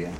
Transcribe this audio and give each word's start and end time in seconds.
Eucaristía. 0.00 0.10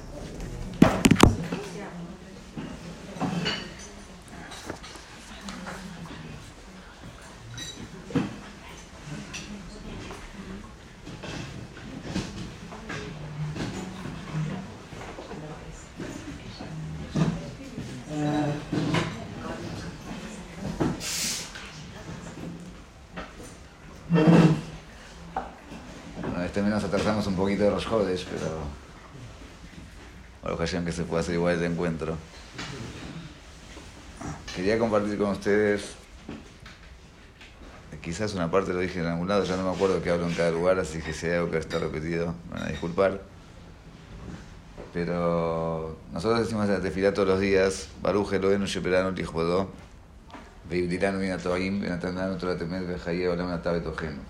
Bueno, 26.20 26.44
este 26.44 26.62
nos 26.62 26.84
atrasamos 26.84 27.26
un 27.26 27.34
poquito 27.34 27.64
de 27.64 27.70
los 27.70 27.86
jodes, 27.86 28.26
pero. 28.30 28.79
Ocasión 30.60 30.84
que 30.84 30.92
se 30.92 31.04
pueda 31.04 31.22
hacer 31.22 31.36
igual 31.36 31.54
el 31.54 31.72
encuentro. 31.72 32.18
Quería 34.54 34.78
compartir 34.78 35.16
con 35.16 35.30
ustedes. 35.30 35.94
Quizás 38.02 38.34
una 38.34 38.50
parte 38.50 38.74
lo 38.74 38.80
dije 38.80 39.00
en 39.00 39.06
algún 39.06 39.26
lado, 39.26 39.42
ya 39.44 39.56
no 39.56 39.64
me 39.64 39.74
acuerdo 39.74 40.02
qué 40.02 40.10
hablo 40.10 40.28
en 40.28 40.34
cada 40.34 40.50
lugar, 40.50 40.78
así 40.78 41.00
que 41.00 41.14
si 41.14 41.28
hay 41.28 41.36
algo 41.36 41.50
que 41.50 41.56
está 41.56 41.78
repetido, 41.78 42.34
me 42.50 42.58
van 42.58 42.64
a 42.64 42.68
disculpar. 42.68 43.22
Pero 44.92 45.96
nosotros 46.12 46.40
decimos 46.40 46.66
en 46.66 46.74
la 46.74 46.80
tefilá 46.82 47.14
todos 47.14 47.28
los 47.28 47.40
días, 47.40 47.88
Baruch 48.02 48.30
Eloheinu 48.34 48.66
Sheperanu 48.66 49.12
Lijodó, 49.12 49.70
Veibdiranu 50.68 51.20
Minatoim, 51.20 51.80
Benatananu 51.80 52.36
Toratemet, 52.36 52.86
Bejaye 52.86 53.30
Olam 53.30 53.48
Natabe 53.48 53.80
Tojenu. 53.80 54.20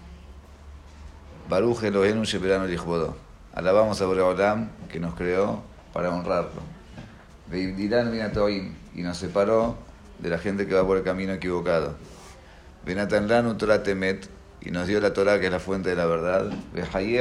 Baruch 1.48 1.82
Eloheinu 1.82 2.22
Sheperanu 2.24 2.68
Lijodó. 2.68 3.16
Alabamos 3.52 4.00
a 4.00 4.06
Boreolam 4.06 4.68
que 4.92 5.00
nos 5.00 5.16
creó 5.16 5.68
para 5.92 6.10
honrarlo. 6.10 6.62
Veibdiranu 7.48 8.10
Minatoim, 8.10 8.74
y 8.94 9.02
nos 9.02 9.18
separó 9.18 9.76
de 10.18 10.28
la 10.28 10.38
gente 10.38 10.66
que 10.66 10.74
va 10.74 10.86
por 10.86 10.96
el 10.96 11.02
camino 11.02 11.32
equivocado. 11.32 11.96
Benatanlanu 12.84 13.56
Toratemet, 13.56 14.28
y 14.60 14.70
nos 14.70 14.86
dio 14.86 15.00
la 15.00 15.12
Torah 15.12 15.40
que 15.40 15.46
es 15.46 15.52
la 15.52 15.60
fuente 15.60 15.90
de 15.90 15.96
la 15.96 16.06
verdad. 16.06 16.50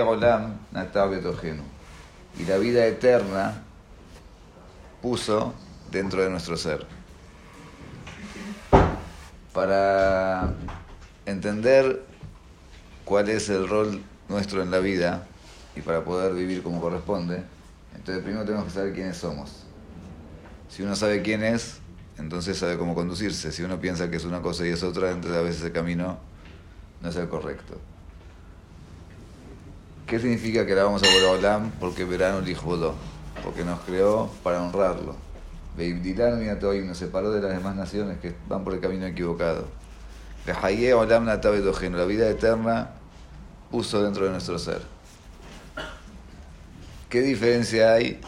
Olam 0.05 0.57
y 2.37 2.45
la 2.45 2.57
vida 2.57 2.85
eterna 2.85 3.63
puso 5.01 5.53
dentro 5.91 6.21
de 6.21 6.29
nuestro 6.29 6.57
ser. 6.57 6.85
Para 9.53 10.53
entender 11.25 12.03
cuál 13.05 13.29
es 13.29 13.49
el 13.49 13.67
rol 13.67 14.01
nuestro 14.27 14.61
en 14.61 14.71
la 14.71 14.79
vida 14.79 15.27
y 15.75 15.81
para 15.81 16.03
poder 16.03 16.33
vivir 16.33 16.61
como 16.61 16.81
corresponde, 16.81 17.43
entonces 17.95 18.23
primero 18.23 18.45
tenemos 18.45 18.65
que 18.65 18.71
saber 18.71 18.93
quiénes 18.93 19.17
somos. 19.17 19.63
Si 20.69 20.83
uno 20.83 20.95
sabe 20.95 21.21
quién 21.21 21.43
es, 21.43 21.79
entonces 22.17 22.57
sabe 22.57 22.77
cómo 22.77 22.93
conducirse. 22.95 23.51
Si 23.51 23.63
uno 23.63 23.79
piensa 23.79 24.09
que 24.09 24.17
es 24.17 24.25
una 24.25 24.41
cosa 24.41 24.65
y 24.65 24.69
es 24.69 24.83
otra, 24.83 25.11
entonces 25.11 25.39
a 25.39 25.41
veces 25.41 25.63
el 25.63 25.71
camino 25.71 26.19
no 27.01 27.09
es 27.09 27.15
el 27.15 27.27
correcto. 27.27 27.79
¿Qué 30.05 30.19
significa 30.19 30.65
que 30.65 30.75
la 30.75 30.83
vamos 30.83 31.03
a 31.03 31.07
Boreolam? 31.07 31.71
Porque 31.79 32.03
verano 32.03 32.41
Lijbodó, 32.41 32.95
porque 33.43 33.63
nos 33.63 33.79
creó 33.81 34.29
para 34.43 34.61
honrarlo. 34.61 35.15
Y 35.77 35.91
nos 36.81 36.97
separó 36.97 37.31
de 37.31 37.41
las 37.41 37.51
demás 37.51 37.75
naciones 37.75 38.19
que 38.19 38.35
van 38.47 38.63
por 38.63 38.73
el 38.73 38.79
camino 38.79 39.05
equivocado. 39.05 39.67
La 40.45 42.05
vida 42.05 42.27
eterna 42.27 42.89
puso 43.71 44.03
dentro 44.03 44.25
de 44.25 44.31
nuestro 44.31 44.57
ser. 44.59 44.81
¿Qué 47.09 47.21
diferencia 47.21 47.93
hay 47.93 48.19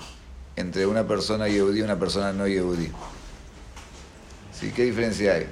entre 0.56 0.86
una 0.86 1.08
persona 1.08 1.48
yehudí 1.48 1.80
y 1.80 1.84
una 1.84 2.00
persona 2.00 2.34
no 2.34 2.48
yehudí? 2.48 2.92
¿Sí? 4.60 4.72
¿Qué 4.76 4.84
diferencia 4.84 5.34
hay? 5.34 5.48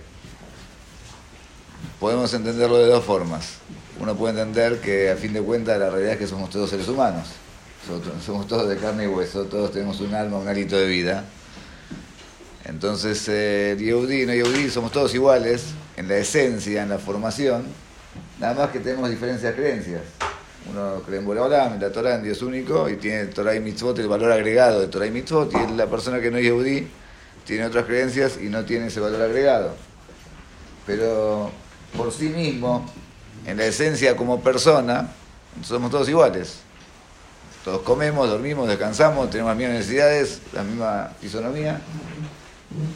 Podemos 2.00 2.34
entenderlo 2.34 2.78
de 2.78 2.88
dos 2.88 3.06
formas 3.06 3.60
uno 4.00 4.16
puede 4.16 4.40
entender 4.40 4.80
que 4.80 5.12
a 5.12 5.16
fin 5.18 5.34
de 5.34 5.42
cuentas 5.42 5.78
la 5.78 5.90
realidad 5.90 6.14
es 6.14 6.20
que 6.20 6.28
somos 6.28 6.50
todos 6.50 6.70
seres 6.70 6.88
humanos. 6.88 7.28
Somos 8.26 8.48
todos 8.48 8.70
de 8.70 8.78
carne 8.78 9.06
y 9.06 9.08
hueso, 9.08 9.46
todos 9.46 9.72
tenemos 9.72 10.00
un 10.00 10.14
alma, 10.14 10.38
un 10.38 10.48
alito 10.48 10.78
de 10.78 10.86
vida. 10.86 11.26
Entonces, 12.66 13.26
eh, 13.28 13.76
Yehudi 13.80 14.24
y 14.24 14.26
no 14.26 14.34
Yehudi 14.34 14.70
somos 14.70 14.92
todos 14.92 15.14
iguales 15.16 15.66
en 15.98 16.08
la 16.08 16.18
esencia, 16.18 16.84
en 16.84 16.90
la 16.90 17.00
formación, 17.00 17.64
nada 18.40 18.54
más 18.54 18.70
que 18.70 18.80
tenemos 18.80 19.10
diferentes 19.10 19.54
creencias. 19.56 20.02
Uno 20.68 21.02
cree 21.06 21.20
en 21.20 21.26
Boreolam, 21.26 21.74
en 21.74 21.82
la 21.82 21.92
Torah, 21.92 22.16
en 22.16 22.24
Dios 22.24 22.42
único, 22.42 22.90
y 22.90 22.98
tiene 22.98 23.26
Torah 23.26 23.56
y 23.56 23.60
Mitzvot, 23.60 23.98
el 24.00 24.08
valor 24.08 24.32
agregado 24.32 24.82
de 24.82 24.88
Torah 24.88 25.06
y 25.06 25.12
Mitzvot, 25.12 25.54
y 25.54 25.76
la 25.76 25.88
persona 25.88 26.20
que 26.20 26.30
no 26.30 26.38
es 26.38 26.44
Yehudi 26.44 26.88
tiene 27.46 27.66
otras 27.66 27.86
creencias 27.86 28.38
y 28.42 28.50
no 28.50 28.66
tiene 28.66 28.88
ese 28.88 29.00
valor 29.00 29.22
agregado. 29.22 29.74
Pero 30.86 31.50
por 31.98 32.12
sí 32.12 32.30
mismo, 32.30 32.86
en 33.46 33.58
la 33.58 33.66
esencia 33.66 34.16
como 34.16 34.42
persona, 34.42 35.10
somos 35.64 35.90
todos 35.90 36.08
iguales. 36.10 36.60
Todos 37.64 37.82
comemos, 37.82 38.30
dormimos, 38.30 38.68
descansamos, 38.68 39.30
tenemos 39.30 39.52
las 39.52 39.58
mismas 39.58 39.78
necesidades, 39.78 40.42
la 40.54 40.64
misma 40.64 41.12
fisonomía. 41.20 41.82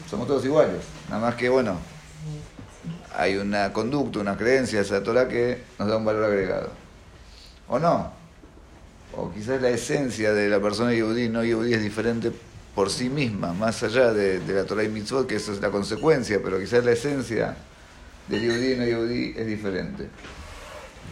Somos 0.08 0.26
todos 0.26 0.44
iguales. 0.44 0.82
Nada 1.08 1.20
más 1.20 1.34
que, 1.34 1.48
bueno, 1.48 1.78
hay 3.16 3.36
una 3.36 3.72
conducta, 3.72 4.20
una 4.20 4.36
creencia 4.36 4.80
esa 4.80 5.02
Torah 5.02 5.28
que 5.28 5.62
nos 5.78 5.88
da 5.88 5.96
un 5.96 6.04
valor 6.04 6.24
agregado. 6.24 6.83
¿O 7.68 7.78
no? 7.78 8.12
O 9.16 9.32
quizás 9.32 9.60
la 9.62 9.70
esencia 9.70 10.32
de 10.32 10.48
la 10.48 10.60
persona 10.60 10.92
yudí, 10.92 11.28
no 11.28 11.44
yudí, 11.44 11.74
es 11.74 11.82
diferente 11.82 12.32
por 12.74 12.90
sí 12.90 13.08
misma, 13.08 13.52
más 13.52 13.82
allá 13.84 14.12
de, 14.12 14.40
la 14.46 14.64
Torah 14.64 14.82
y 14.82 14.88
Mitzvot, 14.88 15.26
que 15.26 15.36
eso 15.36 15.52
es 15.52 15.60
la 15.60 15.70
consecuencia, 15.70 16.40
pero 16.42 16.58
quizás 16.58 16.84
la 16.84 16.92
esencia 16.92 17.56
del 18.28 18.42
yudí 18.42 18.72
y 18.72 18.76
no 18.76 18.84
yudí 18.84 19.34
es 19.36 19.46
diferente. 19.46 20.08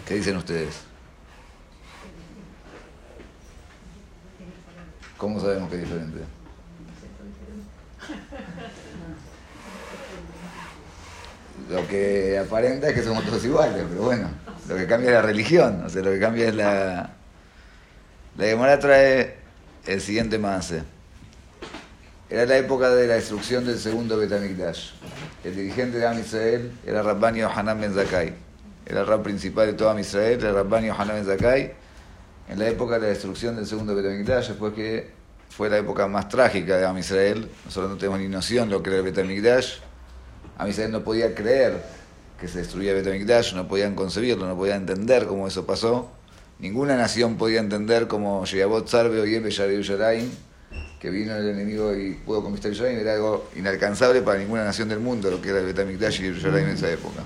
¿Qué 0.07 0.15
dicen 0.15 0.37
ustedes? 0.37 0.81
¿Cómo 5.17 5.39
sabemos 5.41 5.71
que 5.71 5.77
es 5.77 5.83
diferente? 5.83 6.19
Lo 11.71 11.87
que 11.87 12.39
aparenta 12.39 12.89
es 12.89 12.95
que 12.95 13.03
somos 13.03 13.25
todos 13.25 13.45
iguales, 13.45 13.85
pero 13.89 14.03
bueno, 14.03 14.29
lo 14.69 14.77
que 14.77 14.87
cambia 14.87 15.11
es 15.11 15.15
la 15.15 15.23
religión, 15.23 15.83
o 15.85 15.89
sea, 15.89 16.03
lo 16.03 16.11
que 16.11 16.21
cambia 16.21 16.49
es 16.49 16.55
la... 16.55 17.11
La 18.39 18.45
Gemara 18.47 18.79
trae 18.79 19.37
el 19.87 20.01
siguiente 20.01 20.39
mase. 20.39 20.83
Era 22.31 22.47
la 22.47 22.57
época 22.57 22.89
de 22.91 23.07
la 23.07 23.15
destrucción 23.15 23.67
del 23.67 23.79
segundo 23.79 24.17
Betamikdash. 24.17 24.93
El 25.45 25.55
dirigente 25.55 25.99
de 25.99 26.07
Am 26.07 26.19
Israel 26.19 26.73
era 26.87 27.03
Rabbani 27.03 27.41
Yohanan 27.41 27.79
Ben 27.79 27.93
Zakai 27.93 28.35
era 28.87 29.01
el 29.01 29.07
rab 29.07 29.23
principal 29.23 29.67
de 29.67 29.75
toda 29.75 29.99
Israel, 30.01 30.45
el 30.45 30.55
Rabbani 30.55 30.89
Yohanan 30.89 31.17
Ben 31.17 31.25
Zakai, 31.25 31.73
en 32.49 32.59
la 32.59 32.69
época 32.69 32.97
de 32.97 33.03
la 33.03 33.07
destrucción 33.09 33.57
del 33.57 33.67
segundo 33.67 33.95
Betamigdash, 33.95 34.49
después 34.49 34.75
que 34.75 35.11
fue 35.49 35.71
la 35.71 35.79
época 35.79 36.07
más 36.09 36.29
trágica 36.29 36.77
de 36.77 36.85
Am 36.85 36.99
Israel, 36.99 37.49
nosotros 37.65 37.93
no 37.93 37.97
tenemos 37.97 38.21
ni 38.21 38.29
noción 38.29 38.69
de 38.69 38.75
lo 38.75 38.83
que 38.83 38.91
era 38.91 38.99
el 38.99 39.05
Betamigdash, 39.05 39.79
Am 40.59 40.69
Israel 40.69 40.91
no 40.91 41.03
podía 41.03 41.35
creer 41.35 41.83
que 42.43 42.49
se 42.49 42.59
destruía 42.59 42.91
el 42.91 42.97
Betamigdash, 42.97 43.55
no 43.55 43.69
podían 43.69 43.95
concebirlo, 43.95 44.49
no 44.49 44.57
podían 44.57 44.81
entender 44.81 45.27
cómo 45.27 45.47
eso 45.47 45.65
pasó, 45.65 46.11
ninguna 46.59 46.97
nación 46.97 47.37
podía 47.37 47.61
entender 47.61 48.09
cómo 48.09 48.45
Sheyabot 48.45 48.89
Sarbe 48.89 49.21
o 49.21 49.25
Yebe 49.25 49.49
Yerushalayim, 49.49 50.29
que 50.99 51.11
vino 51.11 51.37
el 51.37 51.49
enemigo 51.49 51.95
y 51.95 52.15
pudo 52.15 52.43
conquistar 52.43 52.73
Yerushalayim, 52.73 52.99
era 52.99 53.15
algo 53.15 53.49
inalcanzable 53.55 54.23
para 54.23 54.41
ninguna 54.41 54.65
nación 54.65 54.89
del 54.89 54.99
mundo, 54.99 55.31
lo 55.31 55.41
que 55.41 55.51
era 55.51 55.61
el 55.61 55.67
Betamigdash 55.67 56.19
y 56.19 56.23
Yerushalayim 56.25 56.71
en 56.71 56.75
esa 56.75 56.91
época. 56.91 57.23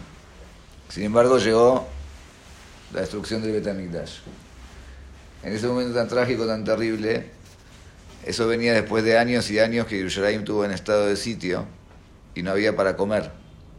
Sin 0.91 1.05
embargo, 1.05 1.39
llegó 1.39 1.89
la 2.93 3.01
destrucción 3.01 3.41
del 3.41 3.53
Betamigdash. 3.53 4.19
En 5.45 5.55
ese 5.55 5.67
momento 5.67 5.95
tan 5.95 6.09
trágico, 6.09 6.47
tan 6.47 6.63
terrible, 6.63 7.31
eso 8.27 8.47
venía 8.47 8.75
después 8.75 9.03
de 9.03 9.17
años 9.17 9.51
y 9.51 9.61
años 9.61 9.87
que 9.87 9.97
Yerushalayim 9.97 10.45
tuvo 10.45 10.67
en 10.67 10.73
estado 10.73 11.07
de 11.07 11.17
sitio 11.17 11.65
y 12.35 12.43
no 12.43 12.51
había 12.51 12.77
para 12.77 12.99
comer. 12.99 13.31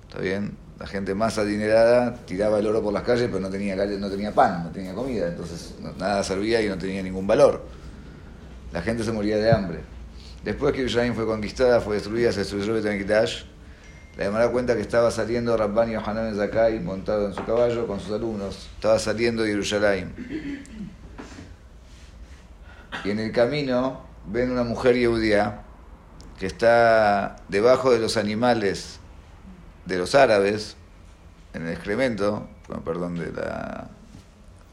¿Está 0.09 0.19
bien? 0.19 0.65
La 0.79 0.85
gente 0.85 1.15
más 1.15 1.37
adinerada 1.37 2.13
tiraba 2.25 2.59
el 2.59 2.67
oro 2.67 2.83
por 2.83 2.93
las 2.93 3.03
calles, 3.03 3.27
pero 3.27 3.39
no 3.39 3.49
tenía, 3.49 3.75
no 3.75 4.09
tenía 4.09 4.33
pan, 4.33 4.65
no 4.65 4.69
tenía 4.69 4.93
comida, 4.93 5.27
entonces 5.27 5.73
nada 5.97 6.23
servía 6.23 6.61
y 6.61 6.69
no 6.69 6.77
tenía 6.77 7.01
ningún 7.01 7.25
valor. 7.25 7.65
La 8.71 8.81
gente 8.81 9.03
se 9.03 9.11
moría 9.11 9.37
de 9.37 9.51
hambre. 9.51 9.79
Después 10.43 10.73
que 10.73 10.79
Yerushalayim 10.79 11.15
fue 11.15 11.25
conquistada, 11.25 11.81
fue 11.81 11.95
destruida, 11.95 12.31
se 12.31 12.39
destruyó 12.39 12.75
el 12.75 12.83
Betamigdash, 12.83 13.43
la 14.17 14.23
Gemara 14.23 14.49
cuenta 14.49 14.75
que 14.75 14.81
estaba 14.81 15.11
saliendo 15.11 15.55
Rabbani 15.55 15.93
Yohanan 15.93 16.35
Zakai 16.35 16.79
montado 16.79 17.27
en 17.27 17.35
su 17.35 17.45
caballo 17.45 17.85
con 17.85 17.99
sus 17.99 18.11
alumnos. 18.11 18.67
Estaba 18.73 18.97
saliendo 18.97 19.43
de 19.43 19.49
Jerusalén. 19.49 20.11
Y 23.03 23.11
en 23.11 23.19
el 23.19 23.31
camino 23.31 24.01
ven 24.25 24.49
una 24.49 24.63
mujer 24.63 24.95
judía 25.05 25.61
que 26.39 26.47
está 26.47 27.35
debajo 27.47 27.91
de 27.91 27.99
los 27.99 28.17
animales 28.17 28.99
de 29.87 29.97
los 29.97 30.15
árabes, 30.15 30.75
en 31.53 31.65
el 31.65 31.73
excremento, 31.73 32.47
perdón 32.83 33.15
de 33.15 33.31
la 33.31 33.87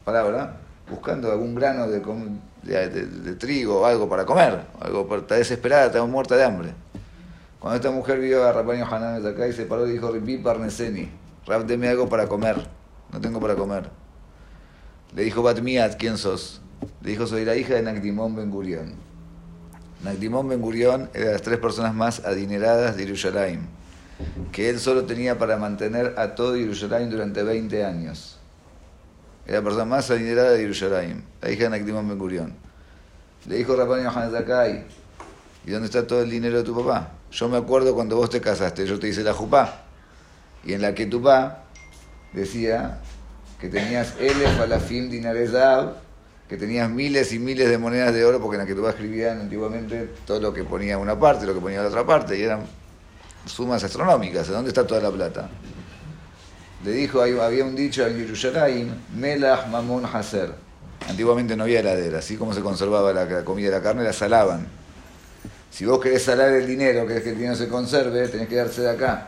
palabra, 0.03 0.57
buscando 0.89 1.31
algún 1.31 1.55
grano 1.55 1.87
de, 1.87 3.35
trigo 3.35 3.81
o 3.81 3.85
algo 3.85 4.07
para 4.09 4.25
comer. 4.25 4.61
Algo 4.79 5.07
para, 5.07 5.21
está 5.21 5.35
desesperada, 5.35 5.87
está 5.87 6.03
muerta 6.05 6.35
de 6.35 6.43
hambre. 6.43 6.73
Cuando 7.59 7.77
esta 7.77 7.91
mujer 7.91 8.19
vio 8.19 8.43
a 8.43 8.51
Rabban 8.51 8.83
Hanan 8.83 9.23
de 9.23 9.29
acá 9.29 9.47
y 9.47 9.53
se 9.53 9.65
paró 9.65 9.87
y 9.87 9.93
dijo, 9.93 10.11
Ripi 10.11 10.37
Parneseni, 10.37 11.09
Rab, 11.47 11.65
deme 11.65 11.87
algo 11.87 12.07
para 12.07 12.27
comer. 12.27 12.67
No 13.11 13.21
tengo 13.21 13.39
para 13.39 13.55
comer. 13.55 13.89
Le 15.15 15.23
dijo 15.23 15.41
Batmiat, 15.41 15.95
¿quién 15.95 16.17
sos? 16.17 16.61
Le 17.01 17.11
dijo, 17.11 17.25
soy 17.25 17.45
la 17.45 17.55
hija 17.55 17.75
de 17.75 17.81
Nagdimón 17.81 18.35
Ben 18.35 18.51
Gurión. 18.51 18.93
Nagdimón 20.03 20.49
Ben 20.49 20.61
Gurión 20.61 21.09
era 21.13 21.27
de 21.27 21.31
las 21.31 21.41
tres 21.41 21.57
personas 21.57 21.95
más 21.95 22.25
adineradas 22.25 22.97
de 22.97 23.03
Jerusalén, 23.03 23.67
que 24.51 24.69
él 24.69 24.79
solo 24.79 25.05
tenía 25.05 25.37
para 25.37 25.57
mantener 25.57 26.15
a 26.17 26.35
todo 26.35 26.55
Jerusalén 26.55 27.09
durante 27.09 27.43
20 27.43 27.83
años. 27.83 28.37
Era 29.45 29.57
la 29.59 29.63
persona 29.63 29.85
más 29.85 30.09
adinerada 30.09 30.51
de 30.51 30.59
Jerusalén, 30.59 31.23
la 31.41 31.51
hija 31.51 31.65
de 31.65 31.69
Nagdimón 31.71 32.07
Ben 32.07 32.17
Gurión. 32.17 32.53
Le 33.47 33.57
dijo 33.57 33.75
Rabban 33.75 34.03
Yohanan 34.03 34.31
Zakai, 34.31 34.85
¿y 35.65 35.71
dónde 35.71 35.85
está 35.85 36.07
todo 36.07 36.21
el 36.21 36.29
dinero 36.29 36.57
de 36.57 36.63
tu 36.63 36.75
papá? 36.75 37.11
Yo 37.31 37.47
me 37.47 37.57
acuerdo 37.57 37.93
cuando 37.93 38.15
vos 38.15 38.29
te 38.29 38.41
casaste, 38.41 38.87
yo 38.87 38.97
te 38.97 39.07
hice 39.07 39.23
la 39.23 39.33
jupá, 39.33 39.83
y 40.63 40.73
en 40.73 40.81
la 40.81 40.95
que 40.95 41.05
tu 41.05 41.21
papá 41.21 41.65
decía 42.33 43.01
que 43.59 43.69
tenías 43.69 44.15
L 44.19 44.47
falafim 44.57 45.09
dinarezab, 45.09 45.93
que 46.49 46.57
tenías 46.57 46.89
miles 46.89 47.33
y 47.33 47.39
miles 47.39 47.69
de 47.69 47.77
monedas 47.77 48.13
de 48.13 48.25
oro, 48.25 48.39
porque 48.39 48.55
en 48.55 48.61
la 48.61 48.67
que 48.67 48.75
tú 48.75 48.87
escribían 48.87 49.41
antiguamente 49.41 50.09
todo 50.25 50.39
lo 50.39 50.53
que 50.53 50.63
ponía 50.63 50.97
una 50.97 51.19
parte, 51.19 51.45
lo 51.45 51.53
que 51.53 51.59
ponía 51.59 51.81
la 51.81 51.89
otra 51.89 52.05
parte, 52.05 52.37
y 52.37 52.43
eran 52.43 52.61
sumas 53.45 53.83
astronómicas. 53.83 54.47
¿De 54.47 54.53
dónde 54.53 54.69
está 54.69 54.85
toda 54.85 55.01
la 55.01 55.11
plata? 55.11 55.49
Le 56.83 56.91
dijo, 56.91 57.21
había 57.21 57.65
un 57.65 57.75
dicho 57.75 58.05
en 58.05 58.17
Yerushalayim, 58.17 58.93
Melach 59.15 59.67
Mamon 59.67 60.05
Haser. 60.05 60.53
Antiguamente 61.09 61.55
no 61.55 61.63
había 61.63 61.79
heladera, 61.79 62.19
así 62.19 62.37
como 62.37 62.53
se 62.53 62.61
conservaba 62.61 63.13
la, 63.13 63.43
comida 63.43 63.69
y 63.69 63.71
la 63.71 63.81
carne, 63.81 64.03
la 64.03 64.13
salaban. 64.13 64.67
Si 65.71 65.85
vos 65.85 65.99
querés 65.99 66.23
salar 66.23 66.51
el 66.51 66.65
dinero, 66.67 67.05
querés 67.05 67.23
que 67.23 67.29
el 67.29 67.37
dinero 67.37 67.55
se 67.55 67.67
conserve, 67.67 68.27
tenés 68.27 68.47
que 68.47 68.55
darse 68.55 68.81
de 68.81 68.91
acá. 68.91 69.27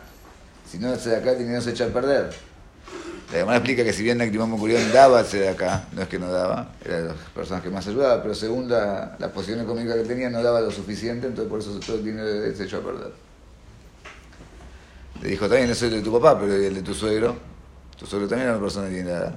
Si 0.70 0.78
no 0.78 0.90
darse 0.90 1.10
de 1.10 1.16
acá, 1.16 1.32
el 1.32 1.38
dinero 1.38 1.60
se 1.60 1.70
echa 1.70 1.86
a 1.86 1.88
perder. 1.88 2.30
La 3.32 3.38
demás 3.38 3.56
explica 3.56 3.84
que 3.84 3.92
si 3.92 4.02
bien 4.02 4.18
Nactimón 4.18 4.50
Mocurión 4.50 4.80
daba 4.92 5.22
de 5.22 5.48
acá, 5.48 5.84
no 5.92 6.02
es 6.02 6.08
que 6.08 6.18
no 6.18 6.32
daba, 6.32 6.72
era 6.84 7.02
de 7.02 7.08
las 7.08 7.16
personas 7.34 7.62
que 7.62 7.68
más 7.68 7.86
ayudaba, 7.86 8.22
pero 8.22 8.34
según 8.34 8.70
la, 8.70 9.16
la 9.18 9.32
posición 9.32 9.60
económica 9.60 9.94
que 9.94 10.04
tenía 10.04 10.30
no 10.30 10.42
daba 10.42 10.60
lo 10.60 10.70
suficiente, 10.70 11.26
entonces 11.26 11.50
por 11.50 11.60
eso 11.60 11.78
todo 11.84 11.96
el 11.96 12.04
dinero 12.04 12.28
se 12.56 12.64
echó 12.64 12.78
a 12.78 12.80
perder. 12.80 13.27
Le 15.22 15.28
dijo, 15.30 15.48
también 15.48 15.70
es 15.70 15.82
el 15.82 15.90
de 15.90 16.02
tu 16.02 16.12
papá, 16.12 16.38
pero 16.38 16.54
el 16.54 16.74
de 16.74 16.82
tu 16.82 16.94
suegro, 16.94 17.36
tu 17.98 18.06
suegro 18.06 18.28
también 18.28 18.48
era 18.48 18.56
una 18.56 18.64
persona 18.64 18.86
adinerada. 18.86 19.36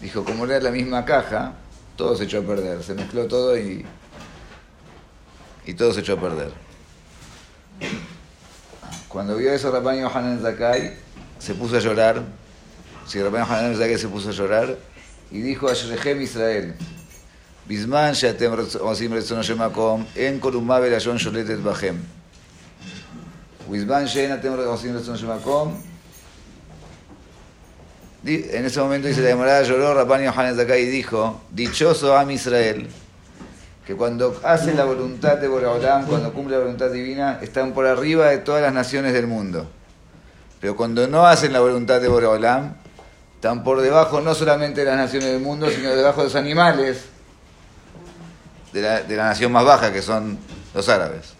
Dijo, 0.00 0.24
como 0.24 0.44
era 0.44 0.60
la 0.60 0.70
misma 0.70 1.04
caja, 1.04 1.54
todo 1.96 2.16
se 2.16 2.24
echó 2.24 2.40
a 2.40 2.42
perder, 2.42 2.82
se 2.82 2.94
mezcló 2.94 3.26
todo 3.26 3.58
y, 3.58 3.84
y 5.66 5.74
todo 5.74 5.92
se 5.92 6.00
echó 6.00 6.14
a 6.14 6.20
perder. 6.20 6.52
Cuando 9.08 9.36
vio 9.36 9.52
eso 9.52 9.70
Rapaño 9.70 10.10
Hanan 10.12 10.40
Zakai, 10.40 10.94
se 11.38 11.54
puso 11.54 11.76
a 11.76 11.80
llorar 11.80 12.22
si 13.06 13.22
Rabbi 13.22 13.36
Hanan 13.36 13.76
que 13.76 13.98
se 13.98 14.08
puso 14.08 14.30
a 14.30 14.32
llorar 14.32 14.76
y 15.30 15.40
dijo 15.40 15.68
a 15.68 15.74
Shrechem 15.74 16.22
Israel, 16.22 16.74
Bisman 17.66 18.12
sheatem 18.12 18.52
osim 18.80 19.12
retzono 19.12 19.42
shemakom, 19.42 20.04
en 20.16 20.38
kolumá 20.40 20.80
velashon 20.80 21.16
sholetet 21.16 21.62
bachem. 21.62 21.96
Retzono 23.70 25.16
shemakom, 25.16 25.74
en 28.26 28.64
ese 28.64 28.80
momento 28.80 29.08
dice 29.08 29.20
la 29.20 29.30
camarada 29.30 29.62
lloró 29.62 29.94
Rabban 29.94 30.22
Yohanan 30.22 30.56
Zakai 30.56 30.82
y 30.82 30.86
dijo, 30.86 31.40
dichoso 31.50 32.16
Am 32.16 32.30
Israel, 32.30 32.88
que 33.86 33.94
cuando 33.94 34.40
hacen 34.44 34.76
la 34.76 34.84
voluntad 34.84 35.36
de 35.36 35.48
Boreolam, 35.48 36.06
cuando 36.06 36.32
cumple 36.32 36.56
la 36.56 36.62
voluntad 36.62 36.90
divina, 36.90 37.38
están 37.42 37.72
por 37.72 37.86
arriba 37.86 38.28
de 38.28 38.38
todas 38.38 38.62
las 38.62 38.72
naciones 38.72 39.12
del 39.12 39.26
mundo. 39.26 39.68
Pero 40.60 40.74
cuando 40.74 41.06
no 41.06 41.26
hacen 41.26 41.52
la 41.52 41.60
voluntad 41.60 42.00
de 42.00 42.08
Boreolam, 42.08 42.76
están 43.34 43.62
por 43.62 43.82
debajo 43.82 44.22
no 44.22 44.34
solamente 44.34 44.80
de 44.80 44.86
las 44.86 44.96
naciones 44.96 45.28
del 45.28 45.40
mundo, 45.40 45.68
sino 45.68 45.94
debajo 45.94 46.20
de 46.22 46.24
los 46.24 46.34
animales 46.34 47.04
de 48.72 48.80
la, 48.80 49.02
de 49.02 49.16
la 49.16 49.24
nación 49.24 49.52
más 49.52 49.66
baja, 49.66 49.92
que 49.92 50.00
son 50.00 50.38
los 50.74 50.88
árabes. 50.88 51.34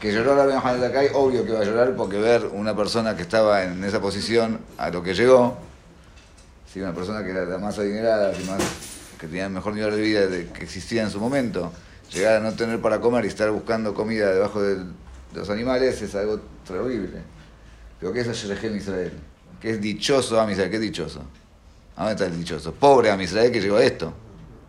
Que 0.00 0.12
lloró 0.12 0.34
la 0.34 0.46
de 0.46 0.86
acá, 0.86 1.00
obvio 1.14 1.44
que 1.44 1.52
va 1.52 1.60
a 1.60 1.64
llorar 1.64 1.94
porque 1.94 2.18
ver 2.18 2.46
una 2.46 2.74
persona 2.74 3.14
que 3.14 3.22
estaba 3.22 3.64
en 3.64 3.84
esa 3.84 4.00
posición 4.00 4.60
a 4.78 4.90
lo 4.90 5.02
que 5.02 5.14
llegó, 5.14 5.58
si 6.72 6.80
una 6.80 6.94
persona 6.94 7.22
que 7.22 7.30
era 7.30 7.44
la 7.44 7.58
más 7.58 7.78
adinerada, 7.78 8.32
que 9.18 9.26
tenía 9.26 9.44
el 9.44 9.52
mejor 9.52 9.74
nivel 9.74 9.94
de 9.94 10.00
vida 10.00 10.28
que 10.54 10.64
existía 10.64 11.02
en 11.02 11.10
su 11.10 11.20
momento, 11.20 11.70
llegar 12.10 12.36
a 12.36 12.40
no 12.40 12.52
tener 12.54 12.80
para 12.80 12.98
comer 13.00 13.26
y 13.26 13.28
estar 13.28 13.50
buscando 13.50 13.92
comida 13.92 14.32
debajo 14.32 14.62
de, 14.62 14.84
los 15.34 15.50
animales 15.50 16.00
es 16.00 16.14
algo 16.14 16.40
terrible. 16.66 17.20
Pero 18.00 18.14
eso 18.14 18.30
es 18.30 18.36
Sherechem 18.38 18.76
Israel 18.76 19.12
que 19.60 19.70
es 19.70 19.80
dichoso 19.80 20.40
a 20.40 20.50
Israel, 20.50 20.70
¿qué 20.70 20.76
es 20.76 20.82
dichoso? 20.82 21.20
¿A 21.96 22.04
dónde 22.04 22.12
está 22.12 22.26
el 22.26 22.38
dichoso? 22.38 22.72
Pobre 22.72 23.10
a 23.10 23.22
Israel 23.22 23.52
que 23.52 23.60
llegó 23.60 23.76
a 23.76 23.84
esto. 23.84 24.12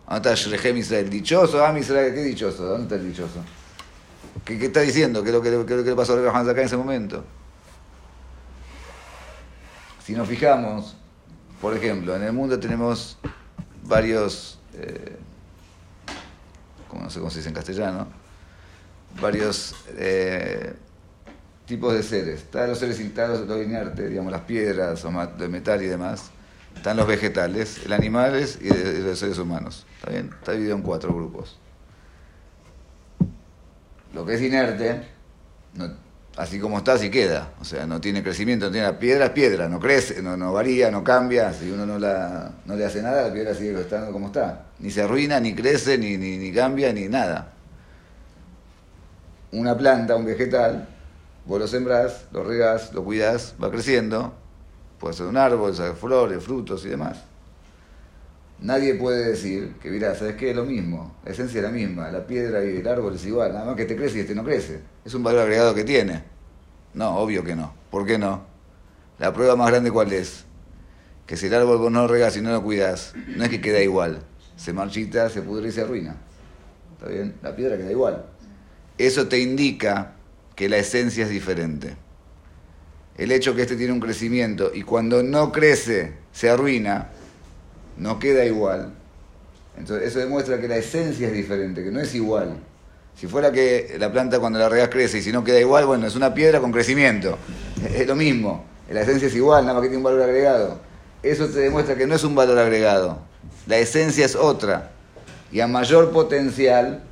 ¿A 0.06 0.14
dónde 0.14 0.32
está 0.32 0.50
Shrechem 0.50 0.76
Israel? 0.76 1.08
Dichoso 1.08 1.64
a 1.64 1.78
Israel, 1.78 2.14
¿qué 2.14 2.22
dichoso? 2.24 2.64
¿Dónde 2.64 2.82
está 2.82 2.94
el 2.96 3.08
dichoso? 3.08 3.40
¿Qué, 4.44 4.64
está 4.64 4.80
diciendo? 4.80 5.22
¿Qué 5.22 5.28
es 5.28 5.34
lo 5.34 5.42
que, 5.42 5.66
qué 5.66 5.90
le 5.90 5.94
pasó 5.94 6.14
a 6.14 6.18
Abraham 6.18 6.48
acá 6.48 6.60
en 6.60 6.66
ese 6.66 6.76
momento? 6.76 7.24
Si 10.04 10.14
nos 10.14 10.28
fijamos, 10.28 10.96
por 11.60 11.76
ejemplo, 11.76 12.16
en 12.16 12.22
el 12.22 12.32
mundo 12.32 12.58
tenemos 12.58 13.18
varios, 13.84 14.58
eh, 14.74 15.16
como 16.88 17.04
no 17.04 17.10
sé 17.10 17.20
cómo 17.20 17.30
se 17.30 17.38
dice 17.38 17.50
en 17.50 17.54
castellano, 17.54 18.08
varios 19.20 19.76
eh, 19.96 20.74
tipos 21.66 21.94
de 21.94 22.02
seres. 22.02 22.40
Están 22.40 22.68
los 22.68 22.78
seres 22.78 22.98
instados, 22.98 23.46
lo 23.46 23.62
inerte, 23.62 24.08
digamos, 24.08 24.32
las 24.32 24.42
piedras 24.42 25.04
de 25.38 25.48
metal 25.48 25.80
y 25.82 25.86
demás. 25.86 26.30
Están 26.74 26.96
los 26.96 27.06
vegetales, 27.06 27.80
el 27.84 27.92
animales 27.92 28.58
y 28.60 28.68
los 28.68 29.18
seres 29.20 29.38
humanos. 29.38 29.86
¿Está 29.98 30.10
bien? 30.10 30.30
Está 30.36 30.52
dividido 30.52 30.74
en 30.74 30.82
cuatro 30.82 31.14
grupos. 31.14 31.58
Lo 34.12 34.26
que 34.26 34.34
es 34.34 34.42
inerte, 34.42 35.00
así 36.36 36.58
como 36.58 36.78
está, 36.78 36.94
así 36.94 37.10
queda. 37.10 37.52
O 37.60 37.64
sea, 37.64 37.86
no 37.86 38.00
tiene 38.00 38.22
crecimiento, 38.22 38.66
no 38.66 38.72
tiene 38.72 38.92
piedra, 38.94 39.26
es 39.26 39.30
piedra, 39.30 39.68
no 39.68 39.80
crece, 39.80 40.22
no, 40.22 40.52
varía, 40.52 40.90
no 40.90 41.02
cambia. 41.02 41.52
Si 41.52 41.70
uno 41.70 41.86
no, 41.86 41.98
la, 41.98 42.52
no 42.66 42.76
le 42.76 42.84
hace 42.84 43.02
nada, 43.02 43.28
la 43.28 43.32
piedra 43.32 43.54
sigue 43.54 43.80
estando 43.80 44.12
como 44.12 44.26
está. 44.26 44.66
Ni 44.78 44.90
se 44.90 45.02
arruina, 45.02 45.40
ni 45.40 45.54
crece, 45.54 45.96
ni, 45.98 46.16
ni, 46.16 46.52
cambia, 46.52 46.92
ni 46.92 47.08
nada. 47.08 47.52
Una 49.52 49.76
planta, 49.76 50.16
un 50.16 50.24
vegetal, 50.24 50.88
Vos 51.44 51.58
lo 51.58 51.66
sembrás, 51.66 52.26
lo 52.30 52.44
regás, 52.44 52.94
lo 52.94 53.02
cuidás, 53.02 53.56
va 53.60 53.68
creciendo, 53.68 54.32
puede 55.00 55.14
ser 55.14 55.26
un 55.26 55.36
árbol, 55.36 55.74
ser 55.74 55.94
flores, 55.94 56.42
frutos 56.42 56.84
y 56.84 56.90
demás. 56.90 57.18
Nadie 58.62 58.94
puede 58.94 59.30
decir 59.30 59.74
que, 59.82 59.90
mira, 59.90 60.14
¿sabes 60.14 60.36
qué? 60.36 60.50
Es 60.50 60.56
lo 60.56 60.64
mismo, 60.64 61.16
la 61.24 61.32
esencia 61.32 61.58
es 61.58 61.64
la 61.64 61.72
misma, 61.72 62.12
la 62.12 62.24
piedra 62.24 62.64
y 62.64 62.76
el 62.76 62.86
árbol 62.86 63.16
es 63.16 63.26
igual, 63.26 63.52
nada 63.52 63.66
más 63.66 63.74
que 63.74 63.82
este 63.82 63.96
crece 63.96 64.18
y 64.18 64.20
este 64.20 64.36
no 64.36 64.44
crece. 64.44 64.80
Es 65.04 65.14
un 65.14 65.24
valor 65.24 65.42
agregado 65.42 65.74
que 65.74 65.82
tiene. 65.82 66.22
No, 66.94 67.16
obvio 67.16 67.42
que 67.42 67.56
no. 67.56 67.74
¿Por 67.90 68.06
qué 68.06 68.18
no? 68.18 68.44
La 69.18 69.32
prueba 69.32 69.56
más 69.56 69.68
grande 69.68 69.90
cuál 69.90 70.12
es? 70.12 70.44
Que 71.26 71.36
si 71.36 71.46
el 71.46 71.54
árbol 71.54 71.78
vos 71.78 71.90
no 71.90 72.02
lo 72.02 72.08
regás 72.08 72.36
y 72.36 72.40
no 72.40 72.52
lo 72.52 72.62
cuidás, 72.62 73.14
no 73.36 73.42
es 73.42 73.50
que 73.50 73.60
queda 73.60 73.82
igual, 73.82 74.22
se 74.54 74.72
marchita, 74.72 75.28
se 75.28 75.42
pudre 75.42 75.68
y 75.68 75.72
se 75.72 75.80
arruina. 75.80 76.14
¿Está 76.92 77.08
bien? 77.08 77.34
La 77.42 77.56
piedra 77.56 77.76
queda 77.76 77.90
igual. 77.90 78.26
Eso 78.96 79.26
te 79.26 79.40
indica 79.40 80.12
que 80.54 80.68
la 80.68 80.76
esencia 80.76 81.24
es 81.24 81.30
diferente. 81.30 81.96
El 83.16 83.32
hecho 83.32 83.56
que 83.56 83.62
este 83.62 83.74
tiene 83.74 83.92
un 83.92 84.00
crecimiento 84.00 84.70
y 84.72 84.82
cuando 84.82 85.24
no 85.24 85.50
crece 85.50 86.12
se 86.30 86.48
arruina, 86.48 87.10
no 87.96 88.18
queda 88.18 88.44
igual. 88.44 88.92
Entonces 89.76 90.08
eso 90.08 90.18
demuestra 90.18 90.60
que 90.60 90.68
la 90.68 90.76
esencia 90.76 91.28
es 91.28 91.32
diferente, 91.32 91.82
que 91.82 91.90
no 91.90 92.00
es 92.00 92.14
igual. 92.14 92.56
Si 93.16 93.26
fuera 93.26 93.52
que 93.52 93.96
la 93.98 94.10
planta 94.10 94.38
cuando 94.40 94.58
la 94.58 94.68
regas 94.68 94.88
crece 94.88 95.18
y 95.18 95.22
si 95.22 95.32
no 95.32 95.44
queda 95.44 95.60
igual, 95.60 95.86
bueno, 95.86 96.06
es 96.06 96.16
una 96.16 96.34
piedra 96.34 96.60
con 96.60 96.72
crecimiento. 96.72 97.38
Es 97.94 98.06
lo 98.06 98.16
mismo. 98.16 98.64
La 98.90 99.02
esencia 99.02 99.28
es 99.28 99.34
igual, 99.34 99.64
nada 99.64 99.74
más 99.74 99.82
que 99.82 99.88
tiene 99.88 99.98
un 99.98 100.04
valor 100.04 100.22
agregado. 100.22 100.78
Eso 101.22 101.46
te 101.46 101.60
demuestra 101.60 101.94
que 101.94 102.06
no 102.06 102.14
es 102.14 102.24
un 102.24 102.34
valor 102.34 102.58
agregado. 102.58 103.18
La 103.66 103.78
esencia 103.78 104.24
es 104.24 104.34
otra. 104.34 104.90
Y 105.50 105.60
a 105.60 105.66
mayor 105.66 106.10
potencial, 106.10 107.02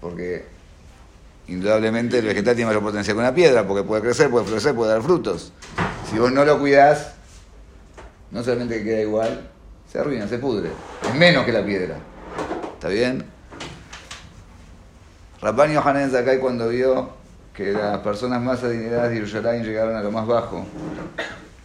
porque 0.00 0.44
indudablemente 1.48 2.18
el 2.18 2.26
vegetal 2.26 2.54
tiene 2.54 2.68
mayor 2.68 2.82
potencia 2.82 3.12
que 3.12 3.18
una 3.18 3.34
piedra, 3.34 3.66
porque 3.66 3.82
puede 3.82 4.02
crecer, 4.02 4.30
puede 4.30 4.46
florecer, 4.46 4.74
puede 4.74 4.92
dar 4.92 5.02
frutos. 5.02 5.52
Si 6.10 6.18
vos 6.18 6.32
no 6.32 6.44
lo 6.44 6.58
cuidás, 6.58 7.12
no 8.30 8.42
solamente 8.42 8.82
queda 8.82 9.00
igual, 9.00 9.48
se 9.94 10.00
arruina, 10.00 10.26
se 10.26 10.38
pudre. 10.38 10.70
Es 11.04 11.14
menos 11.14 11.44
que 11.44 11.52
la 11.52 11.64
piedra. 11.64 11.94
¿Está 12.72 12.88
bien? 12.88 13.24
Rabban 15.40 15.72
Yohanan 15.72 16.10
Zakai 16.10 16.40
cuando 16.40 16.68
vio 16.68 17.10
que 17.54 17.70
las 17.70 18.00
personas 18.00 18.42
más 18.42 18.64
adineradas 18.64 19.10
de 19.10 19.14
Jerusalén 19.14 19.62
llegaron 19.62 19.94
a 19.94 20.02
lo 20.02 20.10
más 20.10 20.26
bajo, 20.26 20.66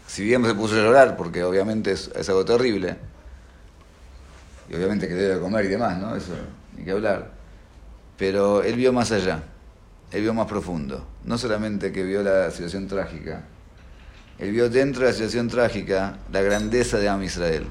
si 0.05 0.23
bien 0.25 0.45
se 0.45 0.53
puso 0.53 0.75
a 0.75 0.77
llorar, 0.77 1.17
porque 1.17 1.43
obviamente 1.43 1.93
es, 1.93 2.11
es 2.13 2.29
algo 2.29 2.45
terrible, 2.45 2.97
y 4.69 4.75
obviamente 4.75 5.07
que 5.07 5.15
debe 5.15 5.41
comer 5.41 5.65
y 5.65 5.69
demás, 5.69 5.97
¿no? 5.97 6.15
Eso, 6.15 6.33
ni 6.77 6.83
que 6.83 6.91
hablar. 6.91 7.31
Pero 8.15 8.61
él 8.61 8.75
vio 8.75 8.93
más 8.93 9.11
allá, 9.11 9.41
él 10.11 10.21
vio 10.21 10.35
más 10.35 10.45
profundo. 10.45 11.03
No 11.23 11.39
solamente 11.39 11.91
que 11.91 12.03
vio 12.03 12.21
la 12.21 12.51
situación 12.51 12.87
trágica, 12.87 13.45
él 14.37 14.51
vio 14.51 14.69
dentro 14.69 15.01
de 15.01 15.07
la 15.07 15.13
situación 15.13 15.47
trágica 15.47 16.17
la 16.31 16.43
grandeza 16.43 16.99
de 16.99 17.09
Am 17.09 17.23
Israel. 17.23 17.65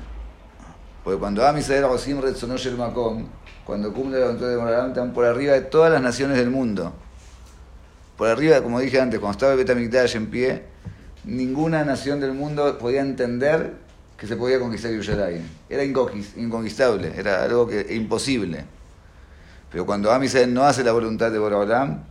Porque 1.09 1.21
cuando 1.21 1.47
Am 1.47 1.57
Israel 1.57 1.85
Osim 1.85 2.21
el 2.23 2.77
Makom, 2.77 3.25
cuando 3.65 3.95
cumple 3.95 4.19
la 4.21 4.27
voluntad 4.27 4.47
de 4.47 4.57
Moralán, 4.59 4.89
están 4.89 5.15
por 5.15 5.25
arriba 5.25 5.55
de 5.55 5.63
todas 5.63 5.91
las 5.91 6.03
naciones 6.03 6.37
del 6.37 6.51
mundo. 6.51 6.93
Por 8.19 8.29
arriba, 8.29 8.61
como 8.61 8.79
dije 8.79 9.01
antes, 9.01 9.19
cuando 9.19 9.33
estaba 9.33 9.53
el 9.53 9.59
Betamikdash 9.59 10.17
en 10.17 10.27
pie, 10.27 10.65
ninguna 11.25 11.83
nación 11.83 12.21
del 12.21 12.35
mundo 12.35 12.77
podía 12.77 13.01
entender 13.01 13.73
que 14.19 14.27
se 14.27 14.37
podía 14.37 14.61
conquistar 14.61 14.91
Yerushalayim. 14.91 15.45
Era 15.71 15.83
inconquistable, 15.83 17.15
era 17.17 17.43
algo 17.43 17.67
que, 17.67 17.87
imposible. 17.95 18.67
Pero 19.73 19.87
cuando 19.87 20.13
Am 20.13 20.23
no 20.49 20.65
hace 20.65 20.85
la 20.85 20.93
voluntad 20.93 21.33
de 21.33 21.39
Borolam, 21.39 22.03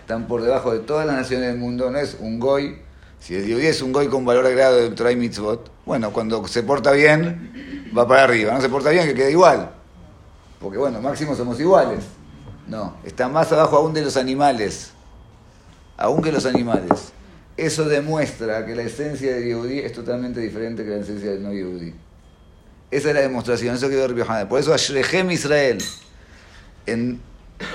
están 0.00 0.26
por 0.26 0.42
debajo 0.42 0.72
de 0.72 0.80
todas 0.80 1.06
las 1.06 1.14
naciones 1.14 1.46
del 1.46 1.58
mundo, 1.58 1.88
no 1.92 1.98
es 1.98 2.16
un 2.18 2.40
goy 2.40 2.76
si 3.20 3.34
el 3.34 3.46
Yehudi 3.46 3.66
es 3.66 3.82
un 3.82 3.92
goy 3.92 4.08
con 4.08 4.24
valor 4.24 4.46
agregado 4.46 4.76
de 4.76 4.90
Torah 4.90 5.14
Mitzvot, 5.14 5.70
bueno, 5.84 6.10
cuando 6.10 6.48
se 6.48 6.62
porta 6.62 6.90
bien, 6.92 7.79
va 7.96 8.06
para 8.06 8.24
arriba. 8.24 8.52
No 8.52 8.60
se 8.60 8.68
porta 8.68 8.90
bien, 8.90 9.06
que 9.06 9.14
queda 9.14 9.30
igual. 9.30 9.70
Porque 10.60 10.78
bueno, 10.78 11.00
máximo 11.00 11.34
somos 11.34 11.58
iguales. 11.60 12.04
No, 12.66 12.96
está 13.04 13.28
más 13.28 13.50
abajo 13.52 13.76
aún 13.76 13.92
de 13.92 14.02
los 14.02 14.16
animales. 14.16 14.92
Aún 15.96 16.22
que 16.22 16.32
los 16.32 16.46
animales. 16.46 17.12
Eso 17.56 17.84
demuestra 17.84 18.64
que 18.64 18.74
la 18.74 18.82
esencia 18.82 19.34
del 19.34 19.44
Yehudi 19.44 19.80
es 19.80 19.92
totalmente 19.92 20.40
diferente 20.40 20.84
que 20.84 20.90
la 20.90 20.98
esencia 20.98 21.30
del 21.30 21.42
no 21.42 21.52
Yehudi. 21.52 21.94
Esa 22.90 23.08
es 23.08 23.14
la 23.14 23.20
demostración, 23.20 23.74
eso 23.74 23.88
quedó 23.88 24.08
Rabbi 24.08 24.48
Por 24.48 24.58
eso 24.58 24.74
Ashrechem 24.74 25.30
Israel, 25.30 25.78
en 26.86 27.20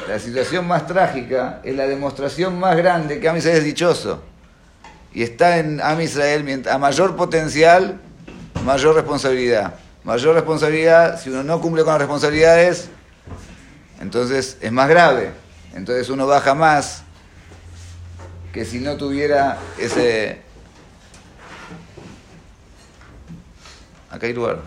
la 0.08 0.20
situación 0.20 0.68
más 0.68 0.88
trágica, 0.88 1.62
es 1.64 1.76
la 1.76 1.88
demostración 1.88 2.60
más 2.60 2.76
grande 2.76 3.20
que 3.20 3.30
a 3.30 3.34
mí 3.34 3.42
se 3.42 3.56
es 3.56 3.64
dichoso 3.64 4.22
y 5.16 5.24
está 5.24 5.60
en 5.60 5.80
Am 5.82 6.02
Israel, 6.02 6.64
a 6.70 6.78
mayor 6.78 7.16
potencial, 7.16 8.02
mayor 8.66 8.96
responsabilidad. 8.96 9.76
Mayor 10.06 10.36
responsabilidad, 10.36 11.20
si 11.20 11.30
uno 11.30 11.44
no 11.44 11.60
cumple 11.60 11.84
con 11.84 11.92
las 11.92 12.00
responsabilidades, 12.00 12.90
entonces 14.00 14.58
es 14.62 14.72
más 14.72 14.88
grave. 14.88 15.32
Entonces 15.74 16.10
uno 16.10 16.28
baja 16.28 16.54
más 16.54 17.02
que 18.54 18.64
si 18.64 18.80
no 18.80 18.96
tuviera 18.96 19.58
ese... 19.78 20.42
Acá 24.10 24.28
hay 24.28 24.34
lugar. 24.34 24.60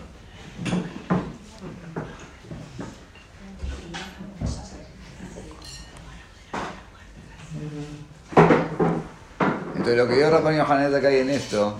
lo 9.95 10.07
que 10.07 10.15
dio 10.15 10.29
Rafael 10.29 10.61
Hanet 10.61 10.93
acá 10.93 11.11
en 11.11 11.29
esto, 11.29 11.77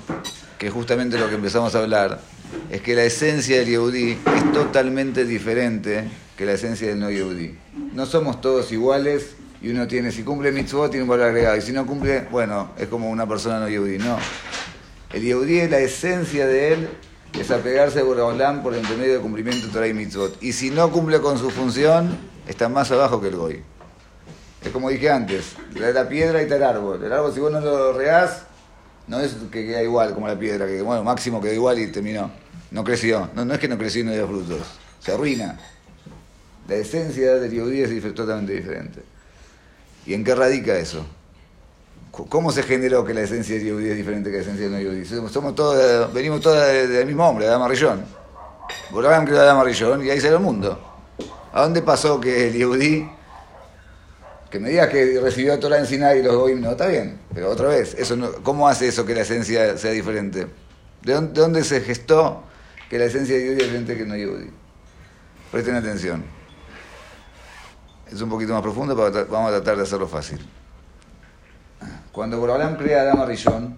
que 0.58 0.68
es 0.68 0.74
justamente 0.74 1.18
lo 1.18 1.30
que 1.30 1.36
empezamos 1.36 1.74
a 1.76 1.80
hablar, 1.80 2.20
es 2.70 2.82
que 2.82 2.96
la 2.96 3.04
esencia 3.04 3.58
del 3.60 3.68
Yehudi 3.68 4.12
es 4.12 4.52
totalmente 4.54 5.26
diferente 5.26 6.08
que 6.38 6.46
la 6.46 6.54
esencia 6.54 6.88
del 6.88 7.00
no 7.00 7.10
Yehudi. 7.10 7.58
No 7.94 8.06
somos 8.06 8.42
todos 8.42 8.72
iguales 8.72 9.36
y 9.62 9.70
uno 9.70 9.88
tiene, 9.88 10.12
si 10.12 10.24
cumple 10.24 10.52
mitzvot, 10.52 10.92
tiene 10.92 11.04
un 11.04 11.10
valor 11.10 11.28
agregado, 11.28 11.58
y 11.58 11.62
si 11.62 11.72
no 11.72 11.86
cumple, 11.86 12.28
bueno, 12.32 12.72
es 12.78 12.88
como 12.88 13.10
una 13.10 13.28
persona 13.28 13.60
no 13.60 13.68
Yehudi. 13.68 13.98
No. 13.98 14.18
El 15.12 15.22
Yehudi 15.24 15.68
la 15.68 15.80
esencia 15.80 16.46
de 16.46 16.74
él, 16.74 16.90
es 17.38 17.52
apegarse 17.52 18.00
a 18.00 18.04
Boraholam 18.04 18.64
por 18.64 18.74
el 18.74 18.82
intermedio 18.82 19.14
de 19.14 19.20
cumplimiento 19.20 19.68
de 19.68 19.74
Torah 19.74 19.88
y 19.88 19.94
mitzvot. 19.94 20.42
Y 20.42 20.54
si 20.54 20.72
no 20.72 20.92
cumple 20.92 21.20
con 21.22 21.38
su 21.38 21.50
función, 21.52 22.18
está 22.48 22.70
más 22.70 22.92
abajo 22.92 23.22
que 23.22 23.28
el 23.28 23.36
Goy. 23.36 23.64
Es 24.64 24.72
como 24.72 24.90
dije 24.90 25.10
antes, 25.10 25.56
la 25.76 26.10
piedra 26.10 26.40
y 26.40 26.44
está 26.44 26.56
el 26.56 26.64
árbol. 26.64 27.04
El 27.04 27.14
árbol 27.14 27.34
si 27.34 27.40
vos 27.40 27.52
no 27.52 27.62
lo 27.62 27.94
regás, 27.94 28.44
no 29.08 29.20
es 29.20 29.36
que 29.52 29.66
queda 29.66 29.84
igual 29.84 30.14
como 30.14 30.28
la 30.28 30.38
piedra, 30.38 30.66
que 30.66 30.82
bueno, 30.82 31.04
máximo 31.04 31.40
quedó 31.40 31.54
igual 31.54 31.80
y 31.80 31.88
terminó. 31.92 32.30
No 32.72 32.84
creció. 32.84 33.30
No, 33.36 33.46
no 33.46 33.54
es 33.54 33.60
que 33.60 33.68
no 33.68 33.78
creció 33.78 34.02
y 34.02 34.06
no 34.06 34.12
dio 34.12 34.28
frutos. 34.28 34.60
Se 35.00 35.12
arruina. 35.14 35.60
La 36.68 36.76
esencia 36.76 37.36
del 37.36 37.52
yudí 37.52 37.82
es 37.82 38.14
totalmente 38.14 38.54
diferente. 38.54 39.02
¿Y 40.06 40.14
en 40.14 40.24
qué 40.24 40.36
radica 40.36 40.78
eso? 40.78 41.06
¿Cómo 42.12 42.52
se 42.52 42.64
generó 42.64 43.06
que 43.06 43.14
la 43.14 43.22
esencia 43.22 43.56
del 43.56 43.68
yudí 43.68 43.90
es 43.90 43.98
diferente 43.98 44.30
que 44.30 44.38
la 44.38 44.42
esencia 44.44 44.70
del 44.70 44.74
no 44.74 44.80
yudí? 44.80 45.06
Somos 45.06 45.56
todos, 45.56 46.14
venimos 46.14 46.42
todos 46.42 46.58
del 46.60 47.06
mismo 47.06 47.28
hombre, 47.28 47.46
de 47.46 47.52
Adama 47.52 47.68
Rillón. 47.68 48.04
Borrán 48.92 49.26
creó 49.26 49.40
Adama 49.40 49.64
Rillón 49.64 50.06
y 50.06 50.10
ahí 50.10 50.20
salió 50.20 50.38
el 50.38 50.44
mundo. 50.44 50.80
¿A 51.52 51.64
dónde 51.64 51.82
pasó 51.82 52.20
que 52.20 52.48
el 52.48 52.54
yudí 52.54 53.10
que 54.50 54.60
me 54.60 54.70
digas 54.70 54.90
que 54.90 55.20
recibió 55.22 55.60
Torah 55.60 55.78
en 55.78 55.86
Sinai 55.86 56.20
y 56.20 56.24
los 56.24 56.36
Goim 56.36 56.60
no, 56.60 56.72
está 56.72 56.88
bien, 56.88 57.20
pero 57.34 57.50
otra 57.50 57.68
vez, 57.68 57.96
eso 57.98 58.18
¿cómo 58.44 58.68
hace 58.68 58.88
eso 58.88 59.06
que 59.06 59.14
la 59.14 59.22
esencia 59.22 59.78
sea 59.78 59.92
diferente? 59.92 60.48
¿De 61.04 61.14
dónde, 61.14 61.64
se 61.64 61.82
gestó 61.82 62.44
que 62.90 62.98
la 62.98 63.06
esencia 63.06 63.36
de 63.36 63.44
Yehudi 63.44 63.62
es 63.62 63.64
diferente 63.66 63.98
que 63.98 64.06
no 64.06 64.16
Yehudi? 64.16 64.50
Presten 65.52 65.76
atención. 65.76 66.24
Es 68.12 68.20
un 68.22 68.30
poquito 68.30 68.54
más 68.54 68.62
profundo, 68.62 68.96
pero 68.96 69.28
vamos 69.28 69.50
a 69.50 69.56
tratar 69.56 69.78
de 69.78 69.84
hacerlo 69.84 70.08
fácil. 70.08 70.40
Cuando 72.12 72.40
Borolam 72.40 72.76
crea 72.76 73.00
a 73.00 73.02
Adama 73.04 73.26
Rishon, 73.26 73.78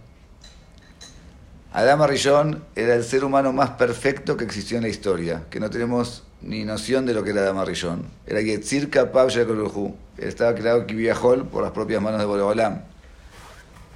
Adama 1.74 2.08
Rishon 2.08 2.64
era 2.76 2.96
el 2.96 3.04
ser 3.04 3.24
humano 3.24 3.54
más 3.54 3.72
perfecto 3.72 4.38
que 4.38 4.46
existió 4.46 4.78
en 4.78 4.84
la 4.84 4.90
historia, 4.90 5.44
que 5.50 5.60
no 5.60 5.70
tenemos 5.70 6.24
ni 6.42 6.64
noción 6.64 7.06
de 7.06 7.14
lo 7.14 7.24
que 7.24 7.32
era 7.32 7.42
Adama 7.42 7.66
Rishon. 7.66 8.06
Era 8.26 8.42
Yetzir 8.42 8.90
Kapab 8.90 9.30
Él 9.30 9.94
Estaba 10.18 10.56
creado 10.56 10.86
Kibiahol 10.86 11.48
por 11.48 11.64
las 11.64 11.72
propias 11.72 12.02
manos 12.02 12.20
de 12.20 12.26
Borolam. 12.26 12.82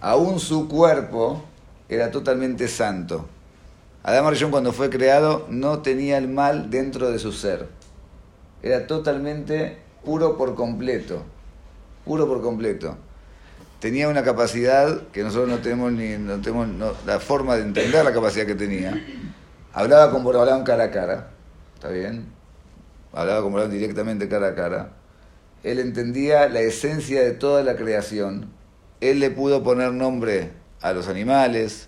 Aún 0.01 0.39
su 0.39 0.67
cuerpo 0.67 1.43
era 1.89 2.11
totalmente 2.11 2.67
santo. 2.67 3.27
Adama 4.07 4.29
Rishon 4.29 4.51
cuando 4.51 4.71
fue 4.71 4.89
creado 4.89 5.47
no 5.49 5.79
tenía 5.79 6.17
el 6.17 6.27
mal 6.27 6.69
dentro 6.69 7.11
de 7.11 7.19
su 7.19 7.31
ser. 7.31 7.67
Era 8.61 8.87
totalmente 8.87 9.79
puro 10.03 10.37
por 10.37 10.55
completo. 10.55 11.23
Puro 12.05 12.27
por 12.27 12.41
completo 12.41 12.97
tenía 13.85 14.09
una 14.09 14.23
capacidad 14.23 15.09
que 15.09 15.21
nosotros 15.21 15.47
no 15.47 15.59
tenemos 15.59 15.91
ni 15.91 16.17
no 16.17 16.41
tenemos 16.41 16.67
la 17.05 17.19
forma 17.19 17.55
de 17.55 17.61
entender 17.61 18.03
la 18.03 18.13
capacidad 18.13 18.47
que 18.47 18.55
tenía. 18.55 18.99
Hablaba 19.73 20.09
con 20.11 20.23
Borobalán 20.23 20.63
cara 20.63 20.85
a 20.85 20.91
cara, 20.91 21.27
¿está 21.75 21.89
bien? 21.89 22.25
Hablaba 23.13 23.43
con 23.43 23.51
Borobalán 23.51 23.77
directamente 23.77 24.27
cara 24.27 24.47
a 24.47 24.55
cara. 24.55 24.89
Él 25.63 25.77
entendía 25.77 26.47
la 26.49 26.61
esencia 26.61 27.21
de 27.21 27.33
toda 27.33 27.63
la 27.63 27.75
creación. 27.75 28.49
Él 29.01 29.19
le 29.19 29.29
pudo 29.29 29.61
poner 29.61 29.91
nombre 29.91 30.51
a 30.81 30.91
los 30.93 31.07
animales, 31.07 31.87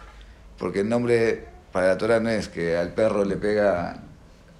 porque 0.59 0.81
el 0.81 0.89
nombre 0.89 1.45
la 1.81 1.97
Torah 1.97 2.19
no 2.19 2.29
es 2.29 2.47
que 2.47 2.77
al 2.77 2.93
perro 2.93 3.23
le 3.25 3.37
pega 3.37 3.97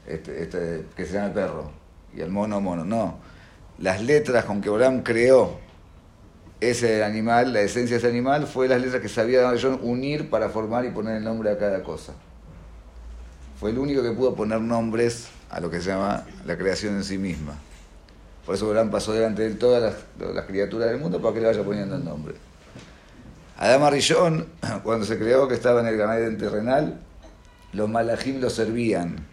este, 0.06 0.44
este, 0.44 0.86
que 0.96 1.06
se 1.06 1.14
llama 1.14 1.28
el 1.28 1.34
perro 1.34 1.72
y 2.16 2.22
al 2.22 2.30
mono 2.30 2.62
mono, 2.62 2.86
no. 2.86 3.20
Las 3.80 4.02
letras 4.02 4.46
con 4.46 4.62
que 4.62 4.70
Borobalán 4.70 5.04
creó 5.04 5.60
ese 6.60 7.04
animal, 7.04 7.54
la 7.54 7.62
esencia 7.62 7.96
de 7.96 8.00
ese 8.00 8.08
animal, 8.08 8.48
fue 8.48 8.68
las 8.68 8.82
letras 8.82 9.02
que 9.02 9.10
sabía 9.10 9.54
John 9.62 9.80
unir 9.84 10.30
para 10.30 10.50
formar 10.50 10.86
y 10.86 10.90
poner 10.90 11.18
el 11.18 11.24
nombre 11.24 11.52
a 11.52 11.58
cada 11.58 11.84
cosa. 11.84 12.14
Fue 13.60 13.72
el 13.72 13.78
único 13.78 14.02
que 14.02 14.12
pudo 14.12 14.36
poner 14.36 14.62
nombres 14.62 15.28
a 15.50 15.60
lo 15.60 15.70
que 15.70 15.82
se 15.82 15.90
llama 15.90 16.26
la 16.46 16.58
creación 16.58 16.96
en 16.96 17.04
sí 17.04 17.18
misma. 17.18 17.56
Por 18.46 18.56
eso 18.56 18.68
Abraham 18.68 18.90
pasó 18.90 19.14
delante 19.14 19.44
de 19.44 19.56
todas 19.56 19.94
las, 20.18 20.46
criaturas 20.46 20.90
del 20.90 21.00
mundo 21.00 21.22
para 21.22 21.34
que 21.34 21.42
le 21.42 21.48
vaya 21.48 21.64
poniendo 21.64 21.96
el 21.96 22.06
nombre. 22.06 22.36
Adama 23.58 23.90
Rillón, 23.90 24.48
cuando 24.84 25.06
se 25.06 25.18
creó 25.18 25.48
que 25.48 25.56
estaba 25.56 25.82
en 25.82 25.88
el 25.88 25.98
Ganadén 25.98 26.38
terrenal, 26.38 27.00
los 27.74 27.90
malajim 27.90 28.40
lo 28.40 28.50
servían. 28.50 29.26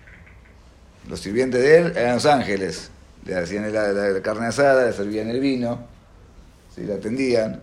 Los 1.08 1.20
sirvientes 1.20 1.60
de 1.60 1.78
él 1.78 1.92
eran 1.96 2.14
los 2.14 2.26
ángeles. 2.26 2.90
Le 3.24 3.36
hacían 3.36 3.72
la 3.72 4.20
carne 4.22 4.46
asada, 4.46 4.86
le 4.86 4.92
servían 4.92 5.28
el 5.28 5.40
vino 5.40 5.94
si 6.74 6.82
la 6.82 6.94
atendían, 6.94 7.60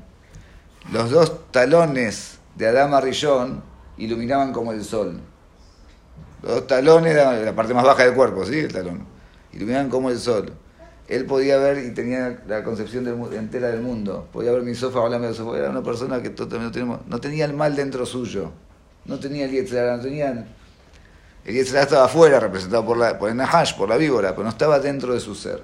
los 0.91 1.11
dos 1.11 1.51
talones 1.51 2.39
de 2.55 2.67
Adama 2.67 3.01
Rillón 3.01 3.61
iluminaban 3.97 4.53
como 4.53 4.71
el 4.71 4.83
sol. 4.85 5.19
Los 6.41 6.51
dos 6.55 6.67
talones, 6.67 7.15
la 7.15 7.53
parte 7.53 7.73
más 7.73 7.83
baja 7.83 8.05
del 8.05 8.13
cuerpo, 8.13 8.45
¿sí? 8.45 8.59
El 8.59 8.71
talón. 8.71 9.05
Iluminaban 9.51 9.89
como 9.89 10.09
el 10.09 10.17
sol. 10.17 10.53
Él 11.07 11.25
podía 11.25 11.57
ver 11.57 11.85
y 11.85 11.93
tenía 11.93 12.41
la 12.47 12.63
concepción 12.63 13.05
entera 13.33 13.67
del 13.67 13.81
mundo. 13.81 14.29
Podía 14.31 14.51
ver 14.53 14.63
mi 14.63 14.73
sofá, 14.75 14.99
hablarme 14.99 15.27
de 15.27 15.33
sofá. 15.33 15.57
Era 15.57 15.69
una 15.69 15.83
persona 15.83 16.21
que 16.21 16.29
no, 16.29 16.71
tenemos, 16.71 17.01
no 17.05 17.19
tenía 17.19 17.45
el 17.45 17.53
mal 17.53 17.75
dentro 17.75 18.05
suyo. 18.05 18.51
No 19.05 19.19
tenía 19.19 19.45
el 19.45 19.51
no 19.53 19.99
tenía... 19.99 20.47
El 21.45 21.55
Yetzirah 21.55 21.83
estaba 21.83 22.05
afuera, 22.05 22.39
representado 22.39 22.85
por, 22.85 22.97
la, 22.97 23.17
por 23.17 23.29
el 23.29 23.35
Nahash, 23.35 23.75
por 23.75 23.89
la 23.89 23.97
víbora, 23.97 24.31
pero 24.31 24.43
no 24.43 24.49
estaba 24.49 24.79
dentro 24.79 25.13
de 25.13 25.19
su 25.19 25.33
ser. 25.33 25.63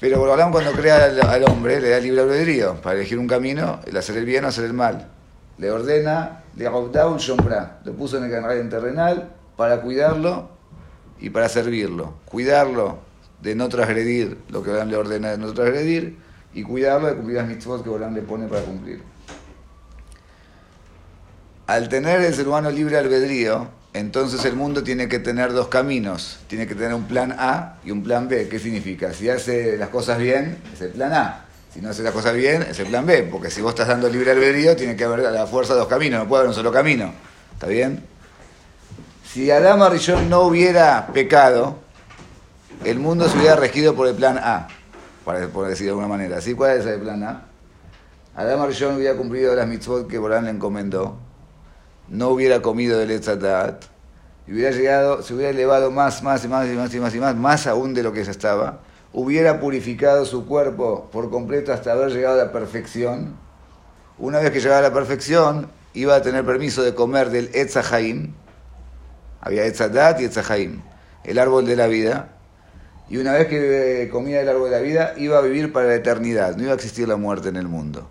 Pero 0.00 0.20
Borolam 0.20 0.52
cuando 0.52 0.70
crea 0.72 1.06
al, 1.06 1.44
hombre 1.44 1.80
le 1.80 1.90
da 1.90 1.98
libre 1.98 2.20
albedrío 2.20 2.80
para 2.80 2.96
elegir 2.96 3.18
un 3.18 3.26
camino, 3.26 3.80
el 3.84 3.96
hacer 3.96 4.16
el 4.16 4.24
bien 4.24 4.44
o 4.44 4.48
hacer 4.48 4.64
el 4.64 4.72
mal. 4.72 5.08
Le 5.58 5.72
ordena, 5.72 6.44
le 6.54 6.70
Shombra, 7.18 7.80
lo 7.84 7.92
puso 7.94 8.18
en 8.18 8.24
el 8.24 8.30
canal 8.30 8.68
terrenal 8.68 9.30
para 9.56 9.80
cuidarlo 9.80 10.50
y 11.18 11.30
para 11.30 11.48
servirlo. 11.48 12.14
Cuidarlo 12.26 12.98
de 13.42 13.56
no 13.56 13.68
transgredir 13.68 14.38
lo 14.50 14.62
que 14.62 14.70
le 14.70 14.96
ordena 14.96 15.32
de 15.32 15.38
no 15.38 15.52
transgredir 15.52 16.16
y 16.54 16.62
cuidarlo 16.62 17.08
de 17.08 17.16
cumplir 17.16 17.36
las 17.38 17.48
mitzvot 17.48 17.82
que 17.82 17.90
Borán 17.90 18.14
le 18.14 18.22
pone 18.22 18.46
para 18.46 18.62
cumplir. 18.62 19.02
Al 21.68 21.90
tener 21.90 22.22
el 22.22 22.34
ser 22.34 22.48
humano 22.48 22.70
libre 22.70 22.96
albedrío, 22.96 23.68
entonces 23.92 24.42
el 24.46 24.54
mundo 24.54 24.82
tiene 24.82 25.06
que 25.06 25.18
tener 25.18 25.52
dos 25.52 25.68
caminos. 25.68 26.38
Tiene 26.46 26.66
que 26.66 26.74
tener 26.74 26.94
un 26.94 27.04
plan 27.04 27.36
A 27.38 27.76
y 27.84 27.90
un 27.90 28.02
plan 28.02 28.26
B. 28.26 28.48
¿Qué 28.48 28.58
significa? 28.58 29.12
Si 29.12 29.28
hace 29.28 29.76
las 29.76 29.90
cosas 29.90 30.16
bien, 30.16 30.62
es 30.72 30.80
el 30.80 30.92
plan 30.92 31.12
A. 31.12 31.44
Si 31.70 31.82
no 31.82 31.90
hace 31.90 32.02
las 32.02 32.14
cosas 32.14 32.34
bien, 32.34 32.62
es 32.62 32.78
el 32.78 32.86
plan 32.86 33.04
B. 33.04 33.28
Porque 33.30 33.50
si 33.50 33.60
vos 33.60 33.72
estás 33.72 33.86
dando 33.86 34.08
libre 34.08 34.30
albedrío, 34.30 34.76
tiene 34.76 34.96
que 34.96 35.04
haber 35.04 35.26
a 35.26 35.30
la 35.30 35.46
fuerza 35.46 35.74
dos 35.74 35.88
caminos. 35.88 36.20
No 36.20 36.26
puede 36.26 36.40
haber 36.40 36.48
un 36.48 36.54
solo 36.54 36.72
camino. 36.72 37.12
¿Está 37.52 37.66
bien? 37.66 38.02
Si 39.30 39.50
Adama 39.50 39.90
Rishon 39.90 40.30
no 40.30 40.44
hubiera 40.44 41.08
pecado, 41.08 41.80
el 42.82 42.98
mundo 42.98 43.28
se 43.28 43.36
hubiera 43.36 43.56
regido 43.56 43.94
por 43.94 44.08
el 44.08 44.14
plan 44.14 44.38
A. 44.38 44.68
Por 45.22 45.68
decir 45.68 45.84
de 45.84 45.90
alguna 45.90 46.08
manera. 46.08 46.40
¿Sí? 46.40 46.54
¿Cuál 46.54 46.78
es 46.78 46.86
el 46.86 46.98
plan 46.98 47.22
A? 47.24 47.42
Adama 48.36 48.64
Rishon 48.64 48.96
hubiera 48.96 49.14
cumplido 49.18 49.54
las 49.54 49.68
mitzvot 49.68 50.08
que 50.08 50.16
Borán 50.16 50.46
le 50.46 50.50
encomendó 50.52 51.27
no 52.10 52.28
hubiera 52.28 52.62
comido 52.62 52.98
del 52.98 53.10
Etzadat, 53.10 53.84
y 54.46 54.52
hubiera 54.52 54.70
llegado, 54.70 55.22
se 55.22 55.34
hubiera 55.34 55.50
elevado 55.50 55.90
más, 55.90 56.22
más 56.22 56.44
y 56.44 56.48
más 56.48 56.66
y 56.66 56.74
más 56.74 56.94
y 56.94 57.00
más 57.00 57.14
más, 57.14 57.36
más 57.36 57.66
aún 57.66 57.92
de 57.92 58.02
lo 58.02 58.12
que 58.12 58.24
ya 58.24 58.30
estaba, 58.30 58.80
hubiera 59.12 59.60
purificado 59.60 60.24
su 60.24 60.46
cuerpo 60.46 61.08
por 61.12 61.30
completo 61.30 61.72
hasta 61.72 61.92
haber 61.92 62.10
llegado 62.10 62.40
a 62.40 62.44
la 62.46 62.52
perfección. 62.52 63.36
Una 64.18 64.38
vez 64.38 64.50
que 64.50 64.60
llegaba 64.60 64.78
a 64.78 64.82
la 64.82 64.92
perfección, 64.92 65.68
iba 65.92 66.16
a 66.16 66.22
tener 66.22 66.44
permiso 66.46 66.82
de 66.82 66.94
comer 66.94 67.30
del 67.30 67.50
Etzahaim. 67.52 68.32
Había 69.40 69.66
Etzadat 69.66 70.20
y 70.20 70.24
Etzahaim, 70.24 70.80
el 71.24 71.38
árbol 71.38 71.66
de 71.66 71.76
la 71.76 71.86
vida. 71.86 72.30
Y 73.10 73.18
una 73.18 73.32
vez 73.32 73.48
que 73.48 74.08
comía 74.10 74.40
el 74.40 74.48
árbol 74.48 74.70
de 74.70 74.76
la 74.76 74.82
vida, 74.82 75.14
iba 75.18 75.38
a 75.38 75.40
vivir 75.42 75.72
para 75.72 75.88
la 75.88 75.94
eternidad. 75.94 76.56
No 76.56 76.64
iba 76.64 76.72
a 76.72 76.74
existir 76.74 77.06
la 77.06 77.16
muerte 77.16 77.48
en 77.48 77.56
el 77.56 77.68
mundo 77.68 78.08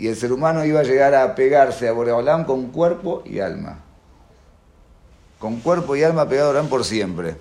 y 0.00 0.08
el 0.08 0.16
ser 0.16 0.32
humano 0.32 0.64
iba 0.64 0.80
a 0.80 0.82
llegar 0.82 1.14
a 1.14 1.34
pegarse 1.34 1.86
a 1.86 1.92
Boreolam 1.92 2.46
con 2.46 2.68
cuerpo 2.68 3.22
y 3.26 3.40
alma. 3.40 3.80
Con 5.38 5.60
cuerpo 5.60 5.94
y 5.94 6.02
alma 6.02 6.26
pegado 6.26 6.48
a 6.48 6.52
Boreolam 6.52 6.70
por 6.70 6.86
siempre. 6.86 7.36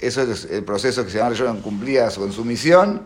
Eso 0.00 0.22
es 0.22 0.46
el 0.46 0.64
proceso 0.64 1.04
que 1.04 1.12
se 1.12 1.18
llama 1.18 1.36
Jordan 1.36 1.60
cumplía 1.62 2.10
con 2.10 2.32
su 2.32 2.44
misión. 2.44 3.02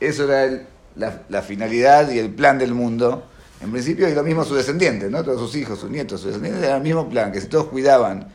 Eso 0.00 0.24
era 0.24 0.64
la, 0.96 1.42
finalidad 1.42 2.10
y 2.10 2.18
el 2.18 2.34
plan 2.34 2.58
del 2.58 2.74
mundo. 2.74 3.22
En 3.60 3.70
principio, 3.70 4.08
y 4.08 4.14
lo 4.16 4.24
mismo 4.24 4.44
sus 4.44 4.56
descendientes, 4.56 5.08
¿no? 5.08 5.22
Todos 5.22 5.38
sus 5.38 5.54
hijos, 5.54 5.78
sus 5.78 5.88
nietos, 5.88 6.20
sus 6.20 6.30
descendientes, 6.30 6.64
era 6.64 6.78
el 6.78 6.82
mismo 6.82 7.08
plan, 7.08 7.30
que 7.30 7.40
si 7.40 7.46
todos 7.46 7.66
cuidaban 7.66 8.26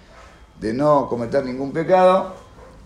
de 0.62 0.74
no 0.74 1.10
cometer 1.10 1.44
ningún 1.44 1.74
pecado 1.74 2.36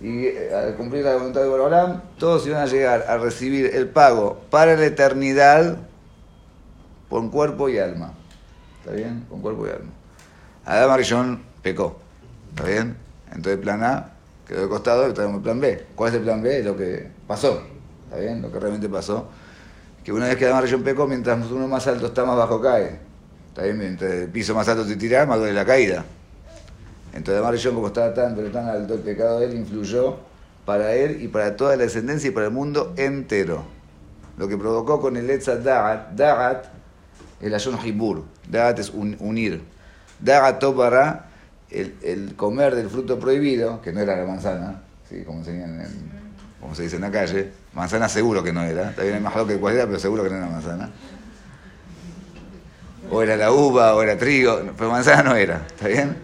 y 0.02 0.26
eh, 0.26 0.50
al 0.52 0.76
cumplir 0.76 1.06
la 1.06 1.14
voluntad 1.14 1.42
de 1.42 1.48
Boreolam, 1.48 2.02
todos 2.18 2.48
iban 2.48 2.64
a 2.64 2.66
llegar 2.66 3.06
a 3.08 3.20
recibir 3.20 3.68
el 3.68 3.88
pago 3.88 4.42
para 4.50 4.76
la 4.76 4.86
eternidad 4.86 5.90
con 7.12 7.30
cuerpo 7.30 7.68
y 7.68 7.77
alma. 7.77 8.13
¿Está 8.80 8.94
bien? 8.96 9.25
Con 9.30 9.41
cuerpo 9.41 9.68
y 9.68 9.70
alma. 9.70 9.91
Adam 10.65 10.91
Arishon 10.91 11.44
pecó. 11.62 12.00
¿Está 12.51 12.63
bien? 12.63 12.96
Entonces 13.27 13.58
plan 13.58 13.84
A 13.84 14.12
quedó 14.48 14.62
de 14.62 14.70
costado 14.70 15.10
y 15.10 15.13
tenemos 15.13 15.44
plan 15.44 15.60
B. 15.60 15.88
¿Cuál 15.94 16.10
es 16.10 16.15
el 16.15 16.24
plan 16.24 16.41
B? 16.41 16.63
Lo 16.63 16.77
que 16.77 17.10
pasó. 17.27 17.63
¿Está 18.06 18.18
bien? 18.18 18.41
Lo 18.41 18.50
que 18.50 18.60
realmente 18.60 18.88
pasó. 18.88 19.27
Que 20.06 20.13
una 20.13 20.27
vez 20.27 20.38
que 20.38 20.46
Adam 20.46 20.60
Arishon 20.60 20.84
pecó, 20.84 21.06
mientras 21.06 21.51
uno 21.51 21.68
más 21.68 21.86
alto 21.86 22.08
está, 22.08 22.24
más 22.24 22.38
bajo 22.38 22.62
cae. 22.62 22.98
¿Está 23.50 23.63
bien? 23.63 23.77
Mientras 23.77 24.10
el 24.10 24.30
piso 24.30 24.56
más 24.56 24.70
alto 24.70 24.86
te 24.86 24.96
tira, 24.96 25.25
más 25.25 25.38
duele 25.38 25.53
la 25.53 25.65
caída. 25.65 26.06
Entonces 27.13 27.36
Adam 27.36 27.48
Arishon, 27.48 27.75
como 27.75 27.88
estaba 27.88 28.13
tan, 28.13 28.38
pero 28.38 28.50
tan 28.51 28.70
alto, 28.70 28.94
el 28.94 29.01
pecado 29.01 29.39
de 29.41 29.48
él 29.48 29.56
influyó 29.56 30.15
para 30.65 30.94
él 30.94 31.22
y 31.22 31.27
para 31.27 31.58
toda 31.58 31.75
la 31.75 31.84
descendencia 31.84 32.30
y 32.30 32.32
para 32.32 32.46
el 32.46 32.53
mundo 32.53 32.94
entero. 32.96 33.65
Lo 34.38 34.47
que 34.47 34.58
provocó 34.58 35.02
con 35.02 35.17
el 35.17 35.30
Etzat 35.30 35.60
Da'at, 35.60 36.13
Da'at 36.13 36.81
el 37.41 37.54
Ashon 37.54 37.77
Hibur. 37.84 38.23
Dagat 38.49 38.80
es 38.80 38.89
unir. 38.89 39.62
Dagat 40.19 40.63
para 40.75 41.25
el, 41.69 41.95
el, 42.04 42.36
comer 42.36 42.75
del 42.75 42.89
fruto 42.89 43.19
prohibido, 43.19 43.82
que 43.82 43.91
no 43.91 44.01
era 44.01 44.15
la 44.15 44.25
manzana, 44.25 44.82
¿sí? 45.10 45.23
como, 45.23 45.43
se 45.43 46.84
dice 46.84 46.95
en 46.95 47.01
la 47.01 47.12
calle. 47.12 47.51
Manzana 47.73 48.08
seguro 48.08 48.43
que 48.43 48.54
no 48.54 48.63
era. 48.63 48.91
Está 48.91 49.04
bien, 49.04 49.21
más 49.23 49.34
que 49.34 49.58
cualquiera, 49.58 49.88
pero 49.88 49.99
seguro 49.99 50.23
que 50.23 50.30
no 50.30 50.38
era 50.38 50.47
manzana. 50.47 50.89
O 53.10 53.21
era 53.21 53.36
la 53.36 53.51
uva, 53.51 53.95
o 53.95 54.04
era 54.04 54.17
trigo, 54.17 54.62
pero 54.77 54.91
manzana 54.91 55.23
no 55.23 55.36
era. 55.36 55.65
¿Está 55.67 55.88
bien? 55.88 56.15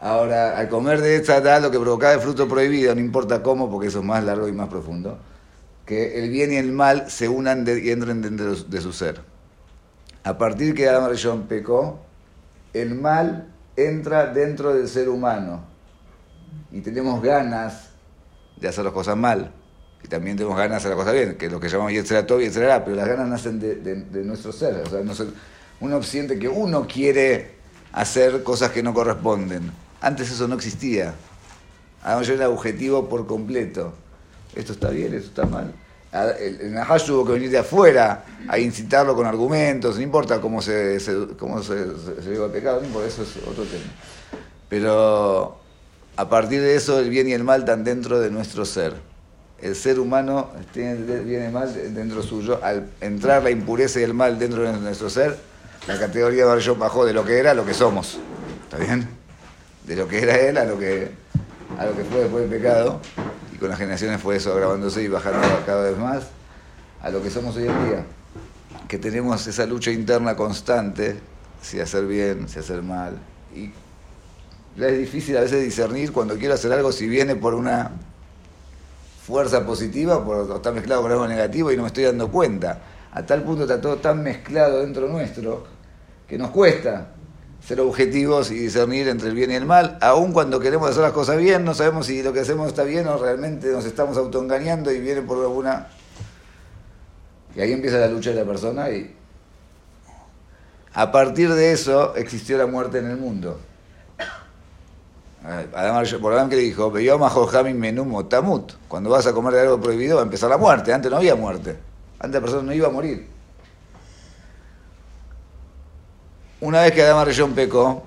Ahora, 0.00 0.56
al 0.58 0.68
comer 0.68 1.00
de 1.00 1.16
esta 1.16 1.60
lo 1.60 1.70
que 1.70 1.78
provocaba 1.78 2.14
el 2.14 2.20
fruto 2.20 2.48
prohibido, 2.48 2.94
no 2.94 3.00
importa 3.00 3.42
cómo, 3.42 3.70
porque 3.70 3.88
eso 3.88 3.98
es 3.98 4.04
más 4.04 4.22
largo 4.24 4.48
y 4.48 4.52
más 4.52 4.68
profundo 4.68 5.18
que 5.86 6.18
el 6.18 6.28
bien 6.30 6.52
y 6.52 6.56
el 6.56 6.72
mal 6.72 7.08
se 7.08 7.28
unan 7.28 7.64
y 7.66 7.90
entren 7.90 8.20
dentro 8.20 8.54
de 8.54 8.80
su 8.80 8.92
ser. 8.92 9.20
A 10.24 10.36
partir 10.36 10.74
que 10.74 10.88
Adam 10.88 11.08
Rishon 11.08 11.46
pecó, 11.46 12.00
el 12.74 12.96
mal 12.96 13.48
entra 13.76 14.26
dentro 14.26 14.74
del 14.74 14.88
ser 14.88 15.08
humano 15.08 15.64
y 16.72 16.80
tenemos 16.80 17.22
ganas 17.22 17.90
de 18.60 18.68
hacer 18.68 18.84
las 18.84 18.92
cosas 18.92 19.16
mal 19.16 19.52
y 20.02 20.08
también 20.08 20.36
tenemos 20.36 20.58
ganas 20.58 20.72
de 20.72 20.76
hacer 20.76 20.90
las 20.90 20.98
cosas 20.98 21.14
bien, 21.14 21.38
que 21.38 21.46
es 21.46 21.52
lo 21.52 21.60
que 21.60 21.68
llamamos 21.68 21.92
Yetzera 21.92 22.26
y 22.28 22.44
Yetzera 22.44 22.84
pero 22.84 22.96
las 22.96 23.06
ganas 23.06 23.28
nacen 23.28 23.60
de, 23.60 24.24
nuestro 24.24 24.52
ser. 24.52 24.82
O 24.84 24.90
sea, 24.90 25.26
uno 25.80 26.02
siente 26.02 26.38
que 26.38 26.48
uno 26.48 26.88
quiere 26.88 27.54
hacer 27.92 28.42
cosas 28.42 28.72
que 28.72 28.82
no 28.82 28.92
corresponden. 28.92 29.70
Antes 30.00 30.32
eso 30.32 30.48
no 30.48 30.56
existía. 30.56 31.14
Adam 32.02 32.24
era 32.24 32.48
objetivo 32.48 33.08
por 33.08 33.26
completo 33.26 33.94
esto 34.56 34.72
está 34.72 34.90
bien, 34.90 35.14
esto 35.14 35.28
está 35.28 35.46
mal. 35.46 35.72
El, 36.38 36.72
Nahash 36.72 37.06
tuvo 37.06 37.26
que 37.26 37.32
venir 37.32 37.50
de 37.50 37.58
afuera 37.58 38.24
a 38.48 38.58
incitarlo 38.58 39.14
con 39.14 39.26
argumentos, 39.26 39.96
no 39.96 40.02
importa 40.02 40.40
cómo 40.40 40.62
se, 40.62 40.98
cómo 41.38 41.62
se, 41.62 41.84
se, 42.22 42.32
el 42.32 42.50
pecado, 42.50 42.80
no 42.80 43.02
eso 43.02 43.22
es 43.22 43.36
otro 43.46 43.64
tema. 43.64 43.84
Pero 44.68 45.58
a 46.16 46.28
partir 46.28 46.62
de 46.62 46.74
eso 46.74 46.98
el 46.98 47.10
bien 47.10 47.28
y 47.28 47.32
el 47.32 47.44
mal 47.44 47.60
están 47.60 47.84
dentro 47.84 48.18
de 48.18 48.30
nuestro 48.30 48.64
ser. 48.64 48.94
El 49.60 49.74
ser 49.74 49.98
humano 49.98 50.50
tiene 50.72 50.92
el 50.92 51.24
bien 51.24 51.42
el 51.42 51.52
mal 51.52 51.72
dentro 51.94 52.22
suyo. 52.22 52.60
Al 52.62 52.88
entrar 53.00 53.42
la 53.42 53.50
impureza 53.50 54.00
y 54.00 54.02
el 54.02 54.14
mal 54.14 54.38
dentro 54.38 54.62
de 54.62 54.72
nuestro 54.72 55.10
ser, 55.10 55.36
la 55.86 55.98
categoría 55.98 56.44
de 56.44 56.48
Barjón 56.48 56.78
bajó 56.78 57.04
de 57.04 57.12
lo 57.12 57.24
que 57.24 57.38
era 57.38 57.50
a 57.50 57.54
lo 57.54 57.64
que 57.64 57.74
somos. 57.74 58.18
¿Está 58.64 58.78
bien? 58.78 59.08
De 59.86 59.96
lo 59.96 60.08
que 60.08 60.22
era 60.22 60.36
él 60.36 60.58
a 60.58 60.64
lo 60.64 60.78
que, 60.78 61.10
a 61.78 61.86
lo 61.86 61.96
que 61.96 62.04
fue 62.04 62.20
después 62.20 62.48
del 62.48 62.58
pecado 62.58 63.00
y 63.56 63.58
con 63.58 63.70
las 63.70 63.78
generaciones 63.78 64.20
fue 64.20 64.36
eso 64.36 64.52
agravándose 64.52 65.02
y 65.02 65.08
bajando 65.08 65.40
cada 65.64 65.84
vez 65.88 65.96
más 65.96 66.24
a 67.00 67.08
lo 67.08 67.22
que 67.22 67.30
somos 67.30 67.56
hoy 67.56 67.66
en 67.66 67.86
día, 67.86 68.04
que 68.86 68.98
tenemos 68.98 69.46
esa 69.46 69.64
lucha 69.64 69.90
interna 69.90 70.36
constante, 70.36 71.18
si 71.62 71.80
hacer 71.80 72.06
bien, 72.06 72.50
si 72.50 72.58
hacer 72.58 72.82
mal, 72.82 73.16
y 73.54 73.70
es 74.78 74.98
difícil 74.98 75.38
a 75.38 75.40
veces 75.40 75.64
discernir 75.64 76.12
cuando 76.12 76.36
quiero 76.36 76.52
hacer 76.52 76.70
algo 76.70 76.92
si 76.92 77.08
viene 77.08 77.34
por 77.34 77.54
una 77.54 77.92
fuerza 79.26 79.64
positiva 79.64 80.18
o 80.18 80.56
está 80.56 80.70
mezclado 80.70 81.00
con 81.00 81.12
algo 81.12 81.26
negativo 81.26 81.72
y 81.72 81.76
no 81.76 81.82
me 81.82 81.88
estoy 81.88 82.04
dando 82.04 82.30
cuenta. 82.30 82.78
A 83.12 83.24
tal 83.24 83.42
punto 83.42 83.62
está 83.62 83.80
todo 83.80 83.96
tan 83.96 84.22
mezclado 84.22 84.80
dentro 84.80 85.08
nuestro 85.08 85.64
que 86.28 86.36
nos 86.36 86.50
cuesta 86.50 87.14
ser 87.66 87.80
objetivos 87.80 88.52
y 88.52 88.54
discernir 88.54 89.08
entre 89.08 89.28
el 89.28 89.34
bien 89.34 89.50
y 89.50 89.54
el 89.54 89.66
mal, 89.66 89.98
aun 90.00 90.32
cuando 90.32 90.60
queremos 90.60 90.88
hacer 90.88 91.02
las 91.02 91.12
cosas 91.12 91.38
bien, 91.38 91.64
no 91.64 91.74
sabemos 91.74 92.06
si 92.06 92.22
lo 92.22 92.32
que 92.32 92.40
hacemos 92.40 92.68
está 92.68 92.84
bien 92.84 93.08
o 93.08 93.18
realmente 93.18 93.72
nos 93.72 93.84
estamos 93.84 94.16
autoengañando 94.16 94.92
y 94.92 95.00
viene 95.00 95.22
por 95.22 95.38
alguna... 95.38 95.88
Y 97.56 97.60
ahí 97.60 97.72
empieza 97.72 97.98
la 97.98 98.06
lucha 98.06 98.30
de 98.30 98.36
la 98.36 98.44
persona 98.44 98.90
y 98.90 99.16
a 100.92 101.10
partir 101.10 101.52
de 101.52 101.72
eso 101.72 102.14
existió 102.14 102.56
la 102.56 102.66
muerte 102.66 102.98
en 102.98 103.10
el 103.10 103.16
mundo. 103.16 103.58
Además, 105.74 106.12
por 106.14 106.32
Adán 106.32 106.48
que 106.48 106.56
dijo, 106.56 106.90
menú 106.90 108.24
tamut. 108.24 108.72
Cuando 108.88 109.10
vas 109.10 109.26
a 109.26 109.32
comer 109.32 109.54
de 109.54 109.60
algo 109.62 109.80
prohibido 109.80 110.16
va 110.16 110.22
a 110.22 110.24
empezar 110.24 110.50
la 110.50 110.58
muerte. 110.58 110.92
Antes 110.92 111.10
no 111.10 111.16
había 111.16 111.34
muerte. 111.34 111.76
Antes 112.18 112.34
la 112.34 112.40
persona 112.40 112.62
no 112.62 112.72
iba 112.72 112.88
a 112.88 112.90
morir. 112.90 113.35
Una 116.60 116.82
vez 116.82 116.92
que 116.92 117.02
Adama 117.02 117.24
Reyón 117.24 117.52
pecó, 117.54 118.02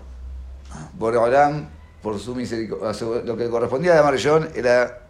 Boreolam, 0.94 1.68
por 2.02 2.20
su 2.20 2.34
misericordia, 2.34 3.22
lo 3.24 3.38
que 3.38 3.48
correspondía 3.48 3.92
a 3.92 3.94
Adama 3.96 4.12
Reyón 4.12 4.50
era 4.56 5.02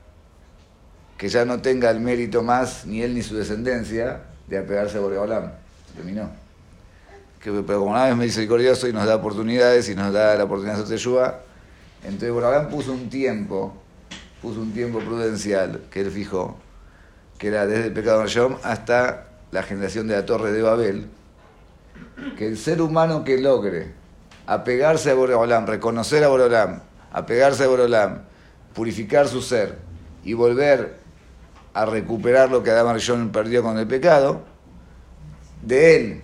que 1.18 1.30
ya 1.30 1.46
no 1.46 1.62
tenga 1.62 1.90
el 1.90 2.02
mérito 2.02 2.44
más, 2.44 2.86
ni 2.86 3.02
él 3.02 3.14
ni 3.14 3.22
su 3.22 3.38
descendencia, 3.38 4.24
de 4.48 4.58
apegarse 4.58 4.98
a 4.98 5.02
Boreolam. 5.02 5.52
Terminó. 5.96 6.30
Que, 7.42 7.52
pero 7.66 7.80
como 7.80 7.92
una 7.92 8.06
vez 8.06 8.18
misericordioso 8.18 8.90
y 8.90 8.94
nos 8.94 9.06
da 9.06 9.16
oportunidades 9.16 9.88
y 9.88 9.96
nos 9.96 10.12
da 10.12 10.36
la 10.36 10.44
oportunidad 10.44 10.76
de 10.76 10.84
hacer 10.84 10.96
Teshua, 10.96 11.40
entonces 12.04 12.32
Boreolam 12.32 12.70
puso 12.70 12.92
un 12.92 13.10
tiempo, 13.10 13.74
puso 14.42 14.60
un 14.60 14.74
tiempo 14.74 15.00
prudencial 15.00 15.84
que 15.90 16.02
él 16.02 16.12
fijó, 16.12 16.58
que 17.38 17.48
era 17.48 17.66
desde 17.66 17.88
el 17.88 17.94
pecado 17.94 18.20
de 18.20 18.26
Reyón 18.26 18.58
hasta 18.64 19.28
la 19.52 19.64
generación 19.64 20.08
de 20.10 20.16
la 20.16 20.26
torre 20.26 20.52
de 20.52 20.62
Babel, 20.62 21.08
que 22.38 22.48
el 22.48 22.58
ser 22.58 22.82
humano 22.82 23.24
que 23.24 23.38
logre 23.38 23.94
apegarse 24.46 25.12
a 25.12 25.14
Boreolam, 25.14 25.68
reconocer 25.68 26.24
a 26.24 26.28
Boreolam, 26.28 26.82
apegarse 27.12 27.64
a 27.64 27.68
Boreolam, 27.68 28.24
purificar 28.74 29.28
su 29.28 29.42
ser 29.42 29.78
y 30.24 30.34
volver 30.34 30.98
a 31.74 31.86
recuperar 31.86 32.50
lo 32.50 32.64
que 32.64 32.72
Adam 32.72 32.88
Arishon 32.88 33.32
perdió 33.32 33.62
con 33.62 33.78
el 33.78 33.88
pecado, 33.88 34.42
de 35.62 35.96
él, 35.96 36.22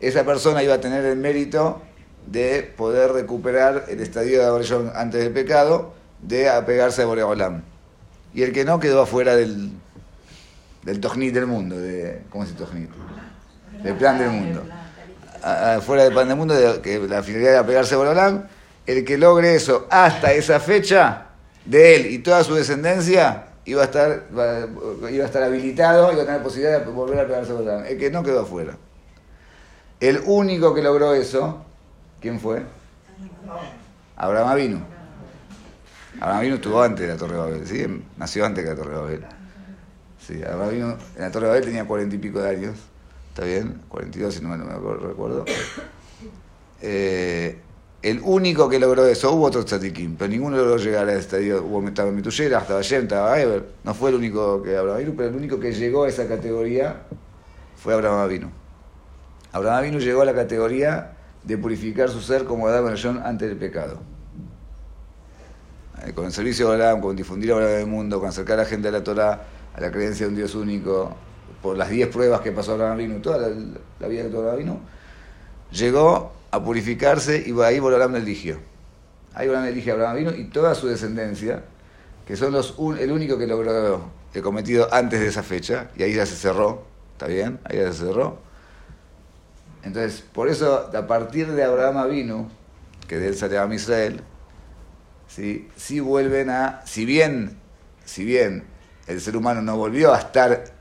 esa 0.00 0.24
persona 0.24 0.62
iba 0.62 0.74
a 0.74 0.80
tener 0.80 1.04
el 1.04 1.16
mérito 1.16 1.82
de 2.26 2.62
poder 2.76 3.12
recuperar 3.12 3.84
el 3.88 4.00
estadio 4.00 4.38
de 4.38 4.44
Adam 4.44 4.92
antes 4.94 5.22
del 5.22 5.32
pecado, 5.32 5.94
de 6.22 6.48
apegarse 6.48 7.02
a 7.02 7.06
Boreolam. 7.06 7.62
Y 8.34 8.42
el 8.42 8.52
que 8.52 8.64
no 8.64 8.80
quedó 8.80 9.02
afuera 9.02 9.36
del, 9.36 9.70
del 10.82 11.00
del 11.00 11.46
mundo, 11.46 11.76
de, 11.78 12.22
¿cómo 12.30 12.44
se 12.44 12.52
dice 12.52 12.64
tojnit? 12.64 12.90
Del 13.82 13.94
plan 13.96 14.18
del 14.18 14.30
mundo. 14.30 14.64
Afuera 15.42 16.04
del 16.04 16.12
plan 16.12 16.28
del 16.28 16.36
mundo, 16.36 16.54
que 16.82 16.98
la 16.98 17.22
finalidad 17.22 17.52
era 17.52 17.60
apegarse 17.60 17.94
a 17.94 17.98
Boreolam, 17.98 18.46
el 18.86 19.04
que 19.04 19.16
logre 19.16 19.54
eso 19.54 19.86
hasta 19.90 20.32
esa 20.32 20.58
fecha, 20.60 21.26
de 21.64 21.96
él 21.96 22.06
y 22.06 22.18
toda 22.18 22.42
su 22.44 22.54
descendencia, 22.54 23.44
iba 23.64 23.82
a 23.82 23.84
estar, 23.84 24.24
iba 25.10 25.24
a 25.24 25.26
estar 25.26 25.42
habilitado, 25.42 26.12
iba 26.12 26.22
a 26.22 26.26
tener 26.26 26.42
posibilidad 26.42 26.80
de 26.80 26.90
volver 26.90 27.20
a 27.20 27.26
pegarse 27.26 27.52
Boreolam. 27.52 27.84
El 27.86 27.98
que 27.98 28.10
no 28.10 28.22
quedó 28.22 28.40
afuera. 28.40 28.76
El 30.00 30.20
único 30.26 30.74
que 30.74 30.82
logró 30.82 31.14
eso, 31.14 31.64
¿quién 32.20 32.38
fue? 32.40 32.62
Abraham 34.16 34.48
Avinu. 34.48 34.80
Abraham 36.20 36.38
Avinu 36.38 36.54
estuvo 36.56 36.82
antes 36.82 37.06
de 37.06 37.12
la 37.12 37.18
Torre 37.18 37.34
de 37.34 37.38
Babel, 37.38 37.66
¿sí? 37.66 38.04
Nació 38.16 38.46
antes 38.46 38.64
de 38.64 38.70
la 38.70 38.76
Torre 38.76 38.90
de 38.90 39.00
Babel. 39.00 39.24
Sí, 40.26 40.42
Abraham 40.42 40.68
Avinu 40.68 40.96
en 41.16 41.22
la 41.22 41.30
Torre 41.30 41.46
de 41.46 41.50
Babel 41.50 41.64
tenía 41.64 41.84
cuarenta 41.84 42.14
y 42.14 42.18
pico 42.18 42.40
de 42.40 42.50
años. 42.50 42.76
¿Está 43.36 43.44
bien? 43.44 43.82
42, 43.90 44.34
si 44.34 44.40
no 44.42 44.48
me, 44.48 44.56
no 44.56 44.64
me 44.64 44.96
recuerdo. 44.96 45.44
Eh, 46.80 47.58
el 48.00 48.20
único 48.22 48.66
que 48.66 48.78
logró 48.78 49.06
eso, 49.06 49.32
hubo 49.32 49.44
otros 49.44 49.66
tzadikim, 49.66 50.16
pero 50.16 50.30
ninguno 50.30 50.56
logró 50.56 50.78
llegar 50.78 51.06
a 51.06 51.12
este 51.12 51.36
estadio. 51.36 51.62
Hubo 51.62 51.86
estaba 51.86 52.10
Mituyera, 52.12 52.60
estaba 52.60 52.80
Yem, 52.80 53.02
estaba 53.02 53.38
Eber. 53.38 53.66
No 53.84 53.92
fue 53.92 54.08
el 54.08 54.16
único 54.16 54.62
que 54.62 54.74
Abraham 54.74 54.96
Avinu, 54.96 55.14
pero 55.16 55.28
el 55.28 55.36
único 55.36 55.60
que 55.60 55.72
llegó 55.72 56.04
a 56.04 56.08
esa 56.08 56.26
categoría 56.26 57.02
fue 57.76 57.92
Abraham 57.92 58.20
Avinu. 58.20 58.50
Abraham 59.52 59.78
Avinu 59.80 59.98
llegó 59.98 60.22
a 60.22 60.24
la 60.24 60.34
categoría 60.34 61.16
de 61.44 61.58
purificar 61.58 62.08
su 62.08 62.22
ser 62.22 62.46
como 62.46 62.68
Adam 62.68 62.94
John 63.02 63.20
antes 63.22 63.50
del 63.50 63.58
pecado. 63.58 64.00
Eh, 66.06 66.12
con 66.14 66.24
el 66.24 66.32
servicio 66.32 66.68
de 66.68 66.74
Abraham, 66.74 67.02
con 67.02 67.14
difundir 67.14 67.52
Abraham 67.52 67.70
en 67.70 67.80
el 67.80 67.86
mundo, 67.86 68.18
con 68.18 68.30
acercar 68.30 68.58
a 68.58 68.62
la 68.62 68.68
gente 68.68 68.88
a 68.88 68.92
la 68.92 69.04
Torah, 69.04 69.42
a 69.74 69.80
la 69.80 69.90
creencia 69.90 70.24
de 70.24 70.30
un 70.30 70.36
Dios 70.36 70.54
único, 70.54 71.14
por 71.62 71.76
las 71.76 71.90
10 71.90 72.08
pruebas 72.08 72.40
que 72.40 72.52
pasó 72.52 72.72
Abraham 72.72 72.92
Avinu, 72.92 73.20
toda 73.20 73.48
la, 74.00 74.08
vida 74.08 74.22
que 74.22 74.28
tuvo 74.28 74.48
Abraham 74.48 74.78
llegó 75.70 76.32
a 76.50 76.62
purificarse 76.62 77.44
y 77.46 77.60
ahí 77.60 77.78
Abraham 77.78 78.12
le 78.12 78.18
eligió. 78.20 78.58
Ahí 79.34 79.48
Abraham 79.48 79.66
elige 79.66 79.90
a 79.90 79.94
Abraham 79.94 80.12
Avinu 80.12 80.30
y 80.30 80.44
toda 80.44 80.74
su 80.74 80.88
descendencia, 80.88 81.64
que 82.26 82.36
son 82.36 82.52
los 82.52 82.74
el 82.98 83.12
único 83.12 83.38
que 83.38 83.46
logró 83.46 84.10
el 84.32 84.42
cometido 84.42 84.88
antes 84.92 85.20
de 85.20 85.28
esa 85.28 85.42
fecha, 85.42 85.90
y 85.96 86.02
ahí 86.02 86.14
ya 86.14 86.26
se 86.26 86.36
cerró, 86.36 86.84
¿está 87.12 87.26
bien? 87.26 87.58
Ahí 87.64 87.78
ya 87.78 87.92
se 87.92 88.04
cerró. 88.04 88.38
Entonces, 89.82 90.24
por 90.32 90.48
eso, 90.48 90.90
a 90.94 91.06
partir 91.06 91.52
de 91.52 91.64
Abraham 91.64 91.98
Avinu, 91.98 92.48
que 93.06 93.18
de 93.18 93.28
él 93.28 93.36
sale 93.36 93.58
a 93.58 93.72
Israel, 93.72 94.20
¿sí? 95.28 95.68
sí 95.76 96.00
vuelven 96.00 96.50
a, 96.50 96.82
si 96.84 97.04
bien, 97.04 97.56
si 98.04 98.24
bien 98.24 98.64
el 99.06 99.20
ser 99.20 99.36
humano 99.36 99.62
no 99.62 99.76
volvió 99.76 100.12
a 100.12 100.18
estar 100.18 100.75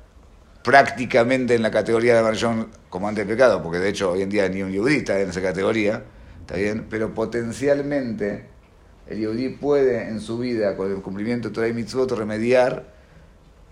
prácticamente 0.65 1.54
en 1.54 1.62
la 1.62 1.69
categoría 1.69 2.15
de 2.15 2.23
Marjón 2.23 2.71
como 2.89 3.08
antes 3.08 3.25
del 3.28 3.38
pecado, 3.38 3.62
porque 3.62 3.78
de 3.78 3.89
hecho 3.89 4.12
hoy 4.12 4.23
en 4.23 4.30
día 4.30 4.49
ni 4.49 4.63
un 4.63 4.71
yudí 4.71 4.95
está 4.95 5.19
en 5.21 5.30
esa 5.30 5.41
categoría, 5.41 6.04
¿está 6.41 6.56
bien? 6.56 6.88
Pero 6.89 7.13
potencialmente 7.13 8.47
el 9.08 9.19
yudí 9.19 9.49
puede 9.49 10.10
en 10.10 10.19
su 10.19 10.39
vida, 10.39 10.75
con 10.75 10.91
el 10.91 11.04
cumplimiento 11.04 11.49
de 11.49 11.54
Torah 11.54 11.67
y 11.67 11.73
Mitzvot, 11.73 12.12
remediar 12.13 12.88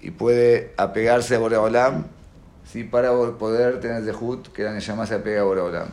y 0.01 0.11
puede 0.11 0.73
apegarse 0.77 1.35
a 1.35 1.39
Boreolam 1.39 2.05
¿sí? 2.71 2.83
para 2.83 3.11
poder 3.39 3.79
tener 3.79 4.03
Zehut, 4.03 4.53
que 4.53 4.61
la 4.61 4.71
Neshama 4.71 5.07
se 5.07 5.15
apega 5.15 5.41
a 5.41 5.45
Boreolam. 5.45 5.87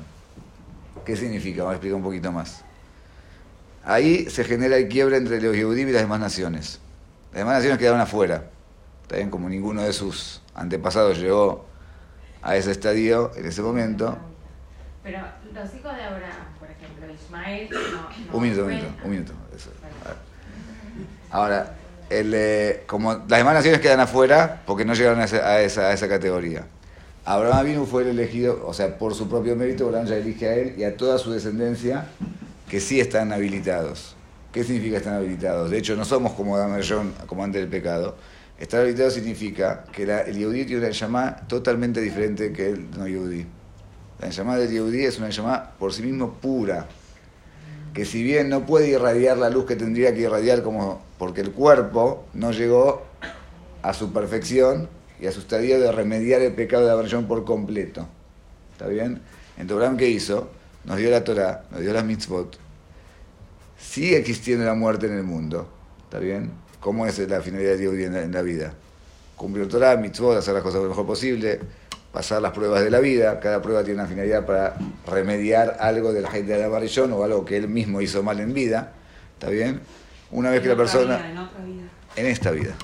¿Qué 1.06 1.16
significa? 1.16 1.62
Vamos 1.62 1.72
a 1.72 1.76
explicar 1.76 1.96
un 1.96 2.02
poquito 2.02 2.30
más. 2.30 2.62
Ahí 3.84 4.28
se 4.28 4.44
genera 4.44 4.76
el 4.76 4.88
quiebre 4.88 5.16
entre 5.16 5.40
los 5.40 5.56
Yehudim 5.56 5.88
y 5.88 5.92
las 5.92 6.02
demás 6.02 6.20
naciones. 6.20 6.78
Las 7.32 7.38
demás 7.38 7.54
naciones 7.54 7.78
quedaron 7.78 8.00
afuera. 8.00 8.50
También 9.10 9.28
como 9.28 9.48
ninguno 9.48 9.82
de 9.82 9.92
sus 9.92 10.40
antepasados 10.54 11.18
llegó 11.18 11.64
a 12.42 12.54
ese 12.54 12.70
estadio 12.70 13.32
en 13.34 13.44
ese 13.44 13.60
momento. 13.60 14.16
Pero 15.02 15.18
los 15.52 15.74
hijos 15.74 15.96
de 15.96 16.02
Abraham, 16.04 16.46
por 16.60 16.70
ejemplo, 16.70 17.12
Ismael, 17.12 17.68
no, 17.72 17.80
no 17.80 18.36
Un 18.36 18.40
minuto, 18.40 18.62
un 18.62 18.68
minuto, 18.68 18.88
un 19.02 19.10
minuto. 19.10 19.32
Eso. 19.56 19.70
Ahora, 21.28 21.74
el, 22.08 22.32
eh, 22.32 22.84
como 22.86 23.14
las 23.14 23.26
demás 23.26 23.54
naciones 23.54 23.80
quedan 23.80 23.98
afuera 23.98 24.62
porque 24.64 24.84
no 24.84 24.94
llegaron 24.94 25.18
a 25.18 25.24
esa, 25.24 25.38
a 25.38 25.60
esa, 25.60 25.88
a 25.88 25.92
esa 25.92 26.08
categoría. 26.08 26.66
Abraham 27.24 27.58
Avinu 27.58 27.86
fue 27.86 28.02
el 28.02 28.10
elegido, 28.10 28.64
o 28.64 28.72
sea, 28.72 28.96
por 28.96 29.16
su 29.16 29.28
propio 29.28 29.56
mérito, 29.56 29.86
Abraham 29.86 30.06
ya 30.06 30.18
elige 30.18 30.48
a 30.48 30.54
él 30.54 30.74
y 30.78 30.84
a 30.84 30.96
toda 30.96 31.18
su 31.18 31.32
descendencia 31.32 32.06
que 32.68 32.78
sí 32.78 33.00
están 33.00 33.32
habilitados. 33.32 34.14
¿Qué 34.52 34.62
significa 34.62 34.98
están 34.98 35.14
habilitados? 35.14 35.68
De 35.68 35.78
hecho, 35.78 35.96
no 35.96 36.04
somos 36.04 36.32
como 36.34 36.54
Adam 36.54 36.80
John, 36.88 37.12
como 37.26 37.42
antes 37.42 37.60
del 37.60 37.68
pecado. 37.68 38.14
Estar 38.60 38.80
habilitado 38.82 39.10
significa 39.10 39.84
que 39.90 40.04
la, 40.04 40.20
el 40.20 40.36
Yehudí 40.36 40.66
tiene 40.66 40.82
una 40.82 40.90
llamada 40.90 41.36
totalmente 41.48 42.02
diferente 42.02 42.52
que 42.52 42.68
el 42.68 42.90
no 42.90 43.08
Yehudí. 43.08 43.46
La 44.20 44.28
llamada 44.28 44.58
del 44.58 44.70
Yehudí 44.70 45.06
es 45.06 45.18
una 45.18 45.30
llamada 45.30 45.72
por 45.78 45.94
sí 45.94 46.02
mismo 46.02 46.34
pura, 46.34 46.86
que 47.94 48.04
si 48.04 48.22
bien 48.22 48.50
no 48.50 48.66
puede 48.66 48.88
irradiar 48.88 49.38
la 49.38 49.48
luz 49.48 49.64
que 49.64 49.76
tendría 49.76 50.12
que 50.12 50.20
irradiar 50.20 50.62
como 50.62 51.02
porque 51.18 51.40
el 51.40 51.52
cuerpo 51.52 52.26
no 52.34 52.52
llegó 52.52 53.02
a 53.82 53.94
su 53.94 54.12
perfección 54.12 54.90
y 55.18 55.26
a 55.26 55.32
su 55.32 55.40
estadio 55.40 55.80
de 55.80 55.90
remediar 55.90 56.42
el 56.42 56.52
pecado 56.52 56.84
de 56.84 56.92
Abraham 56.92 57.26
por 57.26 57.46
completo. 57.46 58.06
¿Está 58.72 58.88
bien? 58.88 59.22
Entonces, 59.56 59.76
Abraham, 59.76 59.96
¿qué 59.96 60.08
hizo? 60.08 60.50
Nos 60.84 60.98
dio 60.98 61.10
la 61.10 61.24
Torah, 61.24 61.64
nos 61.70 61.80
dio 61.80 61.94
las 61.94 62.04
mitzvot. 62.04 62.58
Sigue 63.78 64.18
existiendo 64.18 64.66
la 64.66 64.74
muerte 64.74 65.06
en 65.06 65.14
el 65.14 65.24
mundo. 65.24 65.66
¿Está 66.04 66.18
bien? 66.18 66.50
¿Cómo 66.80 67.06
es 67.06 67.18
la 67.18 67.40
finalidad 67.42 67.72
de 67.72 67.78
Dios 67.78 67.94
en 67.94 68.14
la, 68.14 68.22
en 68.22 68.32
la 68.32 68.42
vida? 68.42 68.72
Cumplir 69.36 69.68
Torah, 69.68 69.96
mitzvot, 69.96 70.38
hacer 70.38 70.54
las 70.54 70.62
cosas 70.62 70.82
lo 70.82 70.88
mejor 70.88 71.06
posible, 71.06 71.60
pasar 72.12 72.40
las 72.40 72.52
pruebas 72.52 72.82
de 72.82 72.90
la 72.90 73.00
vida. 73.00 73.38
Cada 73.38 73.60
prueba 73.60 73.84
tiene 73.84 74.00
una 74.00 74.08
finalidad 74.08 74.46
para 74.46 74.76
remediar 75.06 75.76
algo 75.80 76.12
de 76.12 76.22
la 76.22 76.30
gente 76.30 76.52
de 76.52 76.58
la 76.58 76.66
amarillón 76.66 77.12
o 77.12 77.22
algo 77.22 77.44
que 77.44 77.56
él 77.56 77.68
mismo 77.68 78.00
hizo 78.00 78.22
mal 78.22 78.40
en 78.40 78.54
vida. 78.54 78.92
¿Está 79.34 79.50
bien? 79.50 79.80
Una 80.30 80.50
vez 80.50 80.62
que 80.62 80.68
la 80.68 80.76
persona... 80.76 81.16
Vida, 81.16 81.30
en 81.30 81.38
otra 81.38 81.64
vida. 81.64 81.82
En 82.16 82.26
esta 82.26 82.50
vida. 82.50 82.74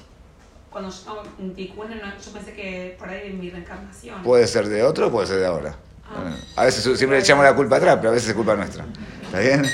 Cuando 0.70 0.90
yo, 0.90 1.22
en 1.38 1.56
yo 1.56 2.32
pensé 2.32 2.52
que 2.52 2.96
por 2.98 3.08
ahí 3.08 3.28
en 3.30 3.40
mi 3.40 3.50
reencarnación. 3.50 4.22
Puede 4.22 4.46
ser 4.46 4.68
de 4.68 4.82
otro 4.82 5.08
o 5.08 5.10
puede 5.10 5.26
ser 5.26 5.38
de 5.38 5.46
ahora. 5.46 5.76
Ah. 6.04 6.34
A 6.56 6.64
veces 6.64 6.82
siempre 6.82 7.18
le 7.18 7.22
echamos 7.22 7.44
la 7.44 7.54
culpa 7.54 7.76
atrás, 7.76 7.96
pero 7.96 8.10
a 8.10 8.12
veces 8.12 8.28
es 8.28 8.34
culpa 8.34 8.54
nuestra. 8.56 8.84
¿Está 9.24 9.40
bien? 9.40 9.64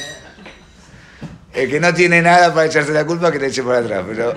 El 1.54 1.70
que 1.70 1.80
no 1.80 1.92
tiene 1.92 2.22
nada 2.22 2.52
para 2.54 2.66
echarse 2.66 2.92
la 2.92 3.04
culpa, 3.04 3.30
que 3.30 3.38
le 3.38 3.48
eche 3.48 3.62
para 3.62 3.78
atrás. 3.78 4.04
Pero 4.08 4.34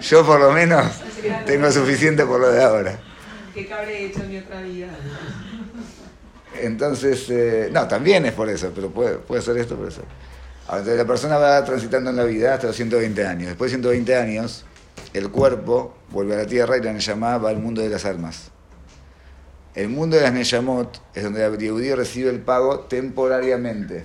yo 0.00 0.26
por 0.26 0.40
lo 0.40 0.52
menos 0.52 0.86
tengo 1.46 1.70
suficiente 1.72 2.24
por 2.24 2.40
lo 2.40 2.50
de 2.50 2.62
ahora. 2.62 2.98
¿Qué 3.54 3.72
habré 3.72 4.06
hecho 4.06 4.20
en 4.20 4.28
mi 4.28 4.38
otra 4.38 4.62
vida? 4.62 4.88
Entonces, 6.60 7.26
eh, 7.30 7.70
no, 7.72 7.88
también 7.88 8.24
es 8.26 8.32
por 8.32 8.48
eso, 8.48 8.70
pero 8.74 8.90
puede, 8.90 9.16
puede 9.16 9.42
ser 9.42 9.56
esto, 9.58 9.76
puede 9.76 9.90
ser. 9.90 10.04
Entonces 10.68 10.96
la 10.96 11.04
persona 11.04 11.36
va 11.36 11.64
transitando 11.64 12.10
en 12.10 12.16
la 12.16 12.24
vida 12.24 12.54
hasta 12.54 12.68
los 12.68 12.76
120 12.76 13.26
años. 13.26 13.48
Después 13.48 13.70
de 13.70 13.76
120 13.78 14.16
años, 14.16 14.64
el 15.12 15.30
cuerpo 15.30 15.94
vuelve 16.10 16.34
a 16.34 16.38
la 16.38 16.46
tierra 16.46 16.78
y 16.78 16.82
la 16.82 16.92
Neyamá 16.92 17.38
va 17.38 17.50
al 17.50 17.58
mundo 17.58 17.82
de 17.82 17.88
las 17.88 18.04
almas. 18.04 18.50
El 19.74 19.88
mundo 19.88 20.16
de 20.16 20.22
las 20.22 20.32
Neyamot 20.32 21.02
es 21.14 21.22
donde 21.22 21.44
el 21.44 21.58
Yehudí 21.58 21.92
recibe 21.94 22.30
el 22.30 22.40
pago 22.40 22.80
temporariamente. 22.80 24.04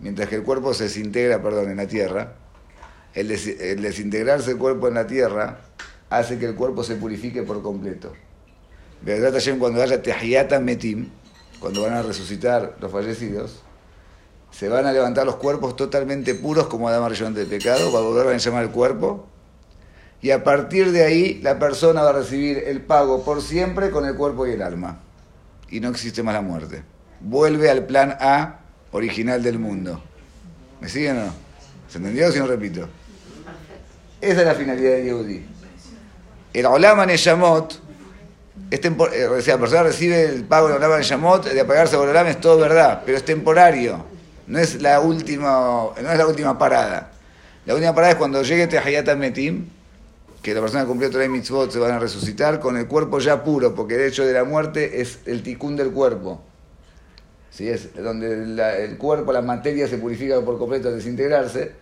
Mientras 0.00 0.28
que 0.28 0.36
el 0.36 0.42
cuerpo 0.42 0.74
se 0.74 0.84
desintegra, 0.84 1.42
perdón, 1.42 1.70
en 1.70 1.76
la 1.78 1.86
tierra, 1.86 2.34
el, 3.14 3.28
des- 3.28 3.60
el 3.60 3.82
desintegrarse 3.82 4.52
el 4.52 4.58
cuerpo 4.58 4.88
en 4.88 4.94
la 4.94 5.06
tierra 5.06 5.60
hace 6.10 6.38
que 6.38 6.46
el 6.46 6.54
cuerpo 6.54 6.84
se 6.84 6.94
purifique 6.96 7.42
por 7.42 7.62
completo. 7.62 8.12
Verdad 9.02 9.32
Hashem, 9.32 9.58
cuando 9.58 9.82
haya 9.82 10.02
Tehiyata 10.02 10.60
Metim, 10.60 11.08
cuando 11.60 11.82
van 11.82 11.94
a 11.94 12.02
resucitar 12.02 12.76
los 12.80 12.90
fallecidos, 12.92 13.62
se 14.50 14.68
van 14.68 14.86
a 14.86 14.92
levantar 14.92 15.26
los 15.26 15.36
cuerpos 15.36 15.76
totalmente 15.76 16.34
puros 16.34 16.68
como 16.68 16.88
Adán 16.88 17.02
Arillón 17.02 17.34
del 17.34 17.46
pecado, 17.46 17.92
va 17.92 17.98
a 17.98 18.02
volver 18.02 18.28
a 18.28 18.36
llamar 18.36 18.64
el 18.64 18.70
cuerpo, 18.70 19.26
y 20.20 20.30
a 20.30 20.42
partir 20.42 20.90
de 20.90 21.04
ahí 21.04 21.40
la 21.42 21.58
persona 21.58 22.02
va 22.02 22.10
a 22.10 22.12
recibir 22.12 22.58
el 22.66 22.80
pago 22.80 23.24
por 23.24 23.42
siempre 23.42 23.90
con 23.90 24.04
el 24.04 24.14
cuerpo 24.14 24.46
y 24.46 24.52
el 24.52 24.62
alma. 24.62 25.00
Y 25.68 25.80
no 25.80 25.90
existe 25.90 26.22
más 26.22 26.34
la 26.34 26.40
muerte. 26.40 26.82
Vuelve 27.20 27.70
al 27.70 27.84
plan 27.84 28.16
A 28.20 28.60
original 28.92 29.42
del 29.42 29.58
mundo. 29.58 30.02
¿Me 30.80 30.88
siguen 30.88 31.18
o 31.18 31.24
no? 31.26 31.34
¿Se 31.88 31.98
entendió 31.98 32.30
si 32.32 32.38
no 32.38 32.46
repito? 32.46 32.88
Esa 34.20 34.40
es 34.40 34.46
la 34.46 34.54
finalidad 34.54 34.92
de 34.92 35.04
Yehudi. 35.04 35.46
El 36.52 36.66
Olam 36.66 37.06
Neyamot 37.06 37.80
Es 38.70 38.82
tempor- 38.82 39.12
eh, 39.14 39.26
o 39.26 39.40
sea, 39.40 39.54
la 39.54 39.60
persona 39.60 39.82
recibe 39.84 40.24
el 40.24 40.44
pago 40.44 40.68
de 40.68 40.74
Olam 40.74 40.92
en 40.94 41.02
Yamot, 41.02 41.44
de 41.48 41.60
apagarse 41.60 41.96
por 41.96 42.08
Olam 42.08 42.26
es 42.26 42.40
todo 42.40 42.58
verdad, 42.58 43.02
pero 43.06 43.16
es 43.16 43.24
temporario. 43.24 44.04
No 44.46 44.58
es 44.58 44.82
la 44.82 45.00
última, 45.00 45.50
no 46.02 46.10
es 46.12 46.18
la 46.18 46.26
última 46.26 46.58
parada. 46.58 47.12
La 47.64 47.74
última 47.74 47.94
parada 47.94 48.12
es 48.12 48.18
cuando 48.18 48.42
llegue 48.42 48.66
Tehayat 48.66 49.14
Metim, 49.16 49.66
que 50.42 50.54
la 50.54 50.60
persona 50.60 50.82
que 50.82 50.88
cumplió 50.88 51.10
Torah 51.10 51.28
Mitzvot 51.28 51.70
se 51.70 51.78
van 51.78 51.92
a 51.92 51.98
resucitar 51.98 52.58
con 52.60 52.76
el 52.76 52.86
cuerpo 52.86 53.18
ya 53.20 53.42
puro, 53.44 53.74
porque 53.74 53.94
el 53.94 54.02
hecho 54.02 54.24
de 54.26 54.32
la 54.32 54.44
muerte 54.44 55.00
es 55.00 55.20
el 55.26 55.42
ticún 55.42 55.76
del 55.76 55.90
cuerpo. 55.90 56.42
¿Sí? 57.50 57.68
Es 57.68 57.94
donde 57.94 58.46
la- 58.46 58.76
el 58.76 58.96
cuerpo, 58.98 59.32
la 59.32 59.42
materia 59.42 59.88
se 59.88 59.98
purifica 59.98 60.40
por 60.40 60.58
completo 60.58 60.88
al 60.88 60.96
desintegrarse, 60.96 61.72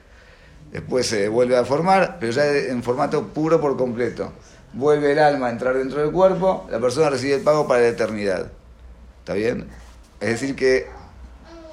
después 0.72 1.06
se 1.06 1.28
vuelve 1.28 1.56
a 1.56 1.64
formar, 1.64 2.18
pero 2.20 2.32
ya 2.32 2.46
en 2.50 2.82
formato 2.82 3.28
puro 3.28 3.60
por 3.60 3.76
completo. 3.76 4.32
Vuelve 4.72 5.12
el 5.12 5.18
alma 5.18 5.48
a 5.48 5.50
entrar 5.50 5.76
dentro 5.76 6.00
del 6.00 6.10
cuerpo, 6.12 6.66
la 6.70 6.78
persona 6.78 7.10
recibe 7.10 7.34
el 7.34 7.40
pago 7.42 7.66
para 7.66 7.80
la 7.80 7.88
eternidad. 7.88 8.50
¿Está 9.20 9.34
bien? 9.34 9.66
Es 10.20 10.28
decir 10.28 10.54
que 10.54 10.86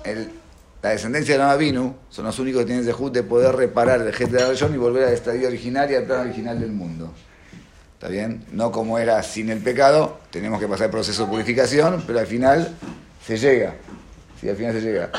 el- 0.03 0.32
la 0.82 0.89
descendencia 0.89 1.36
de 1.36 1.39
la 1.39 1.56
Vinu 1.56 1.95
son 2.10 2.25
los 2.25 2.38
únicos 2.39 2.62
que 2.62 2.65
tienen 2.65 2.84
el 2.84 3.13
de 3.13 3.23
poder 3.23 3.56
reparar 3.56 4.01
el 4.01 4.13
gente 4.13 4.36
de 4.36 4.41
la 4.41 4.49
y 4.75 4.77
volver 4.77 5.06
al 5.08 5.13
estadio 5.13 5.47
original 5.47 5.89
y 5.89 5.95
al 5.95 6.03
plano 6.03 6.23
original 6.23 6.60
del 6.60 6.71
mundo. 6.71 7.12
¿Está 7.93 8.10
bien? 8.10 8.43
No 8.51 8.71
como 8.71 8.99
era 8.99 9.23
sin 9.23 9.49
el 9.49 9.60
pecado, 9.60 10.19
tenemos 10.29 10.60
que 10.60 10.67
pasar 10.67 10.86
el 10.88 10.91
proceso 10.91 11.23
de 11.23 11.29
purificación, 11.32 12.03
pero 12.06 12.19
al 12.19 12.27
final 12.27 12.75
se 13.25 13.38
llega. 13.38 13.75
Sí, 14.39 14.49
al 14.49 14.55
final 14.55 14.73
se 14.73 14.81
llega. 14.81 15.12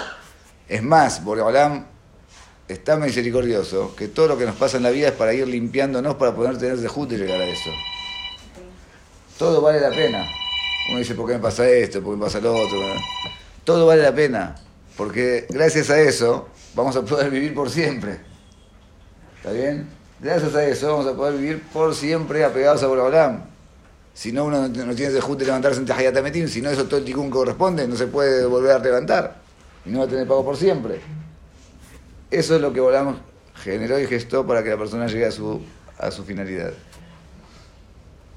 Es 0.69 0.83
más, 0.83 1.25
Boreolam 1.25 1.87
es 2.69 2.83
tan 2.83 3.01
misericordioso 3.01 3.95
que 3.97 4.09
todo 4.09 4.29
lo 4.29 4.39
que 4.39 4.47
nos 4.47 4.57
pasa 4.57 4.77
en 4.77 4.83
la 4.83 4.91
vida 4.91 5.09
es 5.09 5.15
para 5.15 5.35
ir 5.35 5.47
limpiándonos 5.47 6.15
para 6.17 6.35
poder 6.35 6.59
tener 6.59 6.77
de 6.77 6.89
y 6.89 7.19
llegar 7.19 7.41
a 7.41 7.47
eso. 7.47 7.71
Todo 9.39 9.61
vale 9.61 9.81
la 9.81 9.91
pena. 9.91 10.27
Uno 10.91 10.99
dice, 10.99 11.15
¿por 11.15 11.27
qué 11.27 11.35
me 11.35 11.41
pasa 11.41 11.69
esto? 11.69 12.03
¿Por 12.03 12.13
qué 12.13 12.19
me 12.19 12.25
pasa 12.25 12.41
lo 12.41 12.55
otro? 12.55 12.79
Todo 13.65 13.87
vale 13.87 14.03
la 14.03 14.15
pena, 14.15 14.55
porque 14.97 15.47
gracias 15.49 15.91
a 15.91 16.01
eso 16.01 16.49
vamos 16.75 16.95
a 16.97 17.03
poder 17.03 17.31
vivir 17.31 17.55
por 17.55 17.71
siempre. 17.71 18.19
¿Está 19.39 19.53
bien? 19.53 19.89
Gracias 20.21 20.55
a 20.55 20.65
eso 20.65 20.89
vamos 20.89 21.07
a 21.07 21.17
poder 21.17 21.39
vivir 21.39 21.63
por 21.73 21.95
siempre 21.95 22.45
apegados 22.45 22.83
a 22.83 22.87
Boreolam. 22.87 23.54
Si 24.15 24.31
no, 24.31 24.45
uno 24.45 24.69
no 24.69 24.95
tiene 24.95 25.13
de 25.13 25.21
de 25.21 25.45
levantarse 25.45 25.81
en 25.81 25.87
Tahayat 25.87 26.17
Ametim, 26.17 26.47
si 26.47 26.63
no 26.63 26.71
eso 26.71 26.85
todo 26.85 26.99
el 26.99 27.05
ticún 27.05 27.31
corresponde, 27.31 27.87
no 27.89 27.97
se 27.97 28.07
puede 28.07 28.47
volver 28.47 28.71
a 28.71 28.79
levantar. 28.79 29.43
Y 29.85 29.91
no 29.91 29.99
va 29.99 30.05
a 30.05 30.09
tener 30.09 30.27
pago 30.27 30.45
por 30.45 30.57
siempre. 30.57 31.01
Eso 32.31 32.55
es 32.55 32.61
lo 32.61 32.73
que 32.73 32.81
Boreolam 32.81 33.19
generó 33.57 33.99
y 33.99 34.07
gestó 34.07 34.47
para 34.47 34.63
que 34.63 34.71
la 34.71 34.79
persona 34.79 35.09
llegue 35.09 35.27
a 35.27 35.33
su, 35.33 35.61
a 35.99 36.13
su 36.13 36.25
finalidad. 36.25 36.73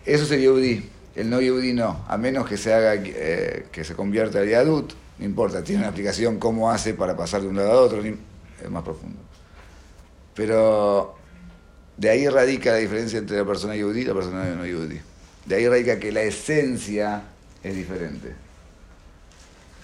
Eso 0.04 0.24
es 0.24 0.32
el 0.32 0.42
Yehudi. 0.42 0.90
El 1.16 1.30
no 1.30 1.42
Yehudi 1.42 1.74
no, 1.74 2.06
a 2.08 2.18
menos 2.18 2.48
que 2.48 2.58
se 2.58 2.74
haga, 2.74 2.96
eh, 2.96 3.68
que 3.72 3.84
se 3.84 3.96
convierta 3.96 4.40
al 4.40 4.48
Yadut, 4.48 4.94
no 5.20 5.26
importa, 5.26 5.64
tiene 5.64 5.82
una 5.82 5.90
aplicación 5.90 6.38
cómo 6.38 6.70
hace 6.70 6.94
para 6.94 7.18
pasar 7.18 7.42
de 7.42 7.48
un 7.48 7.56
lado 7.56 7.72
a 7.72 7.82
otro, 7.82 8.04
es 8.04 8.70
más 8.70 8.84
profundo. 8.84 9.20
Pero 10.36 11.16
de 11.98 12.10
ahí 12.10 12.28
radica 12.28 12.72
la 12.72 12.78
diferencia 12.78 13.18
entre 13.18 13.38
la 13.38 13.46
persona 13.46 13.76
Yehudi 13.76 14.02
y 14.02 14.06
la 14.06 14.14
persona 14.14 14.46
no 14.46 14.66
Yehudi. 14.66 15.02
De 15.48 15.56
ahí 15.56 15.68
radica 15.68 15.98
que 15.98 16.12
la 16.12 16.22
esencia 16.24 17.24
es 17.64 17.76
diferente. 17.76 18.34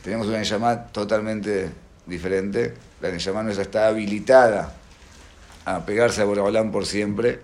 Tenemos 0.03 0.27
una 0.27 0.37
Neyamá 0.39 0.87
totalmente 0.87 1.69
diferente. 2.05 2.73
La 3.01 3.09
Neyamá 3.11 3.43
nuestra 3.43 3.63
está 3.63 3.87
habilitada 3.87 4.73
a 5.65 5.85
pegarse 5.85 6.21
a 6.21 6.25
Boreolán 6.25 6.71
por 6.71 6.85
siempre. 6.85 7.39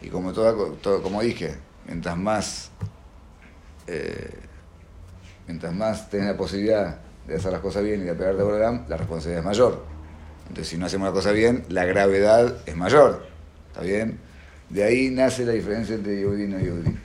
Y 0.00 0.08
como, 0.08 0.32
todo- 0.32 1.02
como 1.02 1.22
dije, 1.22 1.54
mientras 1.86 2.16
más, 2.16 2.70
eh, 3.86 4.30
mientras 5.46 5.72
más 5.72 6.10
tenés 6.10 6.26
la 6.26 6.36
posibilidad 6.36 6.98
de 7.26 7.36
hacer 7.36 7.52
las 7.52 7.60
cosas 7.60 7.84
bien 7.84 8.00
y 8.00 8.04
de 8.04 8.14
pegarte 8.14 8.40
a 8.40 8.44
Boreolán, 8.44 8.84
la 8.88 8.96
responsabilidad 8.96 9.40
es 9.40 9.46
mayor. 9.46 9.84
Entonces, 10.48 10.68
si 10.68 10.76
no 10.78 10.86
hacemos 10.86 11.06
la 11.06 11.12
cosa 11.12 11.30
bien, 11.30 11.64
la 11.68 11.84
gravedad 11.84 12.56
es 12.66 12.74
mayor. 12.76 13.26
¿Está 13.68 13.82
bien? 13.82 14.18
De 14.70 14.82
ahí 14.82 15.10
nace 15.10 15.44
la 15.44 15.52
diferencia 15.52 15.94
entre 15.94 16.16
Yehudi 16.16 16.44
y 16.44 16.46
no 16.48 16.58
Yehudi. 16.58 16.98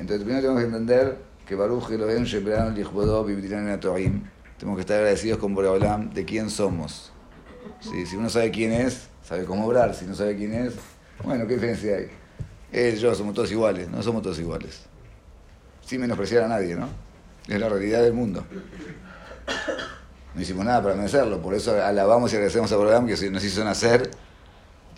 Entonces, 0.00 0.24
primero 0.24 0.40
tenemos 0.40 0.60
que 0.62 0.66
entender 0.66 1.18
que 1.46 1.54
Baruch 1.54 1.90
Elohim 1.90 2.24
Sheperan 2.24 2.74
Lichbodó 2.74 3.22
Bibdilan 3.22 3.68
Atorim. 3.68 4.24
Tenemos 4.58 4.78
que 4.78 4.80
estar 4.80 4.96
agradecidos 4.96 5.38
con 5.38 5.54
Boreolam 5.54 6.10
de 6.14 6.24
quién 6.24 6.48
somos. 6.48 7.12
¿Sí? 7.80 8.06
Si 8.06 8.16
uno 8.16 8.30
sabe 8.30 8.50
quién 8.50 8.72
es, 8.72 9.08
sabe 9.22 9.44
cómo 9.44 9.66
obrar. 9.66 9.94
Si 9.94 10.06
no 10.06 10.14
sabe 10.14 10.36
quién 10.36 10.54
es, 10.54 10.72
bueno, 11.22 11.46
¿qué 11.46 11.52
diferencia 11.52 11.96
hay? 11.96 12.08
Él, 12.72 12.98
yo, 12.98 13.14
somos 13.14 13.34
todos 13.34 13.52
iguales. 13.52 13.90
No 13.90 14.02
somos 14.02 14.22
todos 14.22 14.38
iguales. 14.38 14.84
Sin 15.84 16.00
menospreciar 16.00 16.44
a 16.44 16.48
nadie, 16.48 16.76
¿no? 16.76 16.88
Es 17.46 17.60
la 17.60 17.68
realidad 17.68 18.02
del 18.02 18.14
mundo. 18.14 18.42
No 20.34 20.40
hicimos 20.40 20.64
nada 20.64 20.82
para 20.82 20.94
merecerlo. 20.94 21.42
Por 21.42 21.54
eso 21.54 21.72
alabamos 21.74 22.32
y 22.32 22.36
agradecemos 22.36 22.72
a 22.72 22.76
Boreolam 22.76 23.06
que 23.06 23.30
nos 23.30 23.44
hizo 23.44 23.62
nacer 23.64 24.10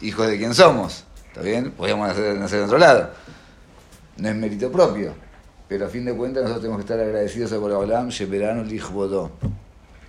hijos 0.00 0.28
de 0.28 0.38
quién 0.38 0.54
somos. 0.54 1.04
¿Está 1.26 1.40
bien? 1.40 1.72
Podríamos 1.72 2.06
nacer, 2.06 2.38
nacer 2.38 2.60
en 2.60 2.64
otro 2.66 2.78
lado 2.78 3.10
no 4.22 4.28
es 4.28 4.36
mérito 4.36 4.70
propio, 4.70 5.14
pero 5.68 5.86
a 5.86 5.88
fin 5.88 6.04
de 6.04 6.14
cuentas 6.14 6.44
nosotros 6.44 6.62
tenemos 6.62 6.78
que 6.78 6.92
estar 6.92 7.04
agradecidos 7.04 7.52
a 7.52 7.58
Boreolam, 7.58 8.08
Sheperano 8.08 8.62
Lichbodó, 8.62 9.32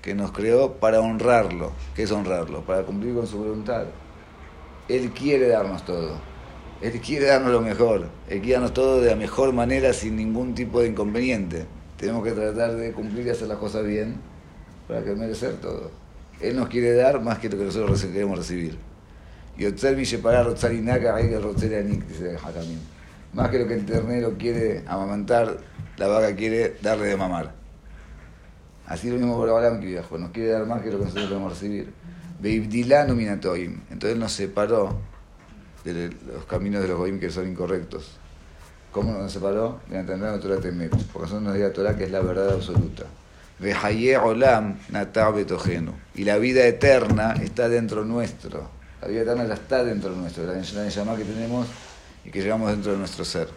que 0.04 0.14
nos 0.14 0.32
creó 0.32 0.74
para 0.74 1.00
honrarlo. 1.00 1.72
¿Qué 1.96 2.04
es 2.04 2.12
honrarlo? 2.12 2.62
Para 2.62 2.84
cumplir 2.84 3.16
con 3.16 3.26
su 3.26 3.40
voluntad. 3.40 3.86
Él 4.88 5.10
quiere 5.14 5.48
darnos 5.48 5.84
todo. 5.84 6.18
Él 6.80 7.02
quiere 7.02 7.26
darnos 7.26 7.52
lo 7.52 7.62
mejor. 7.62 8.08
Él 8.30 8.40
quiere 8.42 8.54
darnos 8.54 8.76
todo 8.76 9.02
de 9.02 9.10
la 9.10 9.16
mejor 9.16 9.52
manera 9.52 9.94
sin 9.94 10.16
ningún 10.16 10.54
tipo 10.54 10.82
de 10.82 10.90
inconveniente. 10.90 11.66
Tenemos 11.98 12.24
que 12.24 12.34
tratar 12.34 12.76
de 12.76 12.92
cumplir 12.92 13.26
y 13.26 13.32
hacer 13.32 13.48
las 13.48 13.58
cosas 13.58 13.84
bien 13.84 14.18
para 14.88 15.04
que 15.04 15.16
merecer 15.16 15.56
todo. 15.56 15.90
Él 16.40 16.56
nos 16.56 16.70
quiere 16.70 16.94
dar 16.94 17.20
más 17.20 17.40
que 17.40 17.50
lo 17.50 17.58
que 17.58 17.64
nosotros 17.64 18.04
queremos 18.04 18.38
recibir. 18.38 18.78
Y 19.58 19.66
Otzer 19.66 19.98
Inaka, 19.98 21.16
Aiga, 21.16 21.40
Rotzer 21.40 21.80
Anik, 21.80 22.06
dice 22.06 22.36
Hakamim. 22.36 22.93
Más 23.34 23.50
que 23.50 23.60
lo 23.60 23.68
que 23.68 23.74
el 23.74 23.86
ternero 23.86 24.38
quiere 24.38 24.84
amamantar, 24.88 25.58
la 25.98 26.08
vaca 26.08 26.36
quiere 26.36 26.78
darle 26.82 27.08
de 27.08 27.18
mamar. 27.18 27.54
Así 28.86 29.10
lo 29.10 29.18
mismo 29.18 29.38
Boreolam 29.38 29.80
que 29.80 29.88
viejo, 29.88 30.18
nos 30.18 30.32
quiere 30.32 30.50
dar 30.50 30.66
más 30.66 30.82
que 30.82 30.92
lo 30.92 31.00
que 31.00 31.06
nosotros 31.06 31.28
podemos 31.28 31.54
recibir. 31.54 31.94
Beibdilanu 32.40 33.16
minatoim. 33.16 33.80
Entonces 33.90 34.18
nos 34.18 34.34
separó 34.34 34.98
de 35.84 36.12
los 36.34 36.46
caminos 36.46 36.82
de 36.82 36.90
los 36.90 36.98
goim 36.98 37.20
que 37.20 37.30
son 37.30 37.48
incorrectos. 37.48 38.18
¿Cómo 38.92 39.14
nos 39.14 39.32
separó? 39.32 39.80
De 39.90 39.98
entender 39.98 40.30
la 40.30 40.40
Torah 40.40 40.60
Temet. 40.60 40.92
Porque 40.92 41.20
nosotros 41.20 41.42
nos 41.42 41.58
la 41.58 41.74
Torah 41.74 41.98
que 41.98 42.04
es 42.04 42.12
la 42.12 42.20
verdad 42.20 42.54
absoluta. 42.54 43.06
Olam. 44.24 44.78
Y 46.16 46.24
la 46.26 46.38
vida 46.38 46.66
eterna 46.66 47.34
está 47.42 47.70
dentro 47.70 48.04
nuestro. 48.04 48.70
La 49.02 49.08
vida 49.08 49.22
eterna 49.22 49.46
ya 49.46 49.54
está 49.54 49.84
dentro 49.84 50.12
nuestro. 50.12 50.46
La 50.46 50.90
llamada 50.90 51.18
que 51.18 51.24
tenemos 51.24 51.68
y 52.26 52.32
que 52.32 52.42
llevamos 52.42 52.72
dentro 52.72 52.92
de 52.92 52.98
nuestro 52.98 53.26
ser. 53.26 53.50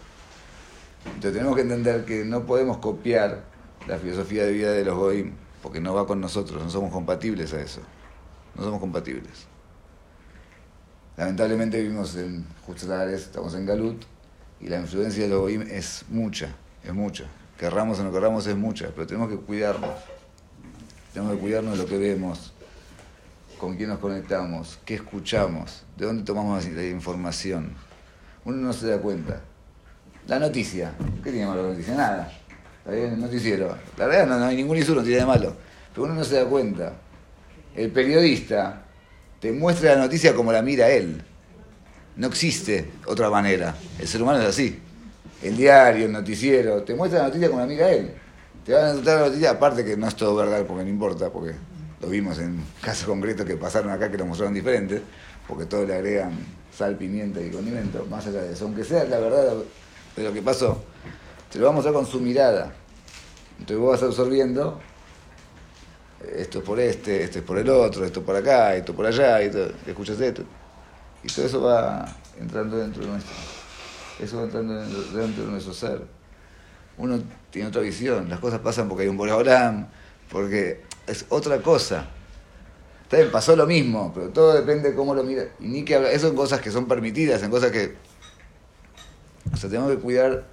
Entonces 1.05 1.33
tenemos 1.33 1.55
que 1.55 1.63
entender 1.63 2.05
que 2.05 2.25
no 2.25 2.45
podemos 2.47 2.79
copiar 2.79 3.45
la 3.87 3.99
filosofía 3.99 4.45
de 4.45 4.53
vida 4.53 4.73
de 4.73 4.85
los 4.85 4.97
Goim, 4.97 5.33
porque 5.63 5.81
no 5.81 5.95
va 5.95 6.07
con 6.07 6.21
nosotros, 6.21 6.63
no 6.63 6.71
somos 6.71 6.93
compatibles 6.93 7.53
a 7.55 7.61
eso. 7.61 7.81
No 8.55 8.65
somos 8.65 8.81
compatibles. 8.81 9.47
Lamentablemente 11.17 11.81
vivimos 11.81 12.17
en 12.17 12.45
Justadares, 12.67 13.23
estamos 13.23 13.55
en 13.55 13.67
Galut, 13.67 14.03
y 14.61 14.69
la 14.69 14.81
influencia 14.81 15.23
de 15.23 15.29
los 15.29 15.41
Goim 15.41 15.63
es 15.63 16.05
mucha, 16.09 16.49
es 16.83 16.93
mucha. 16.93 17.25
Querramos 17.59 17.99
o 18.01 18.05
no 18.05 18.13
querramos 18.13 18.47
es 18.47 18.57
mucha, 18.57 18.89
pero 18.95 19.07
tenemos 19.07 19.31
que 19.31 19.37
cuidarnos. 19.37 19.95
Tenemos 21.13 21.35
que 21.35 21.41
cuidarnos 21.41 21.79
de 21.79 21.85
lo 21.85 21.89
que 21.89 21.97
vemos, 21.97 22.53
con 23.59 23.77
quién 23.77 23.89
nos 23.89 23.99
conectamos, 23.99 24.79
qué 24.85 24.97
escuchamos, 24.97 25.85
de 25.97 26.05
dónde 26.05 26.25
tomamos 26.25 26.67
la 26.67 26.85
información 26.85 27.75
uno 28.47 28.57
no 28.59 28.73
se 28.73 28.87
da 28.87 28.99
cuenta. 28.99 29.41
La 30.29 30.39
noticia, 30.39 30.93
¿qué 31.23 31.31
tiene 31.31 31.47
malo 31.47 31.65
la 31.65 31.69
noticia? 31.71 31.95
Nada. 31.95 32.33
Está 32.79 32.93
bien, 32.93 33.13
el 33.15 33.21
noticiero. 33.21 33.77
La 33.99 34.07
verdad 34.07 34.39
no, 34.39 34.45
hay 34.45 34.57
ningún 34.57 34.77
isuro, 34.77 35.01
no 35.01 35.07
tiene 35.07 35.21
de 35.21 35.27
malo. 35.27 35.55
Pero 35.93 36.05
uno 36.05 36.15
no 36.15 36.25
se 36.25 36.37
da 36.37 36.45
cuenta. 36.45 36.93
El 37.75 37.91
periodista 37.91 38.83
te 39.41 39.51
muestra 39.53 39.97
la 39.97 40.03
noticia 40.03 40.35
como 40.35 40.53
la 40.53 40.63
mira 40.63 40.89
él. 40.89 41.23
No 42.17 42.29
existe 42.29 42.89
otra 43.07 43.29
manera. 43.31 43.75
El 43.99 44.07
ser 44.07 44.23
humano 44.23 44.41
es 44.41 44.47
así. 44.47 44.81
El 45.43 45.57
diario, 45.57 46.07
el 46.07 46.13
noticiero, 46.13 46.83
te 46.83 46.95
muestra 46.95 47.21
la 47.21 47.27
noticia 47.27 47.49
como 47.49 47.61
la 47.61 47.67
mira 47.67 47.91
él. 47.91 48.13
Te 48.65 48.73
van 48.73 48.91
a 48.91 48.95
mostrar 48.95 49.21
la 49.21 49.27
noticia, 49.27 49.51
aparte 49.51 49.85
que 49.85 49.97
no 49.97 50.07
es 50.07 50.15
todo 50.15 50.37
verdad, 50.37 50.65
porque 50.67 50.85
no 50.85 50.91
importa, 50.91 51.31
porque 51.31 51.55
lo 52.01 52.09
vimos 52.09 52.39
en 52.39 52.63
casos 52.81 53.07
concretos 53.07 53.45
que 53.45 53.57
pasaron 53.57 53.91
acá 53.91 54.11
que 54.11 54.19
lo 54.19 54.27
mostraron 54.27 54.55
diferentes, 54.55 55.03
porque 55.47 55.67
todos 55.67 55.87
le 55.87 55.95
agregan 55.95 56.33
sal, 56.77 56.97
pimienta 56.97 57.41
y 57.41 57.51
condimento, 57.51 58.07
más 58.11 58.27
allá 58.27 58.43
de 58.43 58.53
eso. 58.53 58.67
Aunque 58.67 58.85
sea 58.85 59.05
la 59.05 59.19
verdad 59.19 59.55
de 60.17 60.23
lo 60.23 60.33
que 60.33 60.43
pasó, 60.43 60.83
te 61.51 61.59
lo 61.59 61.73
va 61.73 61.81
a 61.81 61.93
con 61.93 62.07
su 62.07 62.21
mirada. 62.21 62.73
Entonces 63.59 63.79
vos 63.79 63.93
vas 63.93 64.03
absorbiendo, 64.03 64.79
esto 66.37 66.59
es 66.59 66.65
por 66.65 66.79
este, 66.79 67.23
esto 67.23 67.39
es 67.39 67.45
por 67.45 67.59
el 67.59 67.71
otro, 67.71 68.05
esto 68.05 68.23
por 68.23 68.37
acá, 68.37 68.77
esto 68.77 68.95
por 68.95 69.07
allá, 69.07 69.43
y 69.43 69.51
todo, 69.51 69.71
escuchas 69.87 70.21
esto. 70.21 70.43
Y 71.23 71.29
todo 71.29 71.47
eso 71.47 71.63
va 71.63 72.07
entrando 72.39 72.77
dentro 72.77 73.03
de 73.03 73.09
nuestro. 73.09 73.35
Eso 74.21 74.37
va 74.37 74.43
entrando 74.45 74.75
dentro 74.75 75.45
de 75.45 75.51
nuestro 75.51 75.73
ser. 75.73 76.03
uno 76.99 77.21
tiene 77.51 77.69
otra 77.69 77.81
visión. 77.81 78.29
Las 78.29 78.41
cosas 78.41 78.61
pasan 78.61 78.89
porque 78.89 79.05
hay 79.05 79.09
un 79.09 79.17
Boreolam, 79.17 79.89
porque 80.31 80.83
es 81.07 81.25
otra 81.31 81.63
cosa. 81.63 82.09
Bien, 83.11 83.31
pasó 83.31 83.55
lo 83.55 83.67
mismo, 83.67 84.13
pero 84.15 84.31
todo 84.31 84.55
depende 84.55 84.91
de 84.91 84.97
cómo 84.97 85.15
lo 85.15 85.23
mira. 85.23 85.45
Y 85.61 85.69
ni 85.69 85.85
que 85.85 85.95
hablar, 85.95 86.13
eso 86.13 86.29
son 86.29 86.37
cosas 86.37 86.61
que 86.61 86.71
son 86.71 86.87
permitidas, 86.87 87.41
son 87.41 87.51
cosas 87.51 87.71
que. 87.71 87.95
O 89.53 89.57
sea, 89.57 89.71
tenemos 89.71 89.93
que 89.93 89.99
cuidar 89.99 90.45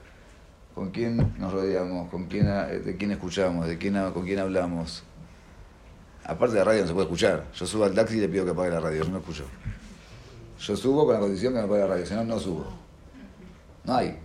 con 0.76 0.92
quién 0.92 1.34
nos 1.38 1.52
rodeamos, 1.52 2.10
con 2.10 2.26
quién, 2.26 2.46
de 2.46 2.96
quién 2.98 3.12
escuchamos, 3.12 3.68
de 3.68 3.78
quién, 3.78 3.96
con 4.12 4.24
quién 4.24 4.40
hablamos. 4.40 5.04
Aparte 6.26 6.56
la 6.56 6.64
radio 6.64 6.82
no 6.82 6.88
se 6.88 6.94
puede 6.94 7.06
escuchar. 7.06 7.46
Yo 7.54 7.66
subo 7.66 7.86
al 7.86 7.94
taxi 7.94 8.18
y 8.18 8.22
le 8.22 8.30
pido 8.30 8.46
que 8.46 8.52
apague 8.52 8.70
la 8.70 8.80
radio, 8.80 9.04
yo 9.04 9.10
no 9.10 9.18
escucho. 9.18 9.46
Yo 10.60 10.78
subo 10.78 11.06
con 11.06 11.16
la 11.16 11.20
condición 11.20 11.54
que 11.54 11.60
me 11.60 11.66
apague 11.66 11.82
la 11.82 11.88
radio, 11.88 12.06
si 12.06 12.14
no, 12.14 12.24
no 12.24 12.40
subo. 12.40 12.66
No 13.84 13.96
hay. 13.96 14.18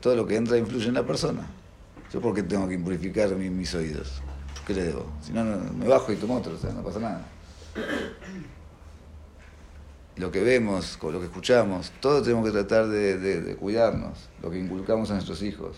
Todo 0.00 0.16
lo 0.16 0.26
que 0.26 0.36
entra 0.36 0.58
influye 0.58 0.88
en 0.88 0.94
la 0.94 1.06
persona. 1.06 1.46
¿Yo 2.12 2.20
por 2.20 2.34
qué 2.34 2.42
tengo 2.42 2.68
que 2.68 2.74
impurificar 2.74 3.30
mis, 3.36 3.50
mis 3.50 3.74
oídos? 3.74 4.20
¿Qué 4.66 4.74
le 4.74 4.82
debo? 4.82 5.06
Si 5.22 5.32
no, 5.32 5.44
no, 5.44 5.56
me 5.72 5.88
bajo 5.88 6.12
y 6.12 6.16
tomo 6.16 6.36
otro, 6.36 6.54
o 6.54 6.58
sea, 6.58 6.72
no 6.72 6.82
pasa 6.82 6.98
nada. 6.98 7.26
Lo 10.16 10.32
que 10.32 10.42
vemos, 10.42 10.98
lo 11.00 11.20
que 11.20 11.26
escuchamos, 11.26 11.92
todos 12.00 12.24
tenemos 12.24 12.44
que 12.44 12.50
tratar 12.50 12.88
de, 12.88 13.56
cuidarnos, 13.58 14.28
lo 14.42 14.50
que 14.50 14.58
inculcamos 14.58 15.10
a 15.10 15.14
nuestros 15.14 15.42
hijos. 15.42 15.76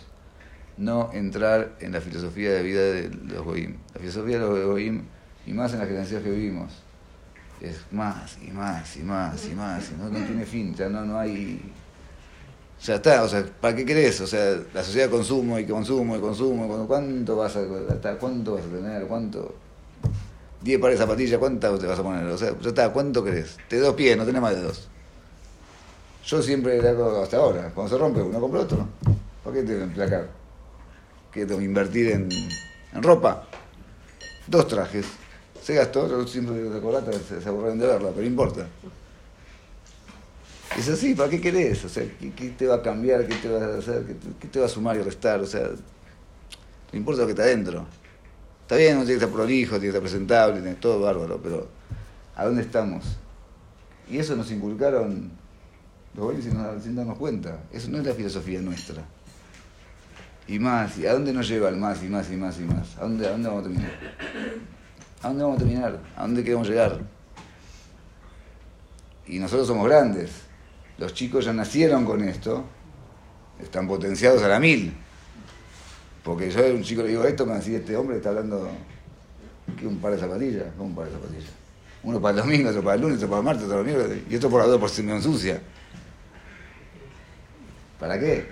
No 0.79 1.11
entrar 1.13 1.77
en 1.81 1.93
la 1.93 2.01
filosofía 2.01 2.53
de 2.53 2.63
vida 2.63 2.81
de 2.81 3.11
los 3.11 3.45
Goim. 3.45 3.77
La 3.93 4.01
filosofía 4.01 4.39
de 4.39 4.49
los 4.49 4.65
Goim, 4.65 5.03
y 5.47 5.53
más 5.53 5.75
en 5.75 5.81
la 5.81 5.87
generación 5.87 6.23
que 6.23 6.31
vivimos, 6.31 6.73
es 7.61 7.81
más 7.91 8.39
y 8.43 8.51
más 8.51 8.97
y 8.97 9.01
más 9.01 9.47
y 9.47 9.55
más, 9.55 9.91
y 9.91 10.01
no, 10.01 10.09
tiene 10.09 10.47
fin, 10.47 10.75
ya 10.75 10.89
no, 10.89 11.05
no 11.05 11.19
hay 11.19 11.61
ya 12.83 12.95
está, 12.95 13.23
o 13.23 13.29
sea, 13.29 13.45
¿para 13.61 13.77
qué 13.77 13.85
querés? 13.85 14.23
O 14.23 14.27
sea, 14.27 14.59
la 14.73 14.83
sociedad 14.83 15.11
consumo 15.11 15.59
y 15.59 15.67
consumo 15.67 16.17
y 16.17 16.21
consumo, 16.21 16.87
¿cuánto 16.87 17.37
vas 17.37 17.55
a 17.57 17.61
gastar? 17.61 18.17
¿Cuánto 18.19 18.55
vas 18.55 18.65
a 18.65 18.69
tener? 18.69 19.07
¿Cuánto? 19.07 19.55
10 20.63 20.81
pares 20.81 20.99
de 20.99 21.05
zapatillas, 21.05 21.39
¿cuántas 21.39 21.79
te 21.79 21.87
vas 21.87 21.99
a 21.99 22.03
poner? 22.03 22.25
O 22.27 22.37
sea, 22.37 22.55
¿cuánto 22.93 23.25
querés? 23.25 23.57
Te 23.69 23.79
dos 23.79 23.95
pies, 23.95 24.17
no 24.17 24.25
tenés 24.25 24.43
más 24.43 24.55
de 24.55 24.63
dos. 24.63 24.89
Yo 26.27 26.43
siempre 26.43 26.81
le 26.81 26.89
hago 26.89 27.23
hasta 27.23 27.39
ahora, 27.39 27.71
cuando 27.75 27.95
se 27.95 27.99
rompe 27.99 28.21
uno 28.21 28.41
compra 28.41 28.61
otro. 28.61 28.87
¿Para 29.43 29.57
qué 29.57 29.63
te 29.63 29.73
voy 29.73 29.81
a 29.81 29.85
emplacar? 29.85 30.29
¿Qué 31.33 31.47
tengo 31.47 31.59
que 31.59 31.65
invertir 31.65 32.11
en, 32.11 32.29
en 32.93 33.03
ropa? 33.03 33.47
Dos 34.47 34.69
trajes. 34.69 35.07
Se 35.63 35.75
gastó, 35.75 36.09
yo 36.09 36.27
siempre 36.27 36.57
de 36.57 36.81
corbata 36.81 37.13
se, 37.13 37.41
se 37.41 37.49
aburren 37.49 37.79
de 37.79 37.87
verla, 37.87 38.11
pero 38.15 38.27
importa. 38.27 38.67
Es 40.77 40.89
así, 40.89 41.15
¿para 41.15 41.31
qué 41.31 41.41
querés? 41.41 41.85
O 41.85 41.89
sea, 41.89 42.05
¿qué, 42.19 42.33
qué 42.33 42.51
te 42.51 42.67
va 42.67 42.77
a 42.77 42.83
cambiar? 42.83 43.27
¿Qué 43.27 43.35
te 43.37 43.49
va 43.49 43.65
a 43.65 43.79
hacer? 43.79 44.05
¿Qué 44.05 44.15
te, 44.15 44.27
qué 44.39 44.49
te 44.49 44.61
va 44.61 44.67
a 44.67 44.69
sumar 44.69 44.97
y 44.97 45.03
restar? 45.03 45.41
O 45.41 45.47
sea, 45.47 45.63
no 45.63 46.99
importa 46.99 47.23
lo 47.23 47.27
que 47.27 47.33
está 47.33 47.45
adentro. 47.45 47.87
Está 48.71 48.79
bien, 48.79 48.99
no 48.99 49.01
tiene 49.01 49.19
que 49.19 49.25
estar 49.25 49.37
prolijo, 49.37 49.71
tiene 49.71 49.81
que 49.81 49.89
estar 49.89 50.01
presentable, 50.01 50.61
tiene 50.61 50.77
todo 50.77 51.01
bárbaro, 51.01 51.41
pero 51.43 51.67
¿a 52.37 52.45
dónde 52.45 52.63
estamos? 52.63 53.03
Y 54.09 54.19
eso 54.19 54.37
nos 54.37 54.49
inculcaron 54.53 55.33
los 56.15 56.25
buenos 56.25 56.45
sin, 56.45 56.81
sin 56.81 56.95
darnos 56.95 57.19
cuenta. 57.19 57.65
Eso 57.73 57.91
no 57.91 57.99
es 57.99 58.07
la 58.07 58.15
filosofía 58.15 58.61
nuestra. 58.61 59.03
Y 60.47 60.61
más, 60.61 60.97
¿y 60.99 61.07
a 61.09 61.15
dónde 61.15 61.33
nos 61.33 61.49
lleva 61.49 61.69
el 61.69 61.79
más 61.79 62.01
y 62.05 62.09
más 62.09 62.31
y 62.31 62.37
más 62.37 62.61
y 62.61 62.63
más? 62.63 62.97
¿A 62.97 63.01
dónde, 63.01 63.27
a 63.27 63.33
dónde 63.33 63.49
vamos 63.49 63.65
a 63.65 63.69
terminar? 63.69 63.91
¿A 65.21 65.27
dónde 65.27 65.43
vamos 65.43 65.57
a 65.57 65.59
terminar? 65.59 66.01
¿A 66.17 66.23
dónde 66.23 66.45
queremos 66.45 66.69
llegar? 66.69 67.01
Y 69.27 69.41
nosotros 69.41 69.67
somos 69.67 69.89
grandes. 69.89 70.31
Los 70.97 71.13
chicos 71.13 71.45
ya 71.45 71.53
nacieron 71.53 72.05
con 72.05 72.23
esto, 72.23 72.63
están 73.61 73.89
potenciados 73.89 74.45
a 74.45 74.47
la 74.47 74.61
mil. 74.61 74.95
Porque 76.23 76.51
yo 76.51 76.65
a 76.65 76.69
un 76.69 76.83
chico 76.83 77.03
le 77.03 77.09
digo 77.09 77.25
esto, 77.25 77.47
me 77.47 77.55
decía, 77.55 77.79
este 77.79 77.97
hombre 77.97 78.17
está 78.17 78.29
hablando 78.29 78.69
que 79.79 79.87
un 79.87 79.99
par 79.99 80.13
de 80.13 80.19
zapatillas, 80.19 80.67
no 80.77 80.85
un 80.85 80.95
par 80.95 81.07
de 81.07 81.13
zapatillas. 81.13 81.51
Uno 82.03 82.21
para 82.21 82.37
el 82.37 82.45
domingo, 82.45 82.71
otro 82.71 82.83
para 82.83 82.95
el 82.97 83.01
lunes, 83.03 83.17
otro 83.19 83.29
para 83.29 83.39
el 83.41 83.45
martes, 83.45 83.65
otro 83.65 83.79
para 83.79 83.91
el 83.91 83.97
miércoles, 83.97 84.25
y 84.29 84.37
otro 84.37 84.51
por 84.51 84.61
las 84.61 84.69
dos 84.69 84.81
por 84.81 84.91
si 84.91 85.03
me 85.03 85.15
ensucia. 85.15 85.61
¿Para 87.99 88.19
qué? 88.19 88.47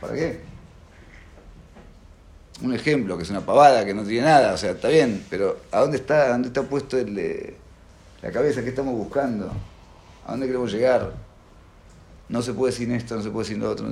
¿Para 0.00 0.14
qué? 0.14 0.40
Un 2.62 2.74
ejemplo, 2.74 3.16
que 3.18 3.24
es 3.24 3.30
una 3.30 3.44
pavada, 3.44 3.84
que 3.84 3.92
no 3.92 4.02
tiene 4.02 4.26
nada, 4.26 4.54
o 4.54 4.56
sea, 4.56 4.70
está 4.70 4.88
bien, 4.88 5.24
pero 5.28 5.60
¿a 5.70 5.80
dónde 5.80 5.98
está, 5.98 6.30
dónde 6.30 6.48
está 6.48 6.62
puesto 6.62 6.96
eh, 6.98 7.56
la 8.22 8.30
cabeza? 8.30 8.62
¿Qué 8.62 8.70
estamos 8.70 8.94
buscando? 8.94 9.50
¿A 10.26 10.30
dónde 10.30 10.46
queremos 10.46 10.72
llegar? 10.72 11.12
No 12.30 12.40
se 12.40 12.54
puede 12.54 12.72
sin 12.72 12.92
esto, 12.92 13.16
no 13.16 13.22
se 13.22 13.30
puede 13.30 13.46
sin 13.46 13.60
lo 13.60 13.70
otro. 13.70 13.86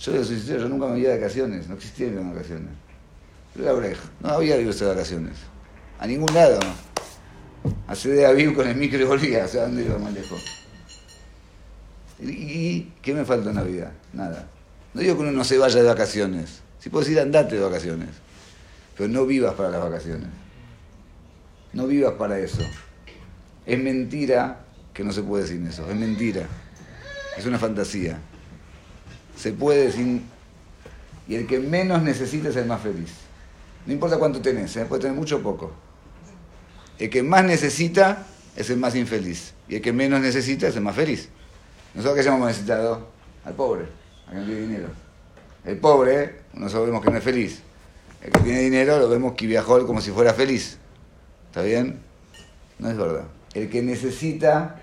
Yo 0.00 0.24
sincero, 0.24 0.60
yo 0.60 0.68
nunca 0.68 0.86
me 0.86 0.98
iba 0.98 1.10
de 1.10 1.18
vacaciones, 1.18 1.68
no 1.68 1.74
existían 1.74 2.16
las 2.16 2.34
vacaciones. 2.34 2.70
Yo 3.54 3.62
era 3.64 3.72
breja, 3.74 4.02
no 4.20 4.30
había 4.30 4.56
irse 4.58 4.84
de 4.84 4.90
vacaciones. 4.90 5.36
A 5.98 6.06
ningún 6.06 6.32
lado. 6.34 6.58
A 7.86 7.94
de 7.94 8.26
Aviv 8.26 8.54
con 8.54 8.66
el 8.66 8.76
micro 8.76 8.98
y 8.98 9.04
volvía, 9.04 9.44
o 9.44 9.48
sea, 9.48 9.62
¿dónde 9.62 9.84
iba 9.84 9.98
más 9.98 10.14
lejos? 10.14 10.42
¿Y, 12.18 12.30
¿Y, 12.30 12.92
qué 13.02 13.12
me 13.12 13.26
falta 13.26 13.50
en 13.50 13.56
la 13.56 13.62
vida? 13.62 13.92
Nada. 14.14 14.48
No 14.94 15.02
digo 15.02 15.16
que 15.16 15.22
uno 15.22 15.32
no 15.32 15.44
se 15.44 15.58
vaya 15.58 15.82
de 15.82 15.88
vacaciones. 15.88 16.60
Si 16.78 16.88
puedes 16.88 17.10
ir, 17.10 17.20
andate 17.20 17.56
de 17.56 17.62
vacaciones. 17.62 18.08
Pero 18.96 19.10
no 19.10 19.26
vivas 19.26 19.54
para 19.54 19.68
las 19.68 19.82
vacaciones. 19.82 20.28
No 21.74 21.86
vivas 21.86 22.14
para 22.14 22.38
eso. 22.38 22.62
Es 23.66 23.78
mentira 23.78 24.60
que 24.94 25.04
no 25.04 25.12
se 25.12 25.22
puede 25.22 25.46
sin 25.46 25.66
eso. 25.66 25.88
Es 25.90 25.96
mentira. 25.96 26.46
Es 27.36 27.44
una 27.44 27.58
fantasía 27.58 28.18
se 29.40 29.52
puede 29.52 29.90
sin... 29.90 30.22
Y 31.26 31.36
el 31.36 31.46
que 31.46 31.58
menos 31.58 32.02
necesita 32.02 32.48
es 32.50 32.56
el 32.56 32.66
más 32.66 32.82
feliz. 32.82 33.10
No 33.86 33.92
importa 33.92 34.18
cuánto 34.18 34.40
tenés, 34.42 34.76
¿eh? 34.76 34.84
puede 34.84 35.02
tener 35.02 35.16
mucho 35.16 35.36
o 35.36 35.40
poco. 35.40 35.72
El 36.98 37.08
que 37.08 37.22
más 37.22 37.44
necesita 37.44 38.26
es 38.56 38.68
el 38.68 38.76
más 38.76 38.94
infeliz. 38.94 39.54
Y 39.68 39.76
el 39.76 39.82
que 39.82 39.92
menos 39.92 40.20
necesita 40.20 40.68
es 40.68 40.76
el 40.76 40.82
más 40.82 40.94
feliz. 40.94 41.28
Nosotros 41.94 42.18
que 42.18 42.24
llamamos 42.24 42.48
necesitado 42.48 43.08
al 43.44 43.54
pobre, 43.54 43.86
a 44.26 44.32
que 44.32 44.36
no 44.36 44.44
tiene 44.44 44.60
dinero. 44.60 44.88
El 45.64 45.78
pobre, 45.78 46.40
nosotros 46.52 46.86
vemos 46.86 47.02
que 47.02 47.10
no 47.10 47.16
es 47.16 47.24
feliz. 47.24 47.62
El 48.22 48.32
que 48.32 48.40
tiene 48.40 48.60
dinero 48.60 48.98
lo 48.98 49.08
vemos 49.08 49.34
que 49.34 49.46
viajó 49.46 49.86
como 49.86 50.00
si 50.00 50.10
fuera 50.10 50.34
feliz. 50.34 50.76
¿Está 51.46 51.62
bien? 51.62 52.00
No 52.78 52.90
es 52.90 52.96
verdad. 52.96 53.24
El 53.54 53.70
que 53.70 53.82
necesita 53.82 54.80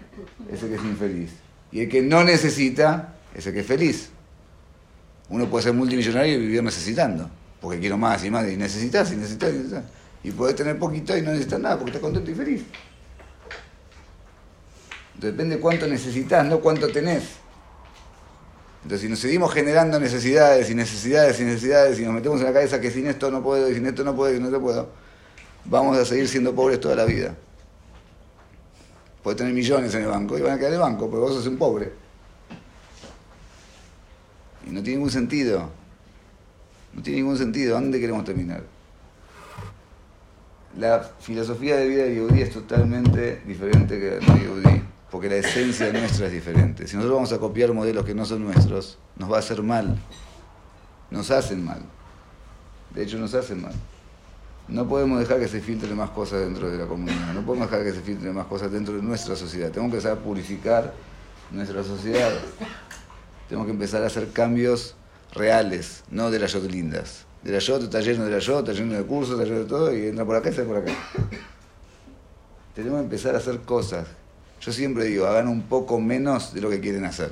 es 0.52 0.63
el 0.63 0.70
que 0.70 0.76
es 0.76 0.84
infeliz. 0.84 1.32
Y 1.72 1.82
el 1.82 1.89
que 1.89 2.02
no 2.02 2.24
necesita 2.24 3.15
es 3.36 3.46
el 3.46 3.54
que 3.54 3.60
es 3.60 3.67
feliz. 3.67 4.10
Uno 5.30 5.50
puede 5.50 5.63
ser 5.63 5.74
multimillonario 5.74 6.36
y 6.36 6.40
vivir 6.40 6.63
necesitando, 6.63 7.30
porque 7.62 7.80
quiero 7.80 7.98
más 7.98 8.24
y 8.24 8.32
más, 8.32 8.48
y 8.48 8.56
necesitas, 8.56 9.12
y 9.12 9.18
necesitas, 9.18 9.50
y 9.50 9.58
necesitas. 9.58 9.84
Y 10.24 10.32
puedes 10.32 10.56
tener 10.56 10.80
poquito 10.80 11.18
y 11.18 11.22
no 11.22 11.32
necesitas 11.32 11.60
nada, 11.60 11.76
porque 11.76 11.92
estás 11.92 12.02
contento 12.02 12.32
y 12.32 12.36
feliz. 12.36 12.63
Depende 15.16 15.60
cuánto 15.60 15.88
necesitas, 15.88 16.46
no 16.46 16.60
cuánto 16.60 16.88
tenés. 16.90 17.24
Entonces, 18.84 19.02
si 19.02 19.10
nos 19.10 19.20
seguimos 19.20 19.54
generando 19.54 20.00
necesidades 20.00 20.70
y 20.70 20.76
necesidades 20.76 21.40
y 21.40 21.44
necesidades 21.44 22.00
y 22.00 22.04
nos 22.04 22.13
metemos 22.13 22.40
en 22.40 22.46
la 22.46 22.54
cabeza 22.54 22.80
que 22.80 22.92
sin 22.92 23.08
esto 23.08 23.30
no 23.30 23.44
puedo, 23.44 23.70
y 23.70 23.74
sin 23.74 23.86
esto 23.86 24.04
no 24.04 24.16
puedo, 24.16 24.34
y 24.34 24.40
no 24.40 24.50
te 24.50 24.60
puedo, 24.60 24.90
vamos 25.66 25.98
a 25.98 26.06
seguir 26.06 26.28
siendo 26.30 26.56
pobres 26.56 26.80
toda 26.80 26.96
la 26.96 27.04
vida. 27.04 27.36
Puedes 29.24 29.38
tener 29.38 29.54
millones 29.54 29.94
en 29.94 30.04
el 30.04 30.08
banco 30.08 30.38
y 30.38 30.42
van 30.42 30.54
a 30.54 30.58
quedar 30.58 30.72
en 30.72 30.76
el 30.76 30.82
banco, 30.82 31.10
pero 31.10 31.24
vos 31.24 31.34
sos 31.34 31.48
un 31.48 31.58
pobre. 31.58 32.07
Y 34.67 34.73
no 34.73 34.84
tiene 34.84 34.97
ningún 34.97 35.12
sentido. 35.12 35.69
No 36.93 37.01
tiene 37.01 37.19
ningún 37.19 37.38
sentido. 37.38 37.75
¿Dónde 37.75 37.99
queremos 37.99 38.25
terminar? 38.25 38.63
La 40.77 41.01
filosofía 41.19 41.77
de 41.77 41.88
vida 41.88 42.03
de 42.03 42.15
Yehudi 42.15 42.41
es 42.41 42.51
totalmente 42.51 43.41
diferente 43.47 43.99
que 43.99 44.19
la 44.21 44.34
de 44.34 44.41
Yehudi, 44.41 44.82
porque 45.10 45.30
la 45.30 45.38
esencia 45.38 45.91
nuestra 45.91 46.27
es 46.27 46.34
diferente. 46.34 46.88
Si 46.88 46.95
nosotros 46.95 47.15
vamos 47.15 47.34
a 47.34 47.39
copiar 47.39 47.73
modelos 47.73 48.06
que 48.06 48.13
no 48.13 48.25
son 48.25 48.43
nuestros, 48.43 48.99
nos 49.15 49.32
va 49.32 49.38
a 49.38 49.39
hacer 49.39 49.63
mal. 49.63 49.97
Nos 51.10 51.32
hacen 51.32 51.63
mal. 51.63 51.82
De 52.93 53.03
hecho, 53.03 53.18
nos 53.18 53.34
hacen 53.34 53.61
mal. 53.61 53.74
No 54.68 54.88
podemos 54.88 55.20
dejar 55.20 55.39
que 55.39 55.47
se 55.47 55.61
filtren 55.61 55.95
más 55.95 56.09
cosas 56.09 56.41
dentro 56.41 56.70
de 56.70 56.78
la 56.78 56.86
comunidad. 56.86 57.34
No 57.34 57.41
podemos 57.41 57.72
dejar 57.72 57.86
que 57.86 57.93
se 57.93 58.01
filtren 58.01 58.36
más 58.36 58.47
cosas 58.47 58.72
dentro 58.72 58.95
de 58.95 59.01
nuestra 59.01 59.36
sociedad. 59.36 59.72
Tenemos 59.72 59.95
que 59.95 60.01
saber 60.01 60.20
purificar 60.20 60.93
nuestra 61.51 61.84
sociedad. 61.84 62.34
Tenemos 63.48 63.66
que 63.66 63.72
empezar 63.72 64.04
a 64.04 64.08
hacer 64.08 64.30
cambios 64.32 64.95
reales, 65.34 66.04
no 66.10 66.32
de 66.32 66.39
las 66.39 66.54
yot 66.54 66.70
lindas. 66.70 67.26
De 67.43 67.52
la 67.52 67.60
yot 67.60 67.84
está 67.84 68.02
lleno 68.02 68.26
de 68.26 68.32
la 68.32 68.39
yot, 68.39 68.68
está 68.68 68.74
lleno 68.74 68.93
de 68.93 69.04
cursos, 69.04 69.39
está 69.39 69.45
lleno 69.45 69.60
de 69.60 69.66
todo, 69.66 69.95
y 69.95 70.08
entra 70.08 70.26
por 70.26 70.36
acá 70.36 70.50
y 70.50 70.54
sale 70.54 70.68
por 70.68 70.78
acá. 70.78 70.91
Tenemos 72.76 73.00
que 73.00 73.04
empezar 73.04 73.36
a 73.36 73.38
hacer 73.38 73.62
cosas. 73.62 74.08
Yo 74.60 74.72
siempre 74.72 75.06
digo, 75.06 75.28
hagan 75.28 75.48
un 75.48 75.64
poco 75.64 76.00
menos 76.00 76.54
de 76.54 76.62
lo 76.62 76.70
que 76.70 76.80
quieren 76.80 77.06
hacer. 77.06 77.32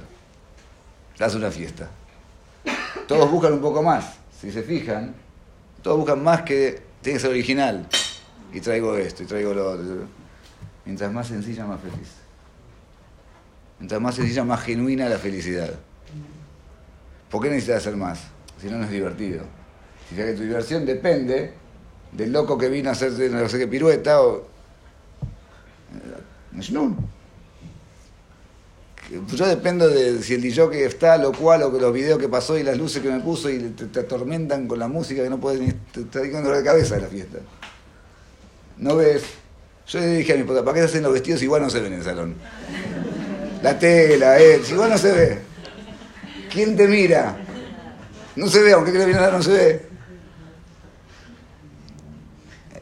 Haz 1.20 1.36
una 1.36 1.51
fiesta. 1.51 1.89
Todos 3.07 3.30
buscan 3.30 3.53
un 3.53 3.61
poco 3.61 3.84
más. 3.84 4.18
Si 4.39 4.51
se 4.51 4.63
fijan, 4.63 5.13
todos 5.82 5.97
buscan 5.97 6.24
más 6.24 6.41
que 6.43 6.82
tiene 7.01 7.18
que 7.18 7.22
ser 7.22 7.32
original. 7.32 7.88
Y 8.53 8.61
traigo 8.61 8.95
esto, 8.95 9.24
y 9.24 9.26
traigo 9.26 9.53
lo 9.53 9.72
otro. 9.72 10.07
Mientras 10.86 11.11
más 11.11 11.28
sencilla, 11.28 11.66
más 11.66 11.82
feliz. 11.82 12.09
Mientras 13.80 13.99
más 13.99 14.16
sencilla, 14.16 14.43
más 14.43 14.61
genuina 14.61 15.09
la 15.09 15.18
felicidad. 15.18 15.74
¿Por 17.36 17.43
qué 17.43 17.49
necesitas 17.49 17.81
hacer 17.81 17.97
más? 17.97 18.19
Si 18.61 18.67
no, 18.67 18.77
no 18.77 18.86
es 18.86 18.91
divertido. 18.91 19.43
Si 20.07 20.15
que 20.15 20.31
tu 20.31 20.43
diversión 20.43 20.86
depende 20.86 21.51
del 22.13 22.31
loco 22.31 22.57
que 22.57 22.69
vino 22.69 22.88
a 22.88 22.93
hacer 22.93 23.11
no 23.29 23.49
sé 23.49 23.57
qué 23.57 23.67
pirueta 23.67 24.21
o. 24.21 24.47
Mejnun. 26.53 26.95
Yo 29.33 29.47
dependo 29.47 29.89
de 29.89 30.23
si 30.23 30.36
el 30.36 30.43
DJ 30.43 30.69
que 30.69 30.86
está, 30.86 31.17
lo 31.17 31.33
cual, 31.33 31.63
o 31.63 31.71
los 31.71 31.93
videos 31.93 32.19
que 32.19 32.29
pasó 32.29 32.57
y 32.57 32.63
las 32.63 32.77
luces 32.77 33.03
que 33.03 33.09
me 33.09 33.19
puso 33.19 33.49
y 33.49 33.59
te, 33.59 33.99
atormentan 33.99 34.65
con 34.65 34.79
la 34.79 34.88
música 34.88 35.21
que 35.21 35.29
no 35.29 35.38
puedes 35.38 35.59
ni. 35.59 35.73
te 35.91 36.03
está 36.03 36.19
dolor 36.41 36.55
de 36.55 36.63
cabeza 36.63 36.95
de 36.95 37.01
la 37.01 37.07
fiesta. 37.07 37.39
¿No 38.77 38.95
ves? 38.95 39.23
Yo 39.88 39.99
le 39.99 40.07
dije 40.07 40.31
a 40.31 40.36
mi 40.36 40.43
esposa, 40.43 40.63
¿para 40.63 40.75
qué 40.75 40.79
se 40.83 40.86
hacen 40.86 41.03
los 41.03 41.11
vestidos 41.11 41.43
igual 41.43 41.63
no 41.63 41.69
se 41.69 41.81
ven 41.81 41.91
en 41.91 41.99
el 41.99 42.05
salón? 42.05 42.36
La 43.61 43.77
tela, 43.77 44.39
eh, 44.39 44.61
igual 44.71 44.89
no 44.89 44.97
se 44.97 45.11
ve. 45.11 45.55
¿Quién 46.56 46.78
te 46.78 46.88
mira? 46.88 47.36
No 48.38 48.47
se 48.47 48.64
ve, 48.64 48.72
aunque 48.72 48.93
que 48.93 49.06
bien 49.06 49.18
no 49.18 49.43
se 49.43 49.51
ve. 49.51 49.86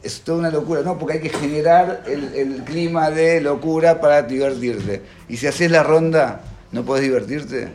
Es 0.00 0.20
toda 0.20 0.38
una 0.38 0.50
locura, 0.50 0.82
¿no? 0.82 0.96
Porque 0.96 1.14
hay 1.14 1.20
que 1.20 1.30
generar 1.30 2.04
el, 2.06 2.62
clima 2.62 3.10
de 3.10 3.40
locura 3.40 4.00
para 4.00 4.22
divertirte. 4.22 5.02
Y 5.28 5.38
si 5.38 5.48
haces 5.48 5.72
la 5.72 5.82
ronda, 5.82 6.42
¿no 6.70 6.84
puedes 6.84 7.02
divertirte? 7.02 7.68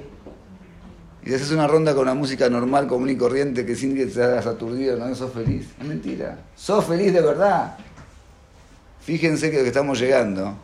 Y 1.21 1.27
si 1.27 1.35
haces 1.35 1.51
una 1.51 1.67
ronda 1.67 1.93
con 1.93 2.03
una 2.03 2.13
música 2.13 2.49
normal, 2.49 2.87
común 2.87 3.09
y 3.09 3.17
corriente, 3.17 3.65
que 3.65 3.75
sin 3.75 3.93
que 3.93 4.05
te 4.05 4.23
hagas 4.23 4.45
aturdido, 4.45 4.95
¿no 4.95 5.13
sos 5.15 5.33
feliz? 5.33 5.67
Es 5.81 5.85
mentira. 5.85 6.39
Sos 6.55 6.85
feliz 6.85 7.11
de 7.11 7.21
verdad. 7.21 7.75
Fíjense 9.01 9.51
que 9.51 9.57
lo 9.57 9.63
que 9.63 9.69
estamos 9.69 9.99
llegando, 9.99 10.55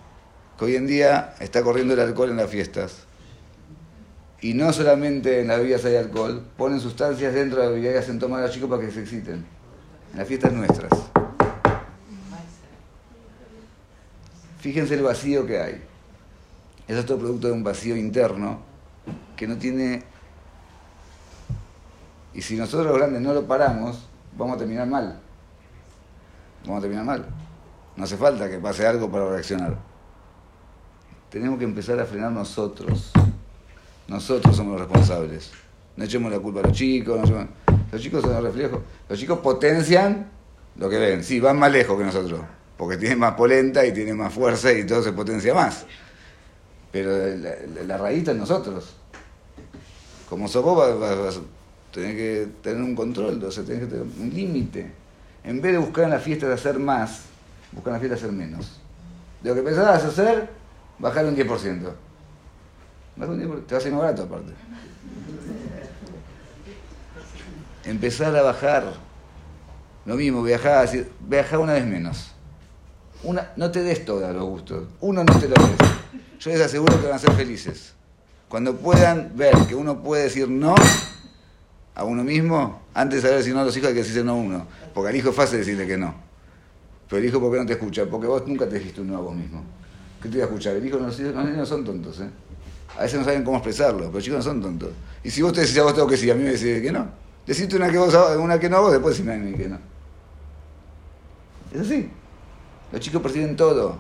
que 0.57 0.63
hoy 0.63 0.75
en 0.77 0.87
día 0.87 1.35
está 1.41 1.61
corriendo 1.61 1.93
el 1.93 1.99
alcohol 1.99 2.29
en 2.29 2.37
las 2.37 2.49
fiestas. 2.49 3.04
Y 4.45 4.53
no 4.53 4.71
solamente 4.71 5.41
en 5.41 5.47
las 5.47 5.57
bebidas 5.57 5.83
hay 5.85 5.95
alcohol, 5.95 6.39
ponen 6.55 6.79
sustancias 6.79 7.33
dentro 7.33 7.61
de 7.61 7.65
la 7.65 7.71
bebida 7.71 7.93
y 7.93 7.95
hacen 7.95 8.19
tomar 8.19 8.41
a 8.41 8.45
los 8.45 8.53
chicos 8.53 8.69
para 8.69 8.79
que 8.79 8.91
se 8.91 9.01
exciten. 9.01 9.43
En 10.11 10.19
las 10.19 10.27
fiestas 10.27 10.53
nuestras. 10.53 10.91
Fíjense 14.59 14.93
el 14.93 15.01
vacío 15.01 15.47
que 15.47 15.59
hay. 15.59 15.83
Eso 16.87 16.99
es 16.99 17.05
todo 17.07 17.17
producto 17.17 17.47
de 17.47 17.53
un 17.53 17.63
vacío 17.63 17.95
interno 17.95 18.59
que 19.35 19.47
no 19.47 19.57
tiene... 19.57 20.03
Y 22.35 22.43
si 22.43 22.55
nosotros 22.55 22.85
los 22.85 22.97
grandes 22.99 23.23
no 23.23 23.33
lo 23.33 23.47
paramos, 23.47 24.05
vamos 24.37 24.57
a 24.57 24.59
terminar 24.59 24.85
mal. 24.85 25.19
Vamos 26.65 26.77
a 26.77 26.81
terminar 26.81 27.03
mal. 27.03 27.25
No 27.95 28.03
hace 28.03 28.15
falta 28.15 28.47
que 28.47 28.59
pase 28.59 28.85
algo 28.85 29.09
para 29.09 29.27
reaccionar. 29.27 29.75
Tenemos 31.31 31.57
que 31.57 31.65
empezar 31.65 31.99
a 31.99 32.05
frenar 32.05 32.31
nosotros. 32.31 33.11
Nosotros 34.07 34.55
somos 34.55 34.73
los 34.73 34.81
responsables. 34.81 35.51
No 35.97 36.03
echemos 36.03 36.31
la 36.31 36.39
culpa 36.39 36.59
a 36.59 36.63
los 36.63 36.73
chicos. 36.73 37.29
Los 37.91 38.01
chicos 38.01 38.21
son 38.21 38.35
el 38.35 38.43
reflejo. 38.43 38.81
Los 39.09 39.19
chicos 39.19 39.39
potencian 39.39 40.29
lo 40.77 40.89
que 40.89 40.97
ven. 40.97 41.23
Sí, 41.23 41.39
van 41.39 41.57
más 41.57 41.71
lejos 41.71 41.97
que 41.97 42.03
nosotros. 42.03 42.41
Porque 42.77 42.97
tienen 42.97 43.19
más 43.19 43.33
polenta 43.35 43.85
y 43.85 43.93
tienen 43.93 44.17
más 44.17 44.33
fuerza 44.33 44.71
y 44.73 44.85
todo 44.85 45.01
se 45.01 45.13
potencia 45.13 45.53
más. 45.53 45.85
Pero 46.91 47.11
la, 47.85 47.97
raíz 47.97 48.19
está 48.19 48.31
en 48.31 48.39
nosotros. 48.39 48.95
Como 50.29 50.47
sos 50.47 50.63
vos, 50.63 50.99
vas, 50.99 51.37
a 51.37 51.39
tener 51.93 52.15
que 52.15 52.47
tener 52.61 52.81
un 52.81 52.95
control, 52.95 53.41
o 53.43 53.51
sea, 53.51 53.63
tenés 53.63 53.81
que 53.81 53.87
tener 53.87 54.03
un 54.03 54.31
límite. 54.33 54.91
En 55.43 55.61
vez 55.61 55.73
de 55.73 55.77
buscar 55.77 56.05
en 56.05 56.11
la 56.11 56.19
fiesta 56.19 56.47
de 56.47 56.53
hacer 56.53 56.79
más, 56.79 57.23
buscar 57.71 57.91
en 57.91 57.93
la 57.93 57.99
fiesta 57.99 58.15
de 58.15 58.21
hacer 58.21 58.31
menos. 58.31 58.79
De 59.41 59.49
lo 59.49 59.55
que 59.55 59.61
pensabas 59.61 60.03
hacer, 60.03 60.49
bajar 60.99 61.25
un 61.25 61.35
10%. 61.35 61.93
Bajar 63.15 63.33
un 63.35 63.41
10%, 63.41 63.65
te 63.65 63.75
va 63.75 63.79
a 63.79 63.81
ser 63.81 63.91
más 63.91 64.01
barato 64.01 64.23
aparte. 64.23 64.53
Empezar 67.85 68.35
a 68.35 68.41
bajar. 68.41 68.93
Lo 70.05 70.15
mismo, 70.15 70.43
viajar, 70.43 70.89
viajar 71.21 71.59
una 71.59 71.73
vez 71.73 71.85
menos. 71.85 72.31
Una, 73.23 73.51
no 73.55 73.71
te 73.71 73.81
des 73.81 74.05
todos 74.05 74.33
los 74.33 74.43
gustos. 74.43 74.83
Uno 75.01 75.23
no 75.23 75.39
te 75.39 75.47
lo 75.47 75.55
des. 75.55 75.77
Yo 76.39 76.51
les 76.51 76.61
aseguro 76.61 76.99
que 76.99 77.07
van 77.07 77.15
a 77.15 77.19
ser 77.19 77.31
felices. 77.31 77.93
Cuando 78.49 78.75
puedan 78.75 79.31
ver 79.35 79.55
que 79.67 79.75
uno 79.75 80.03
puede 80.03 80.23
decir 80.23 80.47
no 80.47 80.75
a 81.95 82.03
uno 82.03 82.23
mismo, 82.23 82.81
antes 82.93 83.23
de 83.23 83.29
saber 83.29 83.43
si 83.43 83.51
no 83.51 83.61
a 83.61 83.63
los 83.63 83.75
hijos 83.75 83.87
hay 83.87 83.93
que 83.93 84.01
decirse 84.01 84.23
no 84.23 84.33
a 84.33 84.35
uno. 84.35 84.67
Porque 84.93 85.09
al 85.09 85.15
hijo 85.15 85.29
es 85.29 85.35
fácil 85.35 85.59
decirle 85.59 85.87
que 85.87 85.97
no. 85.97 86.13
Pero 87.09 87.19
el 87.19 87.25
hijo, 87.25 87.39
¿por 87.39 87.51
qué 87.51 87.59
no 87.59 87.65
te 87.65 87.73
escucha? 87.73 88.05
Porque 88.05 88.27
vos 88.27 88.45
nunca 88.45 88.67
te 88.67 88.75
dijiste 88.75 89.01
un 89.01 89.07
no 89.07 89.17
a 89.17 89.21
vos 89.21 89.35
mismo. 89.35 89.63
¿Qué 90.21 90.29
te 90.29 90.37
iba 90.37 90.45
a 90.45 90.47
escuchar? 90.47 90.75
El 90.75 90.85
hijo, 90.85 90.97
no, 90.97 91.07
los 91.07 91.19
niños 91.19 91.69
son 91.69 91.83
tontos, 91.83 92.19
¿eh? 92.19 92.29
A 92.97 93.03
veces 93.03 93.19
no 93.19 93.25
saben 93.25 93.43
cómo 93.43 93.57
expresarlo, 93.57 94.09
pero 94.09 94.21
chicos 94.21 94.37
no 94.37 94.43
son 94.43 94.61
tontos. 94.61 94.89
Y 95.23 95.29
si 95.29 95.41
vos 95.41 95.53
te 95.53 95.61
decís 95.61 95.77
a 95.77 95.83
vos 95.83 95.93
tengo 95.93 96.07
que 96.07 96.17
sí, 96.17 96.29
a 96.29 96.35
mí 96.35 96.43
me 96.43 96.51
decís 96.51 96.81
que 96.81 96.91
no. 96.91 97.07
Deciste 97.45 97.75
una 97.75 97.91
que, 97.91 97.97
vos, 97.97 98.15
una 98.39 98.59
que 98.59 98.69
no 98.69 98.81
vos, 98.81 98.91
después 98.91 99.17
decís 99.17 99.31
a 99.31 99.35
mí 99.35 99.53
que 99.53 99.67
no. 99.67 99.79
Es 101.73 101.81
así. 101.81 102.09
Los 102.91 103.01
chicos 103.01 103.21
perciben 103.21 103.55
todo. 103.55 103.97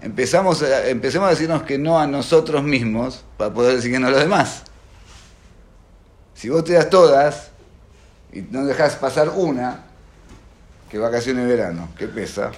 Empezamos 0.00 0.62
empecemos 0.86 1.26
a 1.26 1.30
decirnos 1.30 1.62
que 1.62 1.78
no 1.78 1.98
a 1.98 2.06
nosotros 2.06 2.62
mismos 2.62 3.24
para 3.36 3.52
poder 3.52 3.76
decir 3.76 3.90
que 3.90 3.98
no 3.98 4.08
a 4.08 4.10
los 4.10 4.20
demás. 4.20 4.62
Si 6.34 6.48
vos 6.48 6.62
te 6.62 6.74
das 6.74 6.88
todas 6.88 7.50
y 8.32 8.42
no 8.42 8.64
dejas 8.64 8.94
pasar 8.96 9.30
una, 9.30 9.84
que 10.88 10.98
vacaciones 10.98 11.46
de 11.46 11.56
verano, 11.56 11.88
que 11.98 12.06
pesa, 12.06 12.52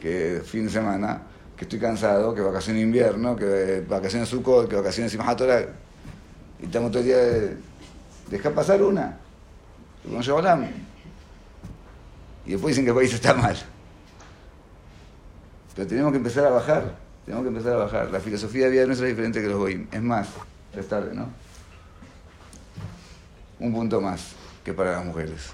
que 0.00 0.42
fin 0.44 0.66
de 0.66 0.72
semana, 0.72 1.22
estoy 1.64 1.78
cansado, 1.78 2.34
que 2.34 2.40
vacaciones 2.40 2.82
invierno, 2.82 3.36
que 3.36 3.84
vacaciones 3.88 4.28
Sukkot, 4.28 4.68
que 4.68 4.76
vacaciones 4.76 5.12
Simhatora, 5.12 5.66
y 6.60 6.64
estamos 6.64 6.90
todo 6.90 7.00
el 7.00 7.06
día 7.06 7.16
de... 7.16 7.56
Deja 8.30 8.50
pasar 8.50 8.82
una, 8.82 9.18
como 10.02 10.20
yo 10.22 10.40
Y 12.46 12.52
después 12.52 12.74
dicen 12.74 12.84
que 12.84 12.90
el 12.90 12.96
país 12.96 13.12
está 13.12 13.34
mal. 13.34 13.56
Pero 15.74 15.88
tenemos 15.88 16.12
que 16.12 16.18
empezar 16.18 16.46
a 16.46 16.50
bajar, 16.50 16.94
tenemos 17.24 17.44
que 17.44 17.48
empezar 17.48 17.72
a 17.74 17.76
bajar. 17.76 18.10
La 18.10 18.20
filosofía 18.20 18.66
de 18.66 18.70
vida 18.70 18.86
nuestra 18.86 19.06
es 19.06 19.12
diferente 19.12 19.42
que 19.42 19.48
los 19.48 19.58
Goim. 19.58 19.86
Es 19.92 20.02
más, 20.02 20.28
es 20.74 20.88
tarde, 20.88 21.14
¿no? 21.14 21.28
Un 23.58 23.72
punto 23.72 24.00
más 24.00 24.32
que 24.64 24.72
para 24.72 24.92
las 24.92 25.04
mujeres. 25.04 25.52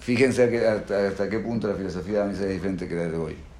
Fíjense 0.00 0.66
hasta, 0.66 1.28
qué 1.28 1.38
punto 1.38 1.68
la 1.68 1.74
filosofía 1.74 2.24
de 2.24 2.32
es 2.32 2.48
diferente 2.48 2.88
que 2.88 2.94
la 2.94 3.04
de 3.04 3.16
hoy. 3.16 3.51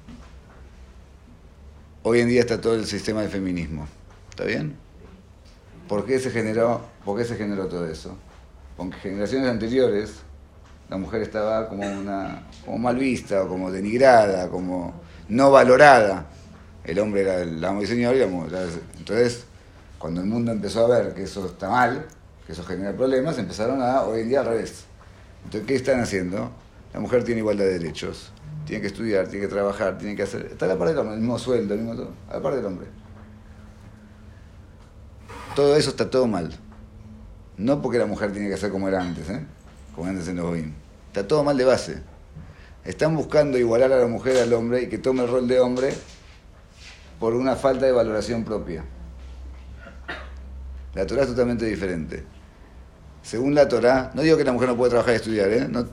Hoy 2.05 2.19
en 2.19 2.27
día 2.27 2.41
está 2.41 2.59
todo 2.59 2.75
el 2.75 2.85
sistema 2.85 3.21
de 3.21 3.29
feminismo. 3.29 3.87
¿Está 4.29 4.43
bien? 4.43 4.75
¿Por 5.87 6.05
qué 6.05 6.19
se 6.19 6.31
generó, 6.31 6.81
por 7.05 7.17
qué 7.17 7.23
se 7.23 7.37
generó 7.37 7.67
todo 7.67 7.87
eso? 7.87 8.17
Porque 8.75 8.97
generaciones 8.97 9.49
anteriores 9.49 10.15
la 10.89 10.97
mujer 10.97 11.21
estaba 11.21 11.69
como, 11.69 11.89
una, 11.89 12.43
como 12.65 12.77
mal 12.77 12.97
vista, 12.97 13.43
o 13.43 13.47
como 13.47 13.71
denigrada, 13.71 14.49
como 14.49 14.93
no 15.29 15.49
valorada. 15.49 16.25
El 16.83 16.99
hombre 16.99 17.21
era 17.21 17.41
el 17.41 17.63
amo 17.63 17.81
y 17.81 17.87
señor 17.87 18.15
mujer. 18.27 18.67
Entonces, 18.97 19.45
cuando 19.97 20.19
el 20.19 20.27
mundo 20.27 20.51
empezó 20.51 20.85
a 20.85 20.99
ver 20.99 21.13
que 21.13 21.23
eso 21.23 21.45
está 21.45 21.69
mal, 21.69 22.05
que 22.45 22.51
eso 22.51 22.65
genera 22.65 22.91
problemas, 22.91 23.37
empezaron 23.37 23.81
a, 23.81 24.01
hoy 24.01 24.23
en 24.23 24.27
día 24.27 24.41
al 24.41 24.47
revés. 24.47 24.83
Entonces, 25.45 25.65
¿qué 25.65 25.75
están 25.75 26.01
haciendo? 26.01 26.51
La 26.93 26.99
mujer 26.99 27.23
tiene 27.23 27.39
igualdad 27.39 27.63
de 27.63 27.79
derechos, 27.79 28.32
tiene 28.65 28.81
que 28.81 28.87
estudiar, 28.87 29.27
tiene 29.27 29.45
que 29.45 29.51
trabajar, 29.51 29.97
tiene 29.97 30.15
que 30.15 30.23
hacer... 30.23 30.47
Está 30.51 30.67
la 30.67 30.77
par 30.77 30.89
del 30.89 30.97
hombre, 30.97 31.15
el 31.15 31.19
mismo 31.19 31.37
sueldo, 31.37 31.73
el 31.73 31.81
mismo 31.81 31.95
todo, 31.95 32.11
a 32.29 32.35
la 32.35 32.41
par 32.41 32.55
del 32.55 32.65
hombre. 32.65 32.87
Todo 35.55 35.75
eso 35.75 35.89
está 35.89 36.09
todo 36.09 36.27
mal. 36.27 36.51
No 37.57 37.81
porque 37.81 37.97
la 37.97 38.05
mujer 38.05 38.31
tiene 38.31 38.47
que 38.47 38.55
hacer 38.55 38.71
como 38.71 38.87
era 38.87 39.01
antes, 39.01 39.29
¿eh? 39.29 39.45
como 39.95 40.07
antes 40.07 40.27
en 40.27 40.37
los 40.37 40.51
BIM. 40.51 40.73
Está 41.07 41.27
todo 41.27 41.43
mal 41.43 41.57
de 41.57 41.65
base. 41.65 42.01
Están 42.83 43.15
buscando 43.15 43.57
igualar 43.57 43.91
a 43.93 43.97
la 43.97 44.07
mujer 44.07 44.37
al 44.37 44.51
hombre 44.53 44.83
y 44.83 44.89
que 44.89 44.97
tome 44.97 45.23
el 45.23 45.29
rol 45.29 45.47
de 45.47 45.59
hombre 45.59 45.93
por 47.19 47.33
una 47.33 47.55
falta 47.55 47.85
de 47.85 47.91
valoración 47.91 48.43
propia. 48.43 48.83
La 50.95 51.05
Torah 51.05 51.21
es 51.23 51.29
totalmente 51.29 51.65
diferente. 51.65 52.23
Según 53.21 53.55
la 53.55 53.67
Torah, 53.67 54.11
no 54.13 54.21
digo 54.21 54.37
que 54.37 54.43
la 54.43 54.51
mujer 54.51 54.69
no 54.69 54.75
puede 54.75 54.89
trabajar 54.89 55.13
y 55.13 55.17
estudiar, 55.17 55.49
¿eh? 55.49 55.67
no, 55.69 55.87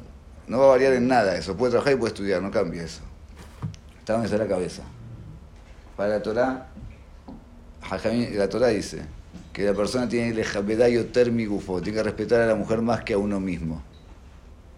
no 0.47 0.59
va 0.59 0.64
a 0.64 0.68
variar 0.68 0.93
en 0.95 1.09
nada 1.09 1.36
eso. 1.36 1.57
Puede 1.57 1.72
trabajar 1.72 1.95
y 1.95 1.97
puede 1.97 2.12
estudiar, 2.12 2.43
no 2.43 2.51
cambia 2.51 2.82
eso. 2.82 3.03
Está 3.99 4.14
donde 4.14 4.26
está 4.26 4.38
la 4.38 4.49
cabeza. 4.49 4.82
Para 5.97 6.11
la 6.11 6.22
Torah, 6.22 6.66
la 8.32 8.49
Torah 8.49 8.68
dice 8.68 9.03
que 9.53 9.64
la 9.64 9.74
persona 9.74 10.09
tiene 10.09 10.28
el 10.30 11.12
termigufo, 11.12 11.80
tiene 11.80 11.99
que 11.99 12.05
respetar 12.05 12.41
a 12.41 12.47
la 12.47 12.55
mujer 12.55 12.82
más 12.82 13.03
que 13.03 13.14
a 13.14 13.18
uno 13.18 13.41
mismo. 13.41 13.82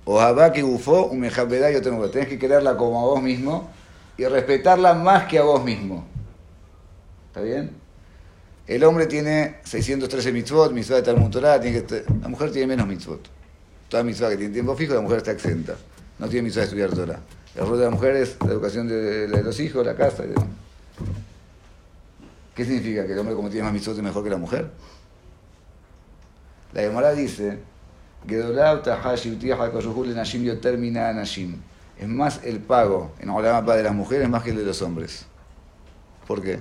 O 0.04 0.18
que 0.52 0.62
gufó, 0.62 1.06
un 1.06 1.20
mejabedayo 1.20 1.80
termigufo. 1.80 2.10
Tienes 2.10 2.28
que 2.28 2.38
quererla 2.38 2.76
como 2.76 3.00
a 3.00 3.04
vos 3.04 3.22
mismo 3.22 3.70
y 4.16 4.24
respetarla 4.24 4.94
más 4.94 5.24
que 5.24 5.38
a 5.38 5.42
vos 5.42 5.62
mismo. 5.62 6.04
¿Está 7.28 7.40
bien? 7.40 7.70
El 8.66 8.84
hombre 8.84 9.06
tiene 9.06 9.56
613 9.64 10.32
mitzvot, 10.32 10.72
mitzvot 10.72 10.98
de 10.98 11.02
Talmud 11.02 11.30
Torah, 11.30 11.60
que, 11.60 12.04
la 12.20 12.28
mujer 12.28 12.50
tiene 12.50 12.68
menos 12.68 12.86
mitzvot. 12.86 13.28
Toda 13.92 14.04
mitzvot 14.04 14.30
que 14.30 14.36
tiene 14.38 14.54
tiempo 14.54 14.74
fijo, 14.74 14.94
la 14.94 15.02
mujer 15.02 15.18
está 15.18 15.32
exenta. 15.32 15.74
No 16.18 16.26
tiene 16.26 16.44
mitzvot 16.44 16.60
de 16.60 16.64
estudiar 16.64 16.90
Torah. 16.92 17.20
El 17.54 17.66
rol 17.66 17.76
de 17.76 17.84
la 17.84 17.90
mujer 17.90 18.16
es 18.16 18.38
la 18.40 18.52
educación 18.52 18.88
de, 18.88 19.28
los 19.28 19.60
hijos, 19.60 19.84
la 19.84 19.94
casa 19.94 20.24
y 20.24 20.28
demás. 20.28 20.46
¿Qué 22.54 22.64
significa? 22.64 23.06
¿Que 23.06 23.12
el 23.12 23.18
hombre 23.18 23.34
como 23.34 23.50
tiene 23.50 23.64
más 23.64 23.74
mitzvot 23.74 23.94
es 23.94 24.02
mejor 24.02 24.24
que 24.24 24.30
la 24.30 24.38
mujer? 24.38 24.70
La 26.72 26.80
Gemara 26.80 27.12
dice. 27.12 27.58
Es 32.00 32.08
más 32.08 32.40
el 32.44 32.60
pago 32.60 33.12
en 33.20 33.28
Olam 33.28 33.66
de 33.66 33.82
las 33.82 33.94
mujeres 33.94 34.26
más 34.26 34.42
que 34.42 34.50
el 34.52 34.56
de 34.56 34.64
los 34.64 34.80
hombres. 34.80 35.26
¿Por 36.26 36.40
qué? 36.40 36.60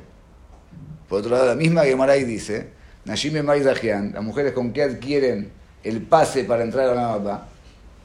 Por 1.08 1.20
otro 1.20 1.32
lado, 1.32 1.46
la 1.46 1.56
misma 1.56 1.84
Gemaray 1.84 2.26
dice, 2.26 2.72
Nashim 3.06 3.36
Zahian, 3.46 4.12
las 4.12 4.22
mujeres 4.22 4.52
con 4.52 4.74
que 4.74 4.84
adquieren 4.84 5.61
el 5.84 6.02
pase 6.02 6.44
para 6.44 6.64
entrar 6.64 6.98
a 6.98 7.16
Olam 7.16 7.42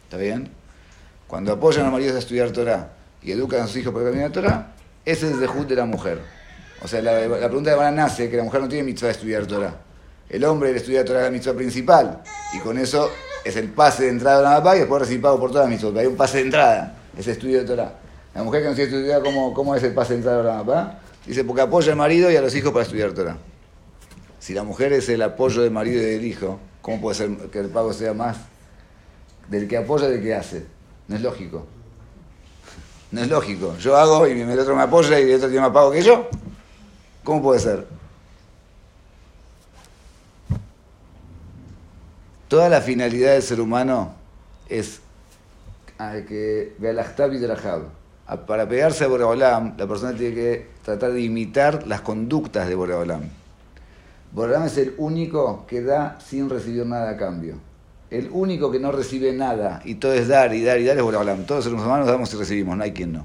¿Está 0.04 0.16
bien? 0.16 0.48
Cuando 1.26 1.52
apoyan 1.52 1.82
a 1.82 1.84
los 1.84 1.92
maridos 1.92 2.16
a 2.16 2.20
estudiar 2.20 2.50
Torah 2.50 2.90
y 3.22 3.32
educan 3.32 3.62
a 3.62 3.66
sus 3.66 3.76
hijos 3.78 3.92
para 3.92 4.06
caminar 4.06 4.30
Torah, 4.30 4.72
ese 5.04 5.26
es 5.26 5.32
el 5.32 5.40
dejud 5.40 5.66
de 5.66 5.74
la 5.74 5.84
mujer. 5.84 6.20
O 6.82 6.88
sea, 6.88 7.02
la, 7.02 7.26
la 7.26 7.48
pregunta 7.48 7.70
de 7.70 7.76
Van 7.76 7.96
nace 7.96 8.30
que 8.30 8.36
la 8.36 8.44
mujer 8.44 8.60
no 8.60 8.68
tiene 8.68 8.84
mitzvah 8.84 9.08
de 9.08 9.12
estudiar 9.12 9.46
Torah. 9.46 9.74
El 10.28 10.44
hombre 10.44 10.72
le 10.72 10.78
estudia 10.78 11.04
Torah 11.04 11.22
la 11.22 11.30
mitzvah 11.30 11.54
principal 11.54 12.22
y 12.52 12.58
con 12.58 12.78
eso 12.78 13.10
es 13.44 13.56
el 13.56 13.68
pase 13.70 14.04
de 14.04 14.10
entrada 14.10 14.38
a 14.38 14.42
la 14.42 14.50
mapa 14.58 14.76
y 14.76 14.80
después 14.80 15.00
recibir 15.00 15.22
pago 15.22 15.38
por 15.40 15.50
toda 15.50 15.64
la 15.64 15.70
mitzvah. 15.70 16.00
Hay 16.00 16.06
un 16.06 16.16
pase 16.16 16.38
de 16.38 16.44
entrada, 16.44 16.96
ese 17.16 17.32
estudio 17.32 17.58
de 17.58 17.64
Torah. 17.64 17.92
La 18.34 18.42
mujer 18.42 18.62
que 18.62 18.68
no 18.68 18.74
tiene 18.74 18.90
estudiar 18.90 19.22
cómo, 19.22 19.54
cómo 19.54 19.74
es 19.74 19.82
el 19.82 19.94
pase 19.94 20.12
de 20.12 20.18
entrada 20.18 20.40
a 20.40 20.44
la 20.44 20.54
mapa, 20.62 20.98
dice 21.26 21.42
porque 21.42 21.62
apoya 21.62 21.92
al 21.92 21.98
marido 21.98 22.30
y 22.30 22.36
a 22.36 22.42
los 22.42 22.54
hijos 22.54 22.72
para 22.72 22.84
estudiar 22.84 23.12
Torah. 23.12 23.36
Si 24.38 24.54
la 24.54 24.62
mujer 24.62 24.92
es 24.92 25.08
el 25.08 25.22
apoyo 25.22 25.62
del 25.62 25.70
marido 25.70 26.00
y 26.00 26.04
del 26.04 26.24
hijo, 26.24 26.60
¿cómo 26.86 27.00
puede 27.00 27.16
ser 27.16 27.36
que 27.50 27.58
el 27.58 27.68
pago 27.68 27.92
sea 27.92 28.14
más 28.14 28.36
del 29.48 29.66
que 29.66 29.76
apoya 29.76 30.06
del 30.06 30.22
que 30.22 30.32
hace? 30.36 30.64
No 31.08 31.16
es 31.16 31.20
lógico. 31.20 31.66
No 33.10 33.22
es 33.22 33.28
lógico. 33.28 33.76
Yo 33.78 33.96
hago 33.96 34.24
y 34.28 34.40
el 34.40 34.58
otro 34.60 34.76
me 34.76 34.82
apoya 34.82 35.18
y 35.18 35.28
el 35.28 35.34
otro 35.34 35.48
tiene 35.48 35.62
más 35.62 35.72
pago 35.72 35.90
que 35.90 36.02
yo. 36.02 36.28
¿Cómo 37.24 37.42
puede 37.42 37.58
ser? 37.58 37.88
Toda 42.46 42.68
la 42.68 42.80
finalidad 42.80 43.32
del 43.32 43.42
ser 43.42 43.60
humano 43.60 44.14
es 44.68 45.00
ah, 45.98 46.14
que 46.28 46.72
para 48.46 48.68
pegarse 48.68 49.02
a 49.02 49.08
Boreolam, 49.08 49.76
la 49.76 49.88
persona 49.88 50.16
tiene 50.16 50.36
que 50.36 50.66
tratar 50.84 51.10
de 51.10 51.20
imitar 51.20 51.84
las 51.84 52.02
conductas 52.02 52.68
de 52.68 52.76
Boreolam. 52.76 53.28
Boreolam 54.36 54.64
es 54.64 54.76
el 54.76 54.92
único 54.98 55.64
que 55.66 55.80
da 55.80 56.18
sin 56.20 56.50
recibir 56.50 56.84
nada 56.84 57.08
a 57.08 57.16
cambio. 57.16 57.54
El 58.10 58.28
único 58.30 58.70
que 58.70 58.78
no 58.78 58.92
recibe 58.92 59.32
nada 59.32 59.80
y 59.82 59.94
todo 59.94 60.12
es 60.12 60.28
dar 60.28 60.52
y 60.52 60.62
dar 60.62 60.78
y 60.78 60.84
dar 60.84 60.98
es. 60.98 61.46
Todos 61.46 61.64
los 61.64 61.82
humanos 61.82 62.06
damos 62.06 62.34
y 62.34 62.36
recibimos, 62.36 62.76
no 62.76 62.84
hay 62.84 62.92
quien 62.92 63.14
no. 63.14 63.24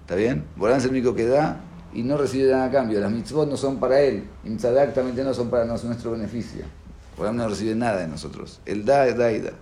¿Está 0.00 0.14
bien? 0.14 0.44
Boreolam 0.56 0.78
es 0.78 0.86
el 0.86 0.92
único 0.92 1.14
que 1.14 1.26
da 1.26 1.60
y 1.92 2.02
no 2.02 2.16
recibe 2.16 2.50
nada 2.50 2.64
a 2.64 2.70
cambio. 2.70 2.98
Las 2.98 3.12
mitzvot 3.12 3.46
no 3.46 3.58
son 3.58 3.78
para 3.78 4.00
él 4.00 4.24
y 4.42 4.56
también 4.56 5.22
no 5.22 5.34
son 5.34 5.50
para 5.50 5.66
nuestro 5.66 6.12
beneficio. 6.12 6.64
Boreolam 7.18 7.36
no 7.36 7.48
recibe 7.50 7.74
nada 7.74 7.98
de 7.98 8.08
nosotros. 8.08 8.62
Él 8.64 8.86
da, 8.86 9.04
da 9.12 9.30
y 9.30 9.42
da. 9.42 9.52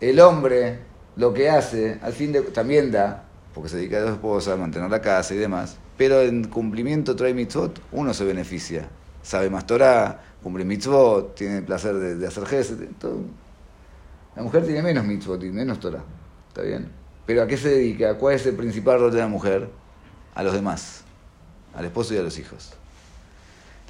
El 0.00 0.18
hombre 0.18 0.80
lo 1.14 1.32
que 1.32 1.48
hace, 1.48 2.00
al 2.02 2.12
fin 2.12 2.32
de 2.32 2.40
también 2.42 2.90
da, 2.90 3.22
porque 3.54 3.68
se 3.68 3.76
dedica 3.76 3.98
a 3.98 4.00
dos 4.00 4.12
esposas, 4.14 4.54
a 4.54 4.56
mantener 4.56 4.90
la 4.90 5.00
casa 5.00 5.32
y 5.32 5.36
demás, 5.36 5.76
pero 6.00 6.22
en 6.22 6.44
cumplimiento 6.44 7.14
trae 7.14 7.34
mitzvot, 7.34 7.78
uno 7.92 8.14
se 8.14 8.24
beneficia. 8.24 8.88
Sabe 9.22 9.50
más 9.50 9.66
Torah, 9.66 10.18
cumple 10.42 10.64
mitzvot, 10.64 11.34
tiene 11.34 11.58
el 11.58 11.64
placer 11.64 11.94
de, 11.94 12.26
hacer 12.26 12.46
gesed, 12.46 12.88
todo. 12.98 13.18
La 14.34 14.42
mujer 14.42 14.64
tiene 14.64 14.80
menos 14.80 15.04
mitzvot 15.04 15.44
y 15.44 15.50
menos 15.50 15.78
Torah, 15.78 16.02
¿está 16.48 16.62
bien? 16.62 16.90
Pero 17.26 17.42
¿a 17.42 17.46
qué 17.46 17.58
se 17.58 17.68
dedica? 17.68 18.16
¿Cuál 18.16 18.36
es 18.36 18.46
el 18.46 18.54
principal 18.56 18.98
rol 18.98 19.12
de 19.12 19.18
la 19.18 19.28
mujer? 19.28 19.68
A 20.34 20.42
los 20.42 20.54
demás, 20.54 21.04
al 21.74 21.84
esposo 21.84 22.14
y 22.14 22.16
a 22.16 22.22
los 22.22 22.38
hijos. 22.38 22.72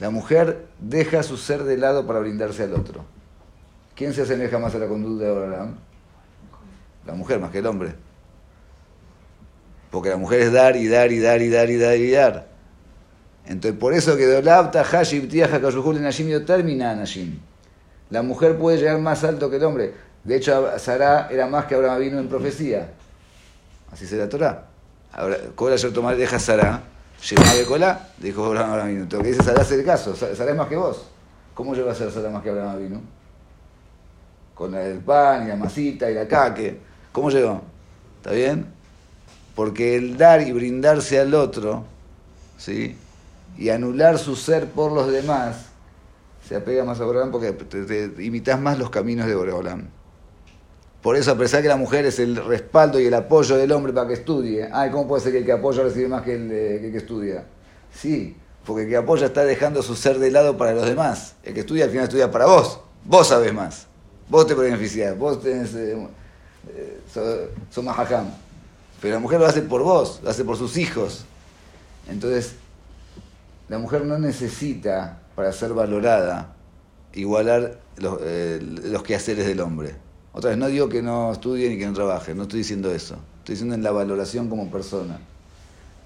La 0.00 0.10
mujer 0.10 0.66
deja 0.80 1.22
su 1.22 1.36
ser 1.36 1.62
de 1.62 1.76
lado 1.76 2.08
para 2.08 2.18
brindarse 2.18 2.64
al 2.64 2.74
otro. 2.74 3.04
¿Quién 3.94 4.14
se 4.14 4.22
asemeja 4.22 4.58
más 4.58 4.74
a 4.74 4.78
la 4.78 4.88
conducta 4.88 5.26
de 5.26 5.30
Abraham? 5.30 5.76
La 7.06 7.14
mujer 7.14 7.38
más 7.38 7.52
que 7.52 7.58
el 7.58 7.66
hombre. 7.66 7.94
Porque 9.90 10.10
la 10.10 10.16
mujer 10.16 10.40
es 10.40 10.52
dar 10.52 10.76
y 10.76 10.88
dar 10.88 11.10
y 11.12 11.18
dar 11.18 11.42
y 11.42 11.48
dar 11.48 11.70
y 11.70 11.76
dar 11.76 11.96
y 11.96 12.10
dar. 12.10 12.50
Entonces, 13.46 13.78
por 13.80 13.94
eso 13.94 14.16
que 14.16 14.26
termina 16.44 16.94
Nashim. 16.94 17.40
La 18.10 18.22
mujer 18.22 18.56
puede 18.56 18.78
llegar 18.78 18.98
más 18.98 19.24
alto 19.24 19.50
que 19.50 19.56
el 19.56 19.64
hombre. 19.64 19.94
De 20.22 20.36
hecho, 20.36 20.78
Sara 20.78 21.28
era 21.30 21.46
más 21.46 21.64
que 21.64 21.74
Abraham 21.74 22.00
vino 22.00 22.18
en 22.18 22.28
profecía. 22.28 22.92
Así 23.90 24.06
se 24.06 24.16
la 24.16 24.28
Torah. 24.28 24.66
Ahora, 25.12 25.36
¿cómo 25.54 25.74
yo 25.74 25.92
tomar 25.92 26.16
deja 26.16 26.38
Sara? 26.38 26.82
Lleva 27.28 27.54
de 27.54 27.64
cola, 27.64 28.08
dijo 28.18 28.44
Abraham 28.44 28.88
vino. 28.88 29.06
Lo 29.10 29.22
que 29.22 29.28
dice 29.28 29.42
es 29.60 29.72
el 29.72 29.84
caso. 29.84 30.14
Sara 30.14 30.50
es 30.50 30.56
más 30.56 30.68
que 30.68 30.76
vos. 30.76 31.06
¿Cómo 31.54 31.74
lleva 31.74 31.92
a 31.92 31.94
ser 31.94 32.10
Sara 32.12 32.30
más 32.30 32.42
que 32.42 32.50
Abraham 32.50 32.78
vino? 32.78 33.00
Con 34.54 34.74
el 34.74 34.98
pan 34.98 35.46
y 35.46 35.48
la 35.48 35.56
masita 35.56 36.10
y 36.10 36.14
la 36.14 36.28
caque. 36.28 36.78
¿Cómo 37.12 37.30
llegó? 37.30 37.62
¿Está 38.18 38.32
bien? 38.32 38.79
Porque 39.60 39.94
el 39.94 40.16
dar 40.16 40.40
y 40.40 40.52
brindarse 40.52 41.20
al 41.20 41.34
otro, 41.34 41.84
¿sí? 42.56 42.96
y 43.58 43.68
anular 43.68 44.18
su 44.18 44.34
ser 44.34 44.68
por 44.68 44.90
los 44.90 45.12
demás, 45.12 45.66
se 46.48 46.56
apega 46.56 46.82
más 46.82 46.98
a 46.98 47.04
Boreolam 47.04 47.30
porque 47.30 47.52
te, 47.52 48.24
imitas 48.24 48.58
más 48.58 48.78
los 48.78 48.88
caminos 48.88 49.26
de 49.26 49.34
Boreolam. 49.34 49.88
Por 51.02 51.14
eso, 51.14 51.32
a 51.32 51.36
pesar 51.36 51.60
que 51.60 51.68
la 51.68 51.76
mujer 51.76 52.06
es 52.06 52.18
el 52.20 52.36
respaldo 52.36 52.98
y 52.98 53.04
el 53.04 53.12
apoyo 53.12 53.58
del 53.58 53.70
hombre 53.72 53.92
para 53.92 54.08
que 54.08 54.14
estudie, 54.14 54.66
ay, 54.72 54.90
¿cómo 54.90 55.06
puede 55.06 55.24
ser 55.24 55.32
que 55.32 55.38
el 55.40 55.44
que 55.44 55.52
apoya 55.52 55.82
recibe 55.82 56.08
más 56.08 56.22
que 56.22 56.36
el, 56.36 56.48
que, 56.48 56.86
el 56.86 56.92
que 56.92 56.96
estudia? 56.96 57.44
Sí, 57.92 58.34
porque 58.64 58.84
el 58.84 58.88
que 58.88 58.96
apoya 58.96 59.26
está 59.26 59.44
dejando 59.44 59.82
su 59.82 59.94
ser 59.94 60.18
de 60.20 60.30
lado 60.30 60.56
para 60.56 60.72
los 60.72 60.86
demás. 60.86 61.34
El 61.42 61.52
que 61.52 61.60
estudia 61.60 61.84
al 61.84 61.90
final 61.90 62.04
estudia 62.04 62.30
para 62.30 62.46
vos. 62.46 62.80
Vos 63.04 63.26
sabés 63.26 63.52
más. 63.52 63.88
Vos 64.26 64.46
te 64.46 64.54
beneficiás. 64.54 65.18
Vos 65.18 65.42
tenés. 65.42 65.74
Eh, 65.74 65.98
eh, 66.68 67.50
sos, 67.70 67.84
más 67.84 67.98
Pero 69.00 69.14
la 69.14 69.20
mujer 69.20 69.40
lo 69.40 69.46
hace 69.46 69.62
por 69.62 69.82
vos, 69.82 70.20
lo 70.22 70.30
hace 70.30 70.44
por 70.44 70.56
sus 70.56 70.76
hijos. 70.76 71.24
Entonces, 72.08 72.54
la 73.68 73.78
mujer 73.78 74.04
no 74.04 74.18
necesita, 74.18 75.20
para 75.34 75.52
ser 75.52 75.72
valorada, 75.72 76.54
igualar 77.14 77.78
los, 77.96 78.18
eh, 78.22 78.58
los 78.60 79.02
quehaceres 79.02 79.46
del 79.46 79.60
hombre. 79.60 79.94
Otra 80.32 80.50
vez, 80.50 80.58
no 80.58 80.68
digo 80.68 80.88
que 80.88 81.02
no 81.02 81.32
estudien 81.32 81.72
y 81.72 81.78
que 81.78 81.86
no 81.86 81.92
trabajen, 81.92 82.36
no 82.36 82.44
estoy 82.44 82.58
diciendo 82.58 82.92
eso. 82.92 83.16
Estoy 83.38 83.54
diciendo 83.54 83.74
en 83.74 83.82
la 83.82 83.90
valoración 83.90 84.48
como 84.48 84.70
persona. 84.70 85.18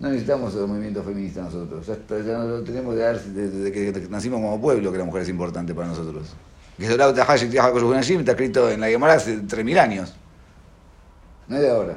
No 0.01 0.09
necesitamos 0.09 0.55
el 0.55 0.67
movimiento 0.67 1.03
feminista 1.03 1.43
nosotros. 1.43 1.87
Ya, 1.87 2.39
no 2.39 2.45
lo 2.47 2.63
tenemos 2.63 2.97
desde, 2.97 3.73
que 3.73 4.07
nacimos 4.11 4.41
como 4.41 4.61
pueblo 4.61 4.91
que 4.91 4.99
la 4.99 5.05
mujer 5.05 5.23
es 5.23 5.29
importante 5.29 5.75
para 5.75 5.89
nosotros. 5.89 6.35
Que 6.77 6.87
está 6.87 8.33
escrito 8.33 8.71
en 8.71 8.81
la 8.81 8.89
Gemara 8.89 9.15
hace 9.15 9.39
3.000 9.39 9.79
años. 9.79 10.15
No 11.47 11.57
es 11.57 11.63
de 11.63 11.71
ahora. 11.71 11.97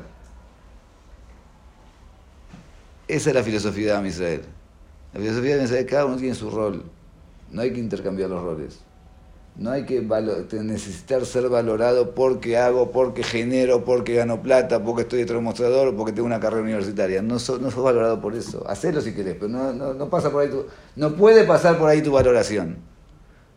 Esa 3.08 3.30
es 3.30 3.36
la 3.36 3.44
filosofía 3.44 4.00
de 4.00 4.08
Israel. 4.08 4.42
La 5.14 5.20
filosofía 5.22 5.58
de 5.58 5.86
cada 5.86 6.06
uno 6.06 6.18
tiene 6.18 6.36
su 6.36 6.50
rol. 6.50 6.84
No 7.52 7.62
hay 7.62 7.72
que 7.72 7.80
intercambiar 7.80 8.30
los 8.30 8.44
roles. 8.44 8.80
No 9.56 9.72
hay 9.72 9.86
que 9.86 10.02
necesitar 10.62 11.26
ser 11.26 11.50
valorado 11.50 12.14
porque 12.14 12.58
hago, 12.58 12.92
porque 12.92 13.24
genero, 13.24 13.84
porque 13.86 14.14
gano 14.14 14.44
plata, 14.44 14.84
porque 14.84 15.02
estoy 15.02 15.24
de 15.24 15.40
mostrador, 15.40 15.96
porque 15.96 16.12
tengo 16.12 16.28
una 16.28 16.40
carrera 16.40 16.62
universitaria. 16.62 17.24
No, 17.24 17.36
no 17.36 17.40
sos 17.40 17.76
valorado 17.76 18.22
por 18.22 18.36
eso. 18.36 18.64
Hacelo 18.70 19.02
si 19.02 19.16
querés, 19.16 19.36
pero 19.40 19.48
no, 19.48 19.74
no, 19.74 20.10
pasa 20.10 20.32
por 20.32 20.44
ahí 20.44 20.50
tu, 20.50 20.66
no 20.96 21.16
puede 21.16 21.44
pasar 21.46 21.80
por 21.80 21.90
ahí 21.90 22.04
tu 22.04 22.12
valoración. 22.12 22.78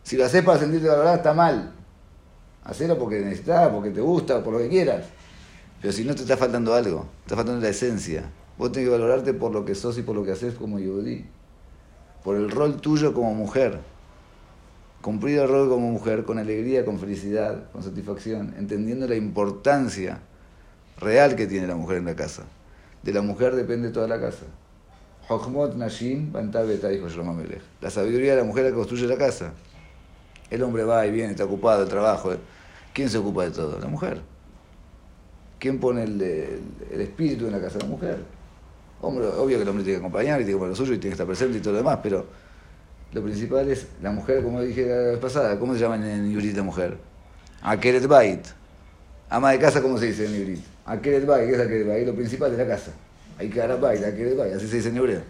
Si 0.01 0.17
lo 0.17 0.25
haces 0.25 0.43
para 0.43 0.57
sentirte 0.57 0.87
valorado, 0.87 1.17
está 1.17 1.33
mal. 1.35 1.71
Hacelo 2.63 2.97
porque 2.97 3.19
necesitas, 3.19 3.69
porque 3.69 3.91
te 3.91 4.01
gusta, 4.01 4.43
por 4.43 4.53
lo 4.53 4.59
que 4.59 4.69
quieras. 4.69 5.05
Pero 5.81 5.93
si 5.93 6.03
no 6.03 6.15
te 6.15 6.23
está 6.23 6.35
faltando 6.35 6.73
algo, 6.73 7.01
te 7.25 7.33
está 7.33 7.35
faltando 7.35 7.61
la 7.61 7.69
esencia. 7.69 8.23
Vos 8.61 8.71
tenés 8.71 8.89
que 8.89 8.91
valorarte 8.91 9.33
por 9.33 9.51
lo 9.51 9.65
que 9.65 9.73
sos 9.73 9.97
y 9.97 10.03
por 10.03 10.15
lo 10.15 10.23
que 10.23 10.33
haces 10.33 10.53
como 10.53 10.77
Yehudi 10.77 11.25
por 12.23 12.35
el 12.35 12.51
rol 12.51 12.79
tuyo 12.79 13.11
como 13.11 13.33
mujer. 13.33 13.79
Cumplir 15.01 15.39
el 15.39 15.47
rol 15.47 15.67
como 15.67 15.89
mujer 15.89 16.25
con 16.25 16.37
alegría, 16.37 16.85
con 16.85 16.99
felicidad, 16.99 17.71
con 17.71 17.81
satisfacción, 17.81 18.53
entendiendo 18.59 19.07
la 19.07 19.15
importancia 19.15 20.19
real 20.99 21.35
que 21.35 21.47
tiene 21.47 21.65
la 21.65 21.73
mujer 21.73 21.97
en 21.97 22.05
la 22.05 22.15
casa. 22.15 22.43
De 23.01 23.11
la 23.11 23.23
mujer 23.23 23.55
depende 23.55 23.89
toda 23.89 24.07
la 24.07 24.21
casa. 24.21 24.45
La 27.81 27.89
sabiduría 27.89 28.35
de 28.35 28.41
la 28.41 28.43
mujer 28.43 28.65
la 28.65 28.75
construye 28.75 29.07
la 29.07 29.17
casa. 29.17 29.53
El 30.51 30.61
hombre 30.61 30.83
va 30.83 31.03
y 31.07 31.11
viene, 31.11 31.31
está 31.31 31.45
ocupado, 31.45 31.81
el 31.81 31.89
trabajo. 31.89 32.33
¿Quién 32.93 33.09
se 33.09 33.17
ocupa 33.17 33.43
de 33.43 33.49
todo? 33.49 33.79
La 33.79 33.87
mujer. 33.87 34.21
¿Quién 35.57 35.79
pone 35.79 36.03
el 36.03 36.21
espíritu 37.01 37.47
en 37.47 37.53
la 37.53 37.59
casa? 37.59 37.79
La 37.79 37.87
mujer. 37.87 38.39
Hombre, 39.01 39.27
obvio 39.27 39.57
que 39.57 39.63
el 39.63 39.69
hombre 39.69 39.83
tiene 39.83 39.99
que 39.99 40.05
acompañar 40.05 40.39
y 40.41 40.43
tiene 40.43 40.57
que 40.57 40.59
poner 40.59 40.69
lo 40.69 40.75
suyo 40.75 40.93
y 40.93 40.97
tiene 40.97 41.09
que 41.09 41.13
estar 41.15 41.27
presente 41.27 41.57
y 41.57 41.61
todo 41.61 41.73
lo 41.73 41.79
demás, 41.79 41.99
pero 42.03 42.25
lo 43.13 43.23
principal 43.23 43.67
es 43.69 43.87
la 44.01 44.11
mujer, 44.11 44.43
como 44.43 44.61
dije 44.61 44.85
la 44.85 45.11
vez 45.11 45.17
pasada, 45.17 45.57
¿cómo 45.59 45.73
se 45.73 45.79
llama 45.79 45.95
en 45.95 46.31
Yurit 46.31 46.55
la 46.55 46.63
mujer? 46.63 46.97
Akeret 47.61 48.07
Bait. 48.07 48.45
Ama 49.29 49.51
de 49.51 49.59
casa, 49.59 49.81
¿cómo 49.81 49.97
se 49.97 50.05
dice 50.05 50.25
en 50.25 50.37
Yurit? 50.37 50.63
Akeret 50.85 51.25
Bait, 51.25 51.49
¿qué 51.49 51.55
es 51.55 51.61
Akeret 51.61 51.87
Bait? 51.87 52.07
Lo 52.07 52.15
principal 52.15 52.51
es 52.51 52.57
la 52.57 52.67
casa. 52.67 52.91
Hay 53.39 53.49
que 53.49 53.59
dar 53.59 53.79
Bait, 53.79 54.03
Akeret 54.03 54.37
Bait, 54.37 54.53
así 54.53 54.67
se 54.67 54.77
dice 54.77 54.89
en 54.89 54.97
hebreo. 54.97 55.21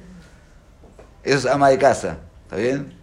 Eso 1.23 1.37
es 1.37 1.45
ama 1.45 1.69
de 1.69 1.77
casa, 1.77 2.17
¿está 2.43 2.57
bien? 2.57 2.93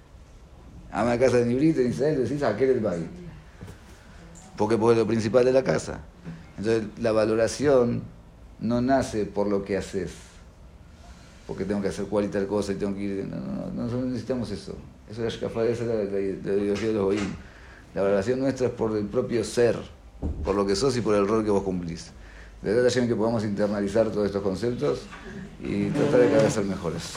Ama 0.93 1.13
de 1.13 1.19
casa 1.19 1.41
en 1.41 1.51
Yurit, 1.51 1.79
en 1.79 1.89
Israel 1.89 2.23
decís 2.23 2.43
Akeret 2.43 2.83
Bait. 2.83 3.07
porque 4.57 4.75
es 4.75 4.97
lo 4.97 5.07
principal 5.07 5.45
de 5.45 5.53
la 5.53 5.63
casa. 5.63 6.01
Entonces 6.59 6.85
la 6.99 7.13
valoración 7.13 8.03
no 8.61 8.81
nace 8.81 9.25
por 9.25 9.47
lo 9.47 9.65
que 9.65 9.77
haces, 9.77 10.13
porque 11.49 11.65
tengo 11.65 11.81
que 11.81 11.89
hacer 11.89 12.05
cual 12.05 12.27
y 12.27 12.29
tal 12.29 12.47
cosa 12.47 12.73
y 12.73 12.75
tengo 12.75 12.95
que 12.95 13.01
ir... 13.01 13.27
No, 13.27 13.39
no, 13.39 13.87
no, 13.87 13.91
no 13.91 14.05
necesitamos 14.05 14.51
eso. 14.51 14.75
Eso 15.11 15.27
es 15.27 15.41
la, 15.41 15.49
esa 15.49 15.83
es 15.83 15.89
la, 15.89 15.95
la, 15.95 16.21
ideología 16.21 16.89
de 16.89 16.93
los 16.93 17.05
oídos. 17.05 17.27
La 17.95 18.03
valoración 18.03 18.39
nuestra 18.39 18.67
es 18.67 18.73
por 18.75 18.95
el 18.95 19.07
propio 19.07 19.43
ser, 19.43 19.75
por 20.45 20.55
lo 20.55 20.67
que 20.67 20.77
sos 20.77 20.95
y 20.99 21.01
por 21.01 21.15
el 21.15 21.27
rol 21.27 21.43
que 21.43 21.51
vos 21.51 21.63
cumplís. 21.63 22.11
De 22.61 22.75
verdad, 22.75 22.93
que 22.93 23.15
podamos 23.15 23.45
internalizar 23.45 24.11
todos 24.11 24.27
estos 24.27 24.43
conceptos 24.43 25.01
y 25.59 25.87
tratar 25.87 26.21
de 26.21 26.29
cada 26.29 26.43
vez 26.43 26.53
ser 26.53 26.65
mejores. 26.67 27.15